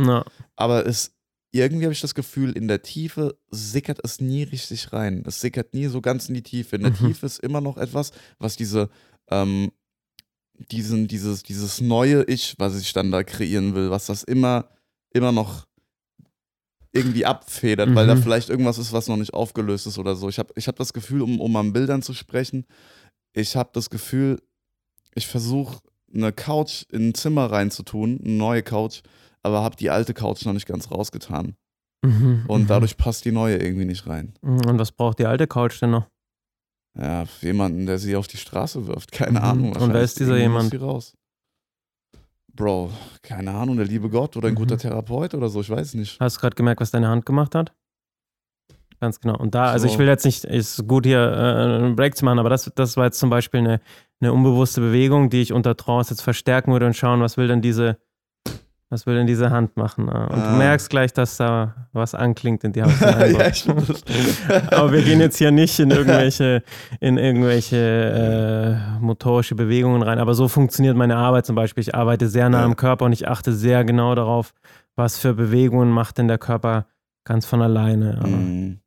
[0.57, 1.12] aber es
[1.53, 5.22] irgendwie habe ich das Gefühl, in der Tiefe sickert es nie richtig rein.
[5.27, 6.77] Es sickert nie so ganz in die Tiefe.
[6.77, 7.09] In der mhm.
[7.09, 8.91] Tiefe ist immer noch etwas, was diese,
[9.31, 9.70] ähm,
[10.70, 14.68] diesen, dieses, dieses neue Ich, was ich dann da kreieren will, was das immer,
[15.14, 15.66] immer noch
[16.93, 17.95] irgendwie abfedert, mhm.
[17.95, 18.22] weil da mhm.
[18.22, 20.29] vielleicht irgendwas ist, was noch nicht aufgelöst ist oder so.
[20.29, 22.66] Ich habe ich hab das Gefühl, um, um an Bildern zu sprechen,
[23.33, 24.41] ich habe das Gefühl,
[25.16, 25.80] ich versuche
[26.14, 29.02] eine Couch in ein Zimmer reinzutun, eine neue Couch,
[29.42, 31.56] aber habe die alte Couch noch nicht ganz rausgetan.
[32.04, 32.66] Mhm, und mhm.
[32.66, 34.34] dadurch passt die neue irgendwie nicht rein.
[34.42, 36.06] Mhm, und was braucht die alte Couch denn noch?
[36.96, 39.12] Ja, jemanden, der sie auf die Straße wirft.
[39.12, 39.44] Keine mhm.
[39.44, 39.76] Ahnung.
[39.76, 40.78] Und wer ist dieser jemand?
[40.80, 41.14] raus.
[42.54, 42.90] Bro,
[43.20, 44.58] keine Ahnung, der liebe Gott oder ein mhm.
[44.58, 46.18] guter Therapeut oder so, ich weiß nicht.
[46.20, 47.74] Hast du gerade gemerkt, was deine Hand gemacht hat?
[49.01, 49.36] Ganz genau.
[49.36, 49.72] Und da, so.
[49.72, 52.70] also ich will jetzt nicht, ist gut hier äh, einen Break zu machen, aber das,
[52.74, 53.80] das war jetzt zum Beispiel eine,
[54.20, 57.61] eine unbewusste Bewegung, die ich unter Trance jetzt verstärken würde und schauen, was will denn
[57.61, 57.99] diese
[58.88, 60.09] was will denn diese Hand machen?
[60.09, 60.53] Ah, und ah.
[60.53, 62.92] du merkst gleich, dass da was anklingt in die Haut.
[63.01, 63.51] ja.
[64.70, 66.62] Aber wir gehen jetzt hier nicht in irgendwelche,
[67.01, 70.20] in irgendwelche äh, motorische Bewegungen rein.
[70.20, 71.82] Aber so funktioniert meine Arbeit zum Beispiel.
[71.82, 72.64] Ich arbeite sehr nah ja.
[72.64, 74.55] am Körper und ich achte sehr genau darauf,
[74.94, 76.86] was für Bewegungen macht denn der Körper
[77.24, 78.20] ganz von alleine.
[78.24, 78.78] Mhm.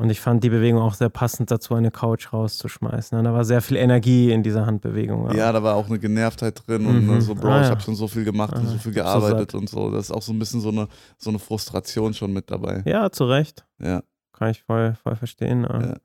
[0.00, 3.22] Und ich fand die Bewegung auch sehr passend dazu, eine Couch rauszuschmeißen.
[3.22, 5.30] Da war sehr viel Energie in dieser Handbewegung.
[5.34, 7.10] Ja, da war auch eine Genervtheit drin mhm.
[7.10, 7.62] und so, Bro, ah, ja.
[7.64, 9.90] ich habe schon so viel gemacht ah, und so viel gearbeitet so und so.
[9.90, 10.88] Das ist auch so ein bisschen so eine,
[11.18, 12.82] so eine Frustration schon mit dabei.
[12.86, 13.66] Ja, zu Recht.
[13.78, 14.02] Ja.
[14.32, 15.66] Kann ich voll, voll verstehen.
[15.68, 15.96] Ja.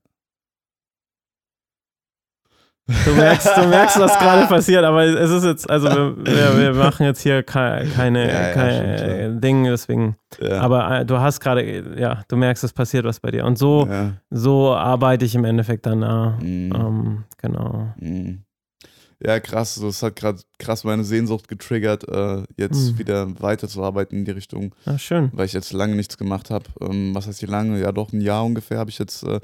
[3.04, 6.72] Du merkst, du merkst, was gerade passiert, aber es ist jetzt, also wir, wir, wir
[6.74, 10.16] machen jetzt hier keine, keine, ja, keine ja, Dinge, deswegen.
[10.40, 10.60] Ja.
[10.60, 13.44] Aber äh, du hast gerade, ja, du merkst, es passiert was bei dir.
[13.44, 13.88] Und so,
[14.30, 16.72] so arbeite ich im Endeffekt dann, äh, mhm.
[16.74, 17.92] ähm, genau.
[17.98, 18.42] Mhm.
[19.22, 19.80] Ja, krass.
[19.80, 22.98] Das hat gerade krass meine Sehnsucht getriggert, äh, jetzt mhm.
[22.98, 24.74] wieder weiterzuarbeiten in die Richtung.
[24.84, 25.30] Ah, schön.
[25.32, 26.66] Weil ich jetzt lange nichts gemacht habe.
[26.80, 27.80] Ähm, was heißt hier lange?
[27.80, 29.40] Ja, doch ein Jahr ungefähr habe ich jetzt äh,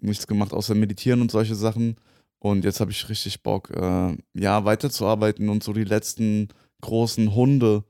[0.00, 1.96] nichts gemacht, außer meditieren und solche Sachen.
[2.38, 6.48] Und jetzt habe ich richtig Bock, äh, ja, weiterzuarbeiten und so die letzten
[6.82, 7.84] großen Hunde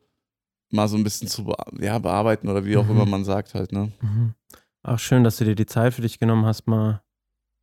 [0.71, 2.91] mal so ein bisschen zu be ja, bearbeiten oder wie auch mhm.
[2.91, 3.93] immer man sagt halt, ne?
[4.01, 4.35] Mhm.
[4.83, 7.03] Auch schön, dass du dir die Zeit für dich genommen hast, mal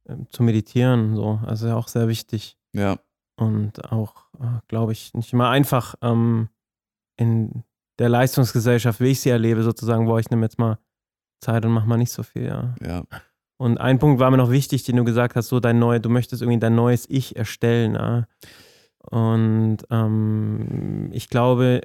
[0.05, 1.39] äh, zu meditieren, so.
[1.45, 2.57] Also ja auch sehr wichtig.
[2.73, 2.99] Ja.
[3.38, 6.49] Und auch, äh, glaube ich, nicht immer einfach ähm,
[7.18, 7.64] in
[7.99, 10.80] der Leistungsgesellschaft, wie ich sie erlebe, sozusagen, wo ich nehme jetzt mal
[11.41, 12.76] Zeit und mach mal nicht so viel, ja.
[12.81, 13.03] Ja.
[13.64, 16.10] Und ein Punkt war mir noch wichtig, den du gesagt hast, so dein neu, du
[16.10, 17.94] möchtest irgendwie dein neues Ich erstellen.
[17.94, 18.27] Ja?
[19.10, 21.80] Und ähm, ich glaube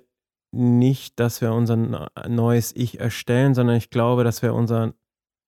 [0.50, 4.94] nicht, dass wir unser neues Ich erstellen, sondern ich glaube, dass wir unser,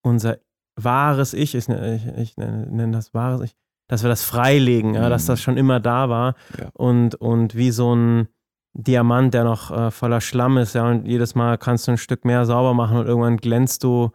[0.05, 0.39] unser
[0.77, 3.57] wahres Ich, ich, ich, ich nenne das wahres Ich,
[3.89, 5.43] dass wir das freilegen, ja, dass das mhm.
[5.43, 6.69] schon immer da war ja.
[6.75, 8.29] und, und wie so ein
[8.73, 12.25] Diamant, der noch äh, voller Schlamm ist, ja, und jedes Mal kannst du ein Stück
[12.25, 14.13] mehr sauber machen und irgendwann glänzt du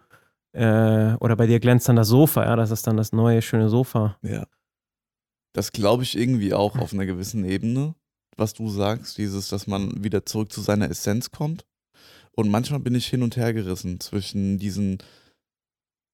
[0.56, 3.68] äh, oder bei dir glänzt dann das Sofa, ja, das ist dann das neue, schöne
[3.68, 4.16] Sofa.
[4.22, 4.46] Ja.
[5.52, 7.94] Das glaube ich irgendwie auch auf einer gewissen Ebene,
[8.36, 11.64] was du sagst, dieses, dass man wieder zurück zu seiner Essenz kommt.
[12.32, 14.98] Und manchmal bin ich hin und her gerissen zwischen diesen,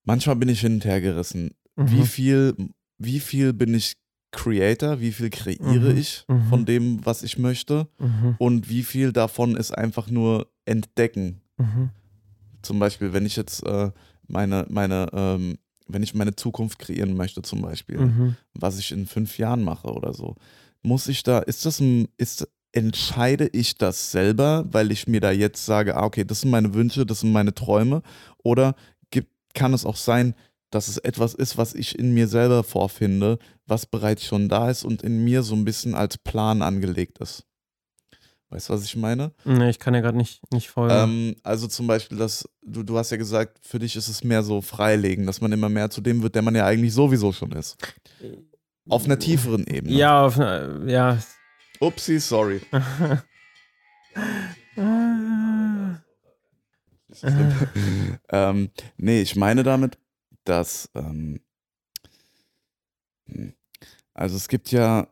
[0.05, 1.51] manchmal bin ich hin und her gerissen.
[1.77, 1.91] Mhm.
[1.91, 2.57] Wie viel,
[2.99, 3.95] wie viel bin ich
[4.31, 5.99] Creator, wie viel kreiere Mhm.
[5.99, 6.43] ich Mhm.
[6.49, 8.37] von dem, was ich möchte Mhm.
[8.39, 11.41] und wie viel davon ist einfach nur entdecken.
[11.59, 11.91] Mhm.
[12.63, 13.91] Zum Beispiel, wenn ich jetzt äh,
[14.33, 18.37] meine, meine, ähm, wenn ich meine Zukunft kreieren möchte, zum Beispiel, Mhm.
[18.55, 20.37] was ich in fünf Jahren mache oder so,
[20.83, 25.31] muss ich da, ist das ein, ist, entscheide ich das selber, weil ich mir da
[25.31, 28.03] jetzt sage, ah, okay, das sind meine Wünsche, das sind meine Träume,
[28.43, 28.75] oder
[29.11, 30.35] gibt, kann es auch sein,
[30.71, 34.85] dass es etwas ist, was ich in mir selber vorfinde, was bereits schon da ist
[34.85, 37.45] und in mir so ein bisschen als Plan angelegt ist.
[38.53, 39.33] Weißt du, was ich meine?
[39.47, 40.95] Nee, ich kann ja gerade nicht, nicht folgen.
[40.95, 44.43] Ähm, also zum Beispiel, dass du, du hast ja gesagt, für dich ist es mehr
[44.43, 47.53] so freilegen, dass man immer mehr zu dem wird, der man ja eigentlich sowieso schon
[47.53, 47.79] ist.
[48.91, 49.95] Auf einer tieferen Ebene.
[49.97, 51.19] ja, auf, einer- ja.
[51.81, 52.61] Upsi, sorry.
[58.31, 59.99] ähm, nee, ich meine damit,
[60.45, 61.41] dass ähm,
[63.27, 63.55] hm,
[64.15, 65.07] also es gibt ja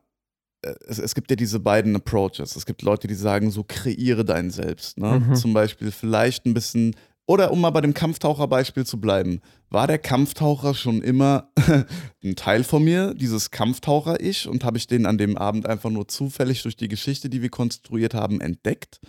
[0.61, 2.55] es, es gibt ja diese beiden Approaches.
[2.55, 4.97] Es gibt Leute, die sagen, so kreiere dein Selbst.
[4.97, 5.19] Ne?
[5.19, 5.35] Mhm.
[5.35, 9.99] Zum Beispiel vielleicht ein bisschen, oder um mal bei dem Kampftaucher-Beispiel zu bleiben, war der
[9.99, 11.51] Kampftaucher schon immer
[12.23, 16.07] ein Teil von mir, dieses Kampftaucher-Ich, und habe ich den an dem Abend einfach nur
[16.07, 18.99] zufällig durch die Geschichte, die wir konstruiert haben, entdeckt?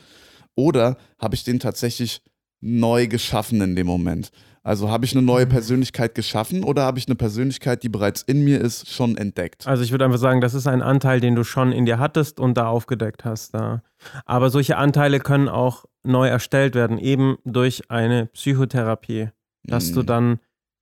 [0.55, 2.23] Oder habe ich den tatsächlich
[2.61, 4.31] neu geschaffen in dem Moment?
[4.65, 5.47] Also habe ich eine neue.
[5.47, 9.67] Persönlichkeit geschaffen oder habe ich eine Persönlichkeit, die bereits in mir ist, schon entdeckt?
[9.67, 12.39] Also ich würde einfach sagen, das ist ein Anteil, den du schon in dir hattest
[12.39, 13.55] und da aufgedeckt hast.
[13.55, 13.83] Da.
[14.25, 19.31] Aber solche Anteile können auch neu erstellt werden, eben durch eine Psychotherapie,
[19.65, 20.07] dass du Mhm.
[20.07, 20.41] dann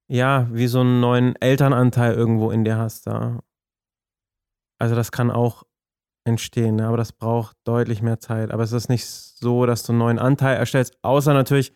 [0.09, 3.07] ja wie so einen neuen Elternanteil irgendwo in dir hast.
[3.07, 3.41] Da.
[4.79, 5.65] Also das kann auch
[6.25, 6.87] entstehen, ne?
[6.87, 8.51] aber das braucht deutlich mehr Zeit.
[8.51, 11.73] Aber es ist nicht so, dass du einen neuen Anteil erstellst, außer natürlich,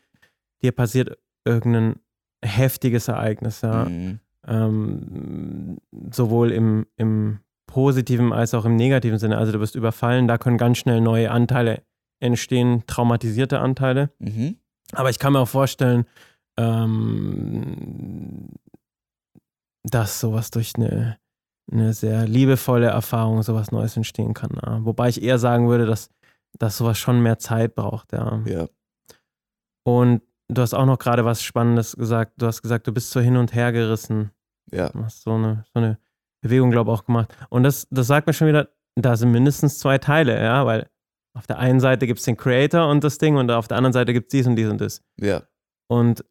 [0.63, 1.97] dir passiert irgendein
[2.45, 3.61] heftiges Ereignis.
[3.63, 4.21] Ja Mhm.
[4.47, 5.79] ähm,
[6.11, 9.39] sowohl im, im positiven als auch im negativen Sinne.
[9.39, 11.83] Also du wirst überfallen, da können ganz schnell neue Anteile
[12.21, 14.11] entstehen, traumatisierte Anteile.
[14.19, 14.57] Mhm.
[14.93, 16.05] Aber ich kann mir auch vorstellen,
[16.57, 18.51] ähm,
[19.83, 21.19] dass sowas durch eine,
[21.71, 24.51] eine sehr liebevolle Erfahrung sowas Neues entstehen kann.
[24.65, 24.85] Ja.
[24.85, 26.11] Wobei ich eher sagen würde, dass,
[26.59, 28.13] dass sowas schon mehr Zeit braucht.
[28.13, 28.41] Ja.
[28.47, 28.69] Ja.
[29.85, 30.23] Und
[30.55, 32.33] du hast auch noch gerade was Spannendes gesagt.
[32.39, 34.31] Du hast gesagt, du bist so hin und her gerissen.
[34.71, 34.89] Ja.
[34.91, 35.99] Du hast so eine, so eine
[36.43, 37.35] Bewegung, glaube ich, auch gemacht.
[37.51, 40.89] Und das, das sagt mir schon wieder, da sind mindestens zwei Teile, ja, weil
[41.37, 43.93] auf der einen Seite gibt es den Creator und das Ding und auf der anderen
[43.93, 45.03] Seite gibt es dies und dies und das.
[45.21, 45.43] Ja.
[45.89, 46.25] Und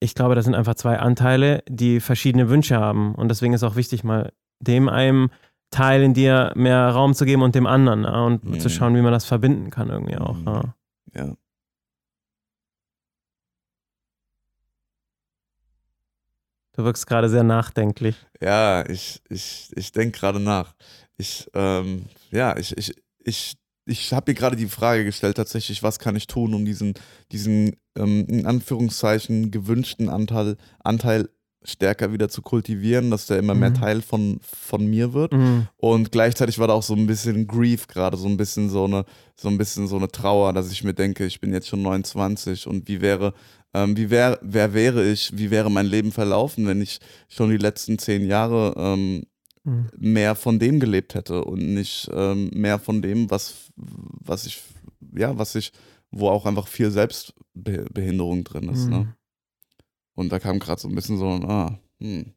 [0.00, 3.14] ich glaube, das sind einfach zwei Anteile, die verschiedene Wünsche haben.
[3.14, 5.30] Und deswegen ist auch wichtig, mal dem einem
[5.70, 8.60] Teil in dir mehr Raum zu geben und dem anderen ja, und Mhm.
[8.60, 10.36] zu schauen, wie man das verbinden kann irgendwie auch.
[10.36, 10.46] Mhm.
[10.46, 10.62] Ja.
[11.14, 11.34] Ja.
[16.80, 18.16] Du wirkst gerade sehr nachdenklich.
[18.40, 20.74] Ja, ich, ich, ich denke gerade nach.
[21.18, 25.98] Ich, ähm, ja, ich, ich, ich, ich habe mir gerade die Frage gestellt, tatsächlich, was
[25.98, 26.94] kann ich tun, um diesen,
[27.32, 31.28] diesen ähm, in Anführungszeichen gewünschten Anteil, Anteil
[31.62, 33.74] stärker wieder zu kultivieren, dass der immer mehr Mhm.
[33.74, 35.34] Teil von, von mir wird.
[35.34, 35.68] Mhm.
[35.76, 39.04] Und gleichzeitig war da auch so ein bisschen Grief gerade, so ein bisschen so eine,
[39.36, 42.66] so ein bisschen so eine Trauer, dass ich mir denke, ich bin jetzt schon 29
[42.66, 43.34] und wie wäre,
[43.74, 46.98] ähm, wie wäre, wer wäre ich, wie wäre mein Leben verlaufen, wenn ich
[47.28, 49.22] schon die letzten zehn Jahre ähm,
[49.62, 49.90] Mhm.
[49.98, 54.62] mehr von dem gelebt hätte und nicht ähm, mehr von dem, was, was ich,
[55.14, 55.72] ja, was ich,
[56.10, 58.88] wo auch einfach viel Selbstbehinderung drin ist.
[58.88, 58.98] Ne?
[59.00, 59.12] Mhm.
[60.14, 62.32] Und da kam gerade so ein bisschen so ein, ah, hm,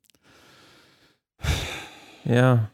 [2.26, 2.70] Ja,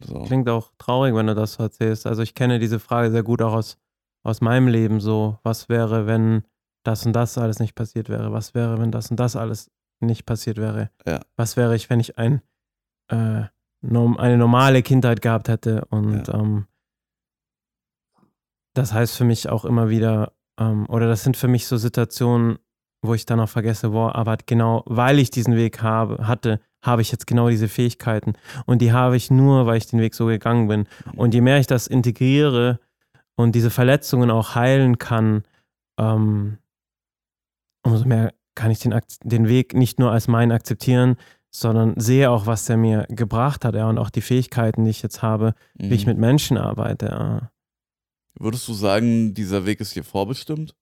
[0.00, 0.22] so.
[0.22, 2.06] klingt auch traurig, wenn du das so erzählst.
[2.06, 3.78] Also ich kenne diese Frage sehr gut auch aus,
[4.22, 5.38] aus meinem Leben so.
[5.42, 6.44] Was wäre, wenn
[6.82, 8.32] das und das alles nicht passiert wäre?
[8.32, 9.70] Was wäre, wenn das und das alles
[10.00, 10.90] nicht passiert wäre?
[11.06, 11.20] Ja.
[11.36, 12.42] Was wäre ich, wenn ich ein,
[13.08, 13.44] äh,
[13.82, 15.84] eine normale Kindheit gehabt hätte?
[15.86, 16.66] Und ähm,
[18.74, 22.58] das heißt für mich auch immer wieder, ähm, oder das sind für mich so Situationen,
[23.02, 27.02] wo ich dann auch vergesse, boah, aber genau, weil ich diesen Weg habe, hatte, habe
[27.02, 28.34] ich jetzt genau diese Fähigkeiten.
[28.66, 30.86] Und die habe ich nur, weil ich den Weg so gegangen bin.
[31.16, 32.78] Und je mehr ich das integriere
[33.36, 35.44] und diese Verletzungen auch heilen kann,
[35.98, 36.58] ähm,
[37.82, 41.16] umso mehr kann ich den, den Weg nicht nur als meinen akzeptieren,
[41.50, 45.02] sondern sehe auch, was der mir gebracht hat, ja, und auch die Fähigkeiten, die ich
[45.02, 46.12] jetzt habe, wie ich Mhm.
[46.12, 47.06] mit Menschen arbeite.
[47.06, 47.50] Ja.
[48.38, 50.74] Würdest du sagen, dieser Weg ist dir vorbestimmt?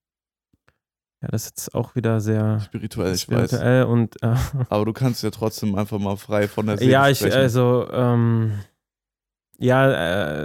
[1.22, 3.50] Ja, das ist jetzt auch wieder sehr Spirituell, ich weiß.
[3.50, 4.34] spirituell und äh,
[4.68, 7.36] Aber du kannst ja trotzdem einfach mal frei von der Seele ja, ich sprechen.
[7.38, 8.52] also ähm,
[9.58, 9.90] ja,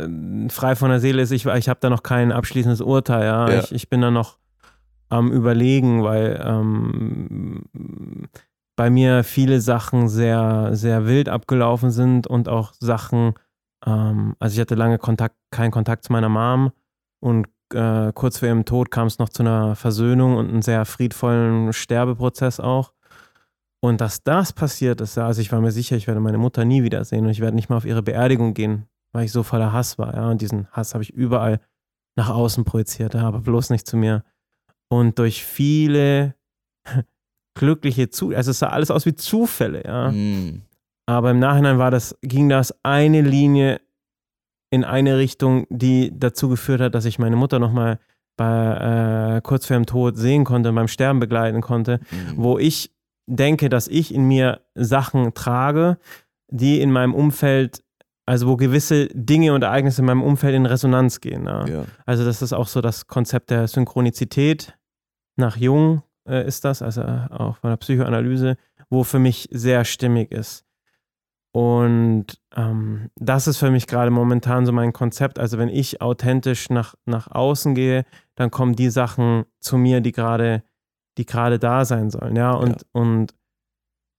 [0.06, 0.10] äh,
[0.50, 3.50] frei von der Seele ist, ich, ich habe da noch kein abschließendes Urteil, ja.
[3.52, 3.60] Ja.
[3.60, 4.40] Ich, ich bin da noch
[5.14, 7.64] am überlegen, weil ähm,
[8.76, 13.34] bei mir viele Sachen sehr, sehr wild abgelaufen sind und auch Sachen,
[13.86, 16.72] ähm, also ich hatte lange Kontakt, keinen Kontakt zu meiner Mom
[17.20, 20.86] und äh, kurz vor ihrem Tod kam es noch zu einer Versöhnung und einem sehr
[20.86, 22.94] friedvollen Sterbeprozess auch.
[23.82, 26.84] Und dass das passiert ist, also ich war mir sicher, ich werde meine Mutter nie
[26.84, 29.98] wiedersehen und ich werde nicht mal auf ihre Beerdigung gehen, weil ich so voller Hass
[29.98, 30.16] war.
[30.16, 31.60] Ja, und diesen Hass habe ich überall
[32.16, 34.24] nach außen projiziert, aber bloß nicht zu mir.
[34.94, 36.36] Und durch viele
[37.56, 40.12] glückliche Zufälle, also es sah alles aus wie Zufälle, ja.
[40.12, 40.62] Mhm.
[41.06, 43.82] Aber im Nachhinein war das, ging das eine Linie
[44.70, 48.00] in eine Richtung, die dazu geführt hat, dass ich meine Mutter nochmal
[48.38, 52.36] bei, äh, kurz vor dem Tod sehen konnte, beim Sterben begleiten konnte, mhm.
[52.38, 52.92] wo ich
[53.28, 55.98] denke, dass ich in mir Sachen trage,
[56.50, 57.84] die in meinem Umfeld,
[58.26, 61.46] also wo gewisse Dinge und Ereignisse in meinem Umfeld in Resonanz gehen.
[61.46, 61.68] Ja.
[61.68, 61.86] Ja.
[62.06, 64.74] Also das ist auch so das Konzept der Synchronizität
[65.36, 68.58] nach Jung äh, ist das, also auch von der Psychoanalyse,
[68.90, 70.66] wo für mich sehr stimmig ist.
[71.56, 75.38] Und ähm, das ist für mich gerade momentan so mein Konzept.
[75.38, 78.06] Also wenn ich authentisch nach, nach außen gehe,
[78.36, 80.64] dann kommen die Sachen zu mir, die gerade,
[81.20, 82.36] die gerade da sein sollen.
[82.36, 82.88] Ja, und, ja.
[82.94, 83.36] und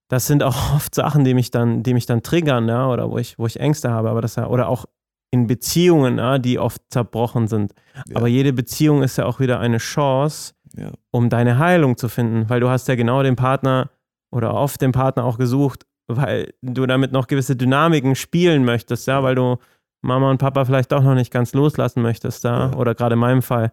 [0.09, 3.19] das sind auch oft Sachen, die mich dann, die mich dann triggern, ja, oder wo
[3.19, 4.85] ich, wo ich Ängste habe, aber das ja, oder auch
[5.33, 7.75] in Beziehungen, ja, die oft zerbrochen sind.
[8.07, 8.17] Ja.
[8.17, 10.91] Aber jede Beziehung ist ja auch wieder eine Chance, ja.
[11.11, 13.91] um deine Heilung zu finden, weil du hast ja genau den Partner
[14.31, 19.23] oder oft den Partner auch gesucht, weil du damit noch gewisse Dynamiken spielen möchtest, ja,
[19.23, 19.57] weil du
[20.03, 22.77] Mama und Papa vielleicht doch noch nicht ganz loslassen möchtest, da, ja.
[22.77, 23.73] oder gerade in meinem Fall,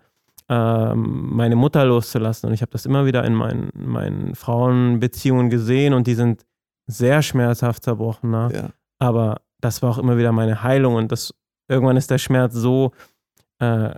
[0.50, 2.48] ähm, meine Mutter loszulassen.
[2.48, 6.46] Und ich habe das immer wieder in meinen, meinen Frauenbeziehungen gesehen und die sind
[6.88, 8.32] sehr schmerzhaft zerbrochen.
[8.32, 8.50] Ne?
[8.54, 8.70] Ja.
[9.00, 11.34] Aber das war auch immer wieder meine Heilung und das
[11.70, 12.92] irgendwann ist der Schmerz so
[13.62, 13.94] äh,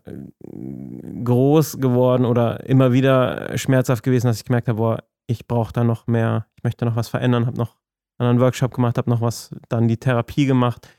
[1.24, 5.86] groß geworden oder immer wieder schmerzhaft gewesen, dass ich gemerkt habe, boah, ich brauche da
[5.86, 7.78] noch mehr, ich möchte noch was verändern, habe noch
[8.18, 10.90] einen Workshop gemacht, habe noch was, dann die Therapie gemacht.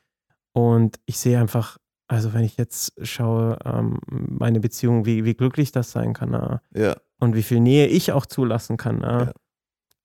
[0.53, 1.77] Und ich sehe einfach,
[2.09, 6.33] also wenn ich jetzt schaue, ähm, meine Beziehung, wie, wie glücklich das sein kann.
[6.33, 6.97] Äh, ja.
[7.21, 9.03] Und wie viel Nähe ich auch zulassen kann.
[9.03, 9.33] Äh,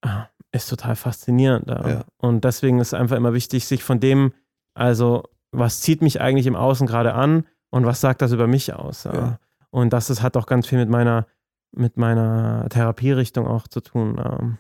[0.03, 0.30] ja.
[0.52, 1.69] Ist total faszinierend.
[1.69, 1.90] Äh.
[1.90, 2.06] Ja.
[2.18, 4.34] Und deswegen ist einfach immer wichtig, sich von dem,
[4.73, 8.73] also was zieht mich eigentlich im Außen gerade an und was sagt das über mich
[8.73, 9.03] aus.
[9.03, 9.39] Ja.
[9.69, 11.27] Und das ist, hat auch ganz viel mit meiner,
[11.71, 14.57] mit meiner Therapierichtung auch zu tun.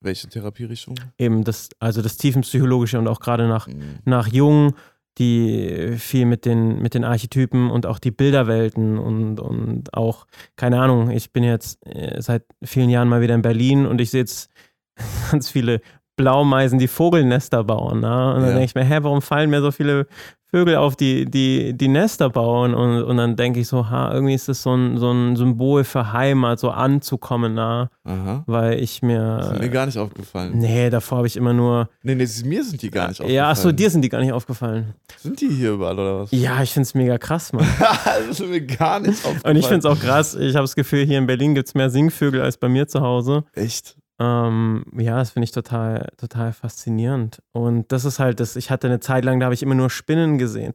[0.00, 0.94] Welche Therapierichtung?
[1.18, 3.98] Eben das, also das tiefenpsychologische und auch gerade nach, mhm.
[4.04, 4.74] nach Jung,
[5.18, 10.80] die viel mit den, mit den Archetypen und auch die Bilderwelten und, und auch, keine
[10.80, 14.20] Ahnung, ich bin jetzt äh, seit vielen Jahren mal wieder in Berlin und ich sehe
[14.20, 14.50] jetzt
[15.32, 15.80] ganz viele
[16.16, 18.00] Blaumeisen, die Vogelnester bauen.
[18.00, 18.34] Ne?
[18.34, 18.50] Und dann ja.
[18.50, 20.06] denke ich mir, hä, warum fallen mir so viele
[20.50, 22.74] Vögel auf, die, die, die Nester bauen?
[22.74, 25.84] Und, und dann denke ich so, ha, irgendwie ist das so ein, so ein Symbol
[25.84, 27.90] für Heimat, so anzukommen, na?
[28.04, 28.44] Aha.
[28.46, 29.38] Weil ich mir.
[29.38, 30.52] Das ist mir gar nicht aufgefallen.
[30.56, 31.88] Nee, davor habe ich immer nur.
[32.02, 33.34] Nee, nee, mir sind die gar nicht aufgefallen.
[33.34, 34.94] Ja, achso, dir sind die gar nicht aufgefallen.
[35.18, 36.30] Sind die hier überall oder was?
[36.30, 37.66] Ja, ich finde es mega krass, Mann.
[38.04, 39.56] das ist mir gar nicht aufgefallen.
[39.56, 40.34] Und ich finde es auch krass.
[40.34, 43.00] Ich habe das Gefühl, hier in Berlin gibt es mehr Singvögel als bei mir zu
[43.00, 43.44] Hause.
[43.54, 43.96] Echt?
[44.20, 47.40] Ähm, ja, das finde ich total, total faszinierend.
[47.52, 49.90] Und das ist halt das, ich hatte eine Zeit lang, da habe ich immer nur
[49.90, 50.74] Spinnen gesehen.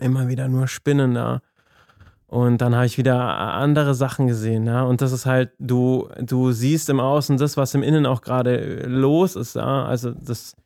[0.00, 1.42] Immer wieder nur Spinnen da.
[2.26, 4.84] Und dann habe ich wieder andere Sachen gesehen, ja.
[4.84, 8.86] Und das ist halt, du, du siehst im Außen das, was im Innen auch gerade
[8.86, 9.84] los ist, ja.
[9.84, 10.56] Also das,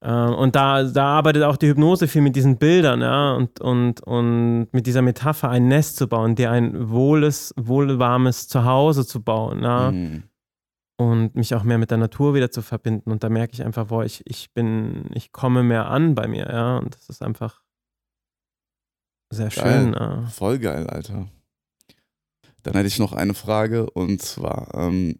[0.00, 4.02] äh, und da, da arbeitet auch die Hypnose viel mit diesen Bildern, ja, und, und,
[4.02, 9.62] und mit dieser Metapher ein Nest zu bauen, dir ein wohles, wohlwarmes Zuhause zu bauen,
[9.62, 9.92] ja.
[9.92, 10.24] Mhm
[11.00, 13.10] und mich auch mehr mit der Natur wieder zu verbinden.
[13.10, 16.46] Und da merke ich einfach, boah, ich, ich bin, ich komme mehr an bei mir,
[16.52, 16.76] ja.
[16.76, 17.62] Und das ist einfach
[19.30, 19.84] sehr geil.
[19.84, 19.94] schön.
[19.94, 20.26] Ja.
[20.26, 21.26] Voll geil, Alter.
[22.62, 25.18] Dann hätte ich noch eine Frage und zwar, ähm,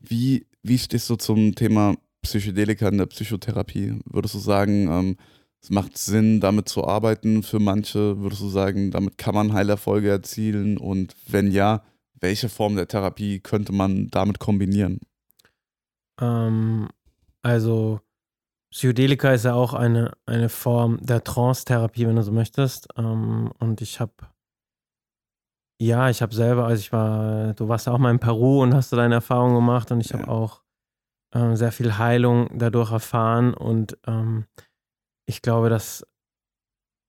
[0.00, 4.00] wie, wie stehst du zum Thema Psychedelika in der Psychotherapie?
[4.06, 5.16] Würdest du sagen, ähm,
[5.60, 8.18] es macht Sinn, damit zu arbeiten für manche?
[8.18, 10.78] Würdest du sagen, damit kann man Heilerfolge erzielen?
[10.78, 11.82] Und wenn ja,
[12.18, 15.00] welche Form der Therapie könnte man damit kombinieren?
[16.20, 16.88] Ähm,
[17.42, 18.00] also
[18.70, 22.88] Psychedelika ist ja auch eine, eine Form der Trance-Therapie, wenn du so möchtest.
[22.96, 24.12] Ähm, und ich habe,
[25.80, 28.74] ja, ich habe selber, also ich war, du warst ja auch mal in Peru und
[28.74, 30.18] hast du deine Erfahrungen gemacht und ich ja.
[30.18, 30.62] habe auch
[31.34, 34.46] ähm, sehr viel Heilung dadurch erfahren und ähm,
[35.26, 36.06] ich glaube, dass,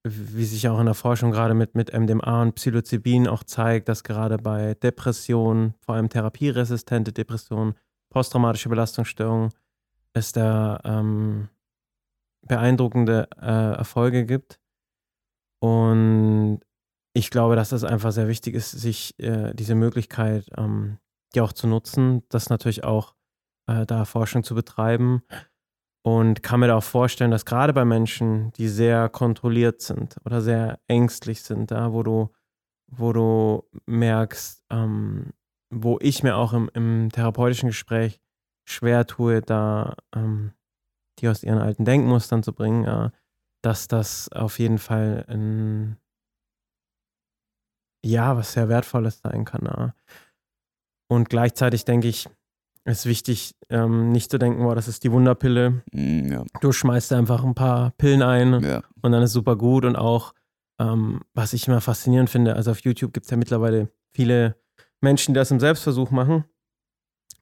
[0.06, 4.04] wie sich auch in der Forschung gerade mit, mit MDMA und Psilocybin auch zeigt, dass
[4.04, 7.76] gerade bei Depressionen, vor allem therapieresistente Depressionen,
[8.10, 9.52] posttraumatische Belastungsstörung
[10.14, 11.50] es da ähm,
[12.42, 14.60] beeindruckende äh, Erfolge gibt.
[15.60, 16.62] Und
[17.14, 20.98] ich glaube, dass es einfach sehr wichtig ist, sich äh, diese Möglichkeit ähm,
[21.34, 23.16] ja auch zu nutzen, das natürlich auch
[23.68, 25.24] äh, da Forschung zu betreiben.
[26.02, 30.42] Und kann mir da auch vorstellen, dass gerade bei Menschen, die sehr kontrolliert sind oder
[30.42, 32.30] sehr ängstlich sind, da wo du,
[32.88, 35.34] wo du merkst, ähm,
[35.70, 38.20] wo ich mir auch im, im therapeutischen Gespräch
[38.68, 40.54] schwer tue, da ähm,
[41.20, 43.10] die aus ihren alten Denkmustern zu bringen, äh,
[43.62, 45.98] dass das auf jeden Fall ein,
[48.06, 49.66] ja, was sehr Wertvolles sein kann.
[49.66, 49.92] Äh.
[51.12, 52.30] Und gleichzeitig denke ich,
[52.86, 55.84] ist wichtig, ähm, nicht zu denken, boah, das ist die Wunderpille.
[55.92, 56.44] Mm, ja.
[56.62, 58.82] Du schmeißt einfach ein paar Pillen ein Ja.
[59.02, 59.86] und dann ist super gut.
[59.86, 60.34] Und auch,
[60.80, 64.56] ähm, was ich immer faszinierend finde, also auf YouTube gibt es ja mittlerweile viele
[65.02, 66.46] Menschen, die das im Selbstversuch machen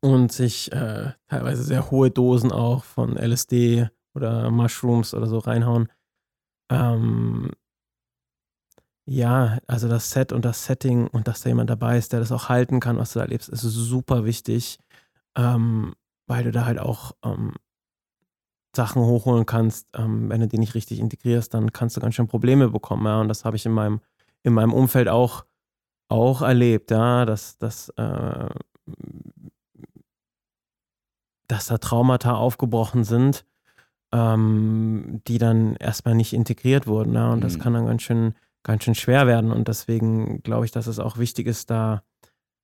[0.01, 5.89] und sich äh, teilweise sehr hohe Dosen auch von LSD oder Mushrooms oder so reinhauen.
[6.71, 7.51] Ähm,
[9.09, 12.31] ja, also das Set und das Setting und dass da jemand dabei ist, der das
[12.31, 14.79] auch halten kann, was du da erlebst, ist super wichtig,
[15.38, 15.93] ähm,
[16.27, 17.53] weil du da halt auch ähm,
[18.75, 19.88] Sachen hochholen kannst.
[19.93, 23.05] Ähm, wenn du die nicht richtig integrierst, dann kannst du ganz schön Probleme bekommen.
[23.05, 23.21] Ja?
[23.21, 24.01] Und das habe ich in meinem,
[24.43, 25.45] in meinem Umfeld auch,
[26.09, 28.49] auch erlebt, ja, dass, dass, äh,
[31.47, 33.45] dass da Traumata aufgebrochen sind,
[34.13, 37.13] ähm, die dann erstmal nicht integriert wurden.
[37.13, 37.31] Ja?
[37.31, 37.61] Und das Mhm.
[37.61, 39.51] kann dann ganz schön, ganz schön schwer werden.
[39.51, 42.03] Und deswegen glaube ich, dass es auch wichtig ist, da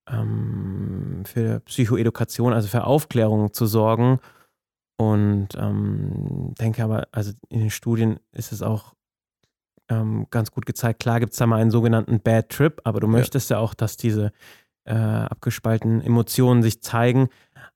[0.10, 4.20] ähm, für Psychoedukation, also für Aufklärung zu sorgen.
[4.98, 8.94] Und ähm, denke aber, also in den Studien ist es auch
[10.02, 11.00] ähm, ganz gut gezeigt.
[11.02, 13.12] Klar gibt es da mal einen sogenannten Bad Trip, aber du Ja.
[13.14, 14.32] möchtest ja auch, dass diese
[14.86, 17.30] äh, abgespaltenen Emotionen sich zeigen.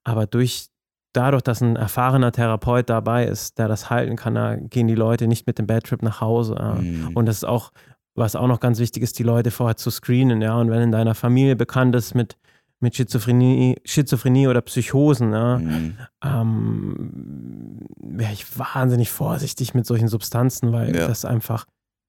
[0.03, 0.67] Aber durch
[1.13, 5.27] dadurch, dass ein erfahrener Therapeut dabei ist, der das halten kann, da gehen die Leute
[5.27, 6.55] nicht mit dem Bad Trip nach Hause.
[6.59, 6.73] Ja.
[6.75, 7.11] Mm.
[7.15, 7.71] Und das ist auch,
[8.13, 10.55] was auch noch ganz wichtig ist, die Leute vorher zu screenen, ja.
[10.59, 12.35] Und wenn in deiner Familie bekannt ist mit,
[12.79, 15.97] mit Schizophrenie, Schizophrenie oder Psychosen, ja, Mm.
[16.23, 21.07] ähm, wäre ich wahnsinnig vorsichtig mit solchen Substanzen, weil Ja.
[21.07, 21.65] das einfach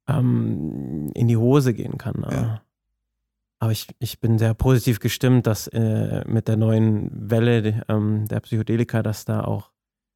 [0.08, 2.22] ähm, in die Hose gehen kann.
[2.22, 2.32] Ja.
[2.32, 2.62] Ja.
[3.60, 8.40] Aber ich, ich bin sehr positiv gestimmt, dass äh, mit der neuen Welle ähm, der
[8.40, 9.72] Psychedelika, dass da auch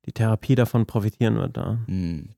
[0.07, 1.57] die Therapie davon profitieren wird.
[1.57, 1.73] Ja.
[1.87, 2.35] Mm.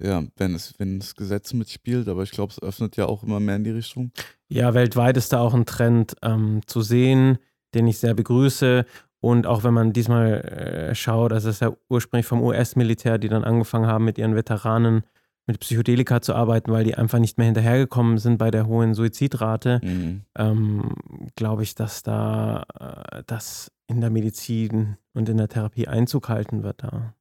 [0.00, 3.40] Ja, wenn es, wenn das Gesetz mitspielt, aber ich glaube, es öffnet ja auch immer
[3.40, 4.12] mehr in die Richtung.
[4.48, 7.38] Ja, weltweit ist da auch ein Trend ähm, zu sehen,
[7.74, 8.84] den ich sehr begrüße.
[9.20, 13.28] Und auch wenn man diesmal äh, schaut, also es ist ja ursprünglich vom US-Militär, die
[13.28, 15.02] dann angefangen haben, mit ihren Veteranen
[15.48, 19.80] mit Psychedelika zu arbeiten, weil die einfach nicht mehr hinterhergekommen sind bei der hohen Suizidrate,
[19.82, 20.22] Mm.
[20.36, 20.94] ähm,
[21.34, 22.64] glaube ich, dass da
[23.10, 26.82] äh, das in der Medizin und in der Therapie Einzug halten wird.
[26.84, 27.14] Da.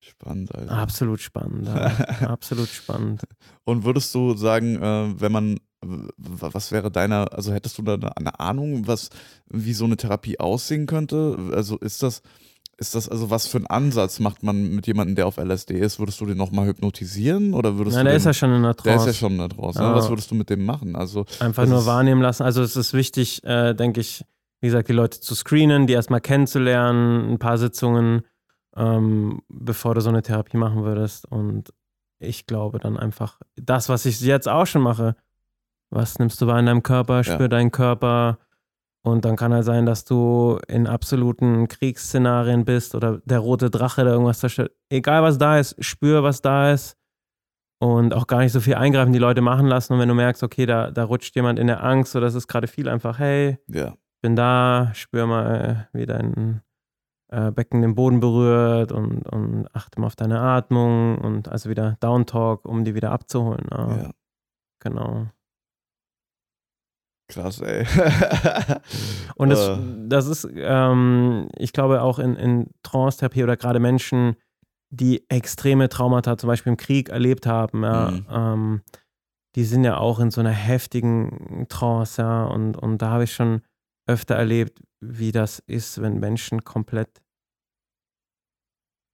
[0.00, 0.68] Spannend, also.
[0.70, 1.68] Absolut spannend.
[1.68, 1.86] Ja.
[2.28, 3.22] Absolut spannend.
[3.64, 5.60] Und würdest du sagen, äh, wenn man,
[6.16, 9.10] was wäre deiner, also hättest du da eine, eine Ahnung, was,
[9.46, 11.36] wie so eine Therapie aussehen könnte?
[11.54, 12.22] Also ist das,
[12.80, 15.98] ist das, also was für einen Ansatz macht man mit jemandem, der auf LSD ist?
[16.00, 18.62] Würdest du den nochmal hypnotisieren oder würdest Nein, du der den, ist ja schon in
[18.62, 19.06] der der ist Trance.
[19.08, 19.80] ja schon da draußen.
[19.82, 19.90] Ja.
[19.90, 19.94] Ne?
[19.94, 20.96] Was würdest du mit dem machen?
[20.96, 22.42] Also, Einfach nur ist- wahrnehmen lassen.
[22.42, 24.24] Also es ist wichtig, äh, denke ich,
[24.60, 28.22] wie gesagt, die Leute zu screenen, die erstmal kennenzulernen, ein paar Sitzungen,
[28.76, 31.26] ähm, bevor du so eine Therapie machen würdest.
[31.26, 31.72] Und
[32.18, 35.16] ich glaube dann einfach, das, was ich jetzt auch schon mache,
[35.90, 38.38] was nimmst du wahr in deinem Körper, spür deinen Körper.
[39.02, 44.04] Und dann kann halt sein, dass du in absoluten Kriegsszenarien bist oder der rote Drache,
[44.04, 44.72] der irgendwas zerstört.
[44.90, 46.98] Egal was da ist, spür, was da ist
[47.80, 49.94] und auch gar nicht so viel eingreifen, die Leute machen lassen.
[49.94, 52.46] Und wenn du merkst, okay, da, da rutscht jemand in der Angst oder das ist
[52.46, 53.94] gerade viel, einfach, hey, ja.
[54.20, 56.60] bin da, spür mal, wie dein
[57.28, 61.96] äh, Becken den Boden berührt und, und achte mal auf deine Atmung und also wieder
[62.00, 63.66] Down Talk, um die wieder abzuholen.
[63.70, 64.10] Ja, ja.
[64.80, 65.28] Genau.
[67.30, 67.84] Krass, ey.
[69.36, 69.76] Und das, Äh,
[70.08, 74.36] das ist, ähm, ich glaube, auch in, in Trance-Therapie oder gerade Menschen,
[74.92, 78.26] die extreme Traumata zum Beispiel im Krieg erlebt haben, ja, Mhm.
[78.28, 78.82] ähm,
[79.56, 83.32] die sind ja auch in so einer heftigen Trance, ja, und, und da habe ich
[83.34, 83.62] schon
[84.08, 87.20] öfter erlebt, wie das ist, wenn Menschen komplett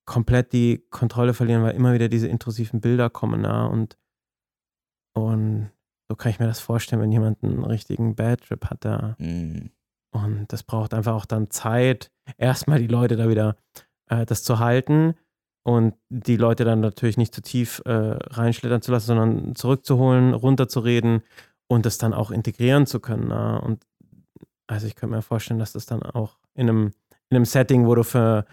[0.08, 3.96] komplett die Kontrolle verlieren, weil immer wieder diese intrusiven Bilder kommen, ja, und
[5.14, 5.70] und
[6.08, 9.16] so kann ich mir das vorstellen, wenn jemand einen richtigen Bad Trip hat, ja.
[9.18, 9.70] mm.
[10.12, 13.56] Und das braucht einfach auch dann Zeit, erstmal die Leute da wieder
[14.08, 15.14] äh, das zu halten
[15.62, 21.22] und die Leute dann natürlich nicht zu tief äh, reinschlittern zu lassen, sondern zurückzuholen, runterzureden
[21.68, 23.28] und das dann auch integrieren zu können.
[23.28, 23.58] Na?
[23.58, 23.84] Und
[24.68, 26.92] also ich könnte mir vorstellen, dass das dann auch in einem,
[27.30, 28.46] in einem Setting, wo du für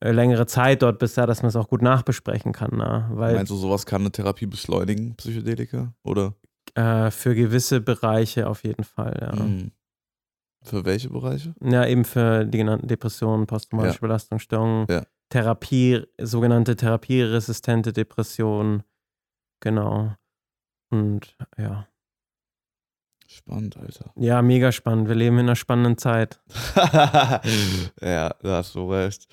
[0.00, 2.70] äh, längere Zeit dort bist, ja, dass man es auch gut nachbesprechen kann.
[2.74, 3.10] Na?
[3.12, 5.92] Weil Meinst du, sowas kann eine Therapie beschleunigen, Psychedelika?
[6.02, 6.34] Oder?
[6.80, 9.42] Äh, für gewisse Bereiche auf jeden Fall, ja.
[9.42, 9.72] Mm.
[10.62, 11.54] Für welche Bereiche?
[11.62, 14.00] Ja, eben für die genannten Depressionen, posttraumatische Ja.
[14.02, 15.04] Belastungsstörungen, Ja.
[15.30, 18.82] Therapie, sogenannte therapieresistente Depressionen.
[19.60, 20.14] Genau.
[20.90, 21.86] Und ja.
[23.26, 24.12] Spannend, Alter.
[24.16, 25.08] Ja, mega spannend.
[25.08, 26.40] Wir leben in einer spannenden Zeit.
[28.02, 29.28] ja, da hast du recht.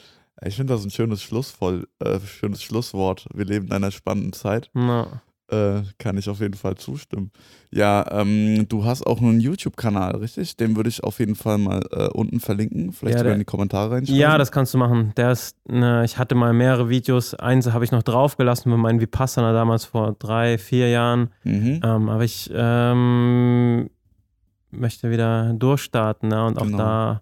[0.45, 3.28] Ich finde das ein schönes, Schlussvoll, äh, schönes Schlusswort.
[3.34, 4.69] Wir leben in einer spannenden Zeit.
[4.76, 7.32] Na, Äh, kann ich auf jeden Fall zustimmen.
[7.72, 10.57] Ja, ähm, du hast auch einen YouTube-Kanal, richtig?
[10.57, 12.91] Den würde ich auf jeden Fall mal äh, unten verlinken.
[12.91, 14.19] Vielleicht Ja, sogar in die Kommentare reinschreiben.
[14.19, 15.14] Ja, das kannst du machen.
[15.15, 17.34] Der ist, ne, ich hatte mal mehrere Videos.
[17.34, 21.30] Eins habe ich noch draufgelassen mit meinem Vipassana damals vor drei, vier Jahren.
[21.45, 21.80] Mhm.
[21.82, 23.90] Ähm, aber ich ähm,
[24.72, 26.78] möchte wieder durchstarten ne, und auch Genau.
[26.78, 27.22] da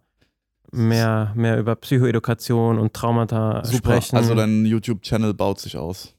[0.71, 3.91] mehr, mehr über Psychoedukation und Traumata Super.
[4.01, 4.17] sprechen.
[4.17, 6.14] Also dein YouTube-Channel baut sich aus.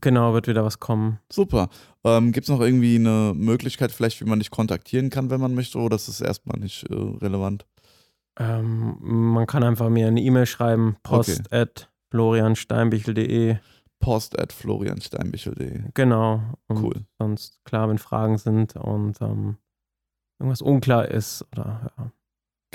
[0.00, 1.18] Genau, wird wieder was kommen.
[1.30, 1.68] Super.
[2.04, 5.54] Ähm, Gibt es noch irgendwie eine Möglichkeit, vielleicht, wie man dich kontaktieren kann, wenn man
[5.54, 7.66] möchte, oder ist das erstmal nicht äh, relevant?
[8.38, 13.56] Ähm, man kann einfach mir eine E-Mail schreiben, post at floriansteinbichel.de.
[13.98, 15.84] Post at floriansteinbichel.de.
[15.94, 16.42] Genau.
[16.68, 17.06] Und Cool.
[17.18, 19.56] sonst klar, wenn Fragen sind und ähm,
[20.38, 22.12] irgendwas unklar ist oder ja.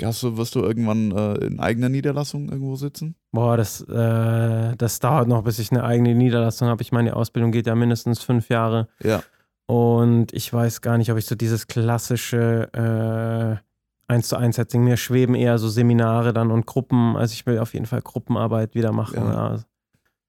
[0.00, 3.14] Hast du, wirst du irgendwann äh, in eigener Niederlassung irgendwo sitzen?
[3.30, 6.82] Boah, das, äh, das dauert noch, bis ich eine eigene Niederlassung habe.
[6.82, 8.88] Ich meine, die Ausbildung geht ja mindestens fünf Jahre.
[9.02, 9.22] Ja.
[9.66, 13.60] Und ich weiß gar nicht, ob ich so dieses klassische
[14.08, 17.16] äh, 1 zu 1 Setting, mir schweben eher so Seminare dann und Gruppen.
[17.16, 19.54] Also ich will auf jeden Fall Gruppenarbeit wieder machen, Ja.
[19.54, 19.64] ja,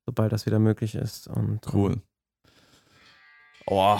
[0.05, 1.27] sobald das wieder möglich ist.
[1.27, 2.01] Und, Cool.
[3.65, 3.97] Oh.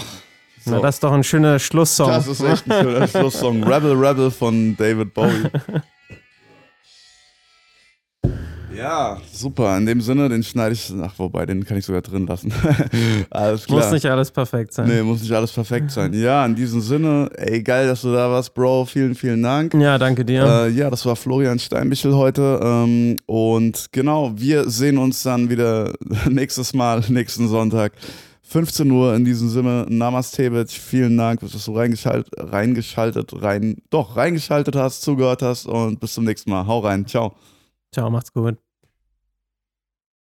[0.66, 2.08] Na, das ist doch ein schöner Schlusssong.
[2.08, 3.64] Das ist echt ein schöner Schlusssong.
[3.72, 5.50] Rebel Rebel von David Bowie.
[8.76, 9.78] Ja, super.
[9.78, 12.52] In dem Sinne, den schneide ich, ach wobei, den kann ich sogar drin lassen.
[13.30, 13.80] alles klar.
[13.80, 14.88] Muss nicht alles perfekt sein.
[14.88, 16.12] Nee, muss nicht alles perfekt sein.
[16.14, 18.86] Ja, in diesem Sinne, ey, geil, dass du da warst, Bro.
[18.86, 19.74] Vielen, vielen Dank.
[19.76, 20.44] Ja, danke dir.
[20.44, 22.60] Äh, ja, das war Florian Steinbichel heute.
[22.64, 25.94] Ähm, und genau, wir sehen uns dann wieder
[26.30, 27.94] nächstes Mal, nächsten Sonntag,
[28.54, 29.16] 15 Uhr.
[29.16, 30.80] In diesem Sinne, Namaste, Bitch.
[30.80, 36.24] Vielen Dank, dass du reingeschaltet, reingeschaltet, rein, doch, reingeschaltet hast, zugehört hast und bis zum
[36.24, 36.68] nächsten Mal.
[36.68, 37.08] Hau rein.
[37.08, 37.34] Ciao.
[37.92, 38.58] Ciao, macht's gut.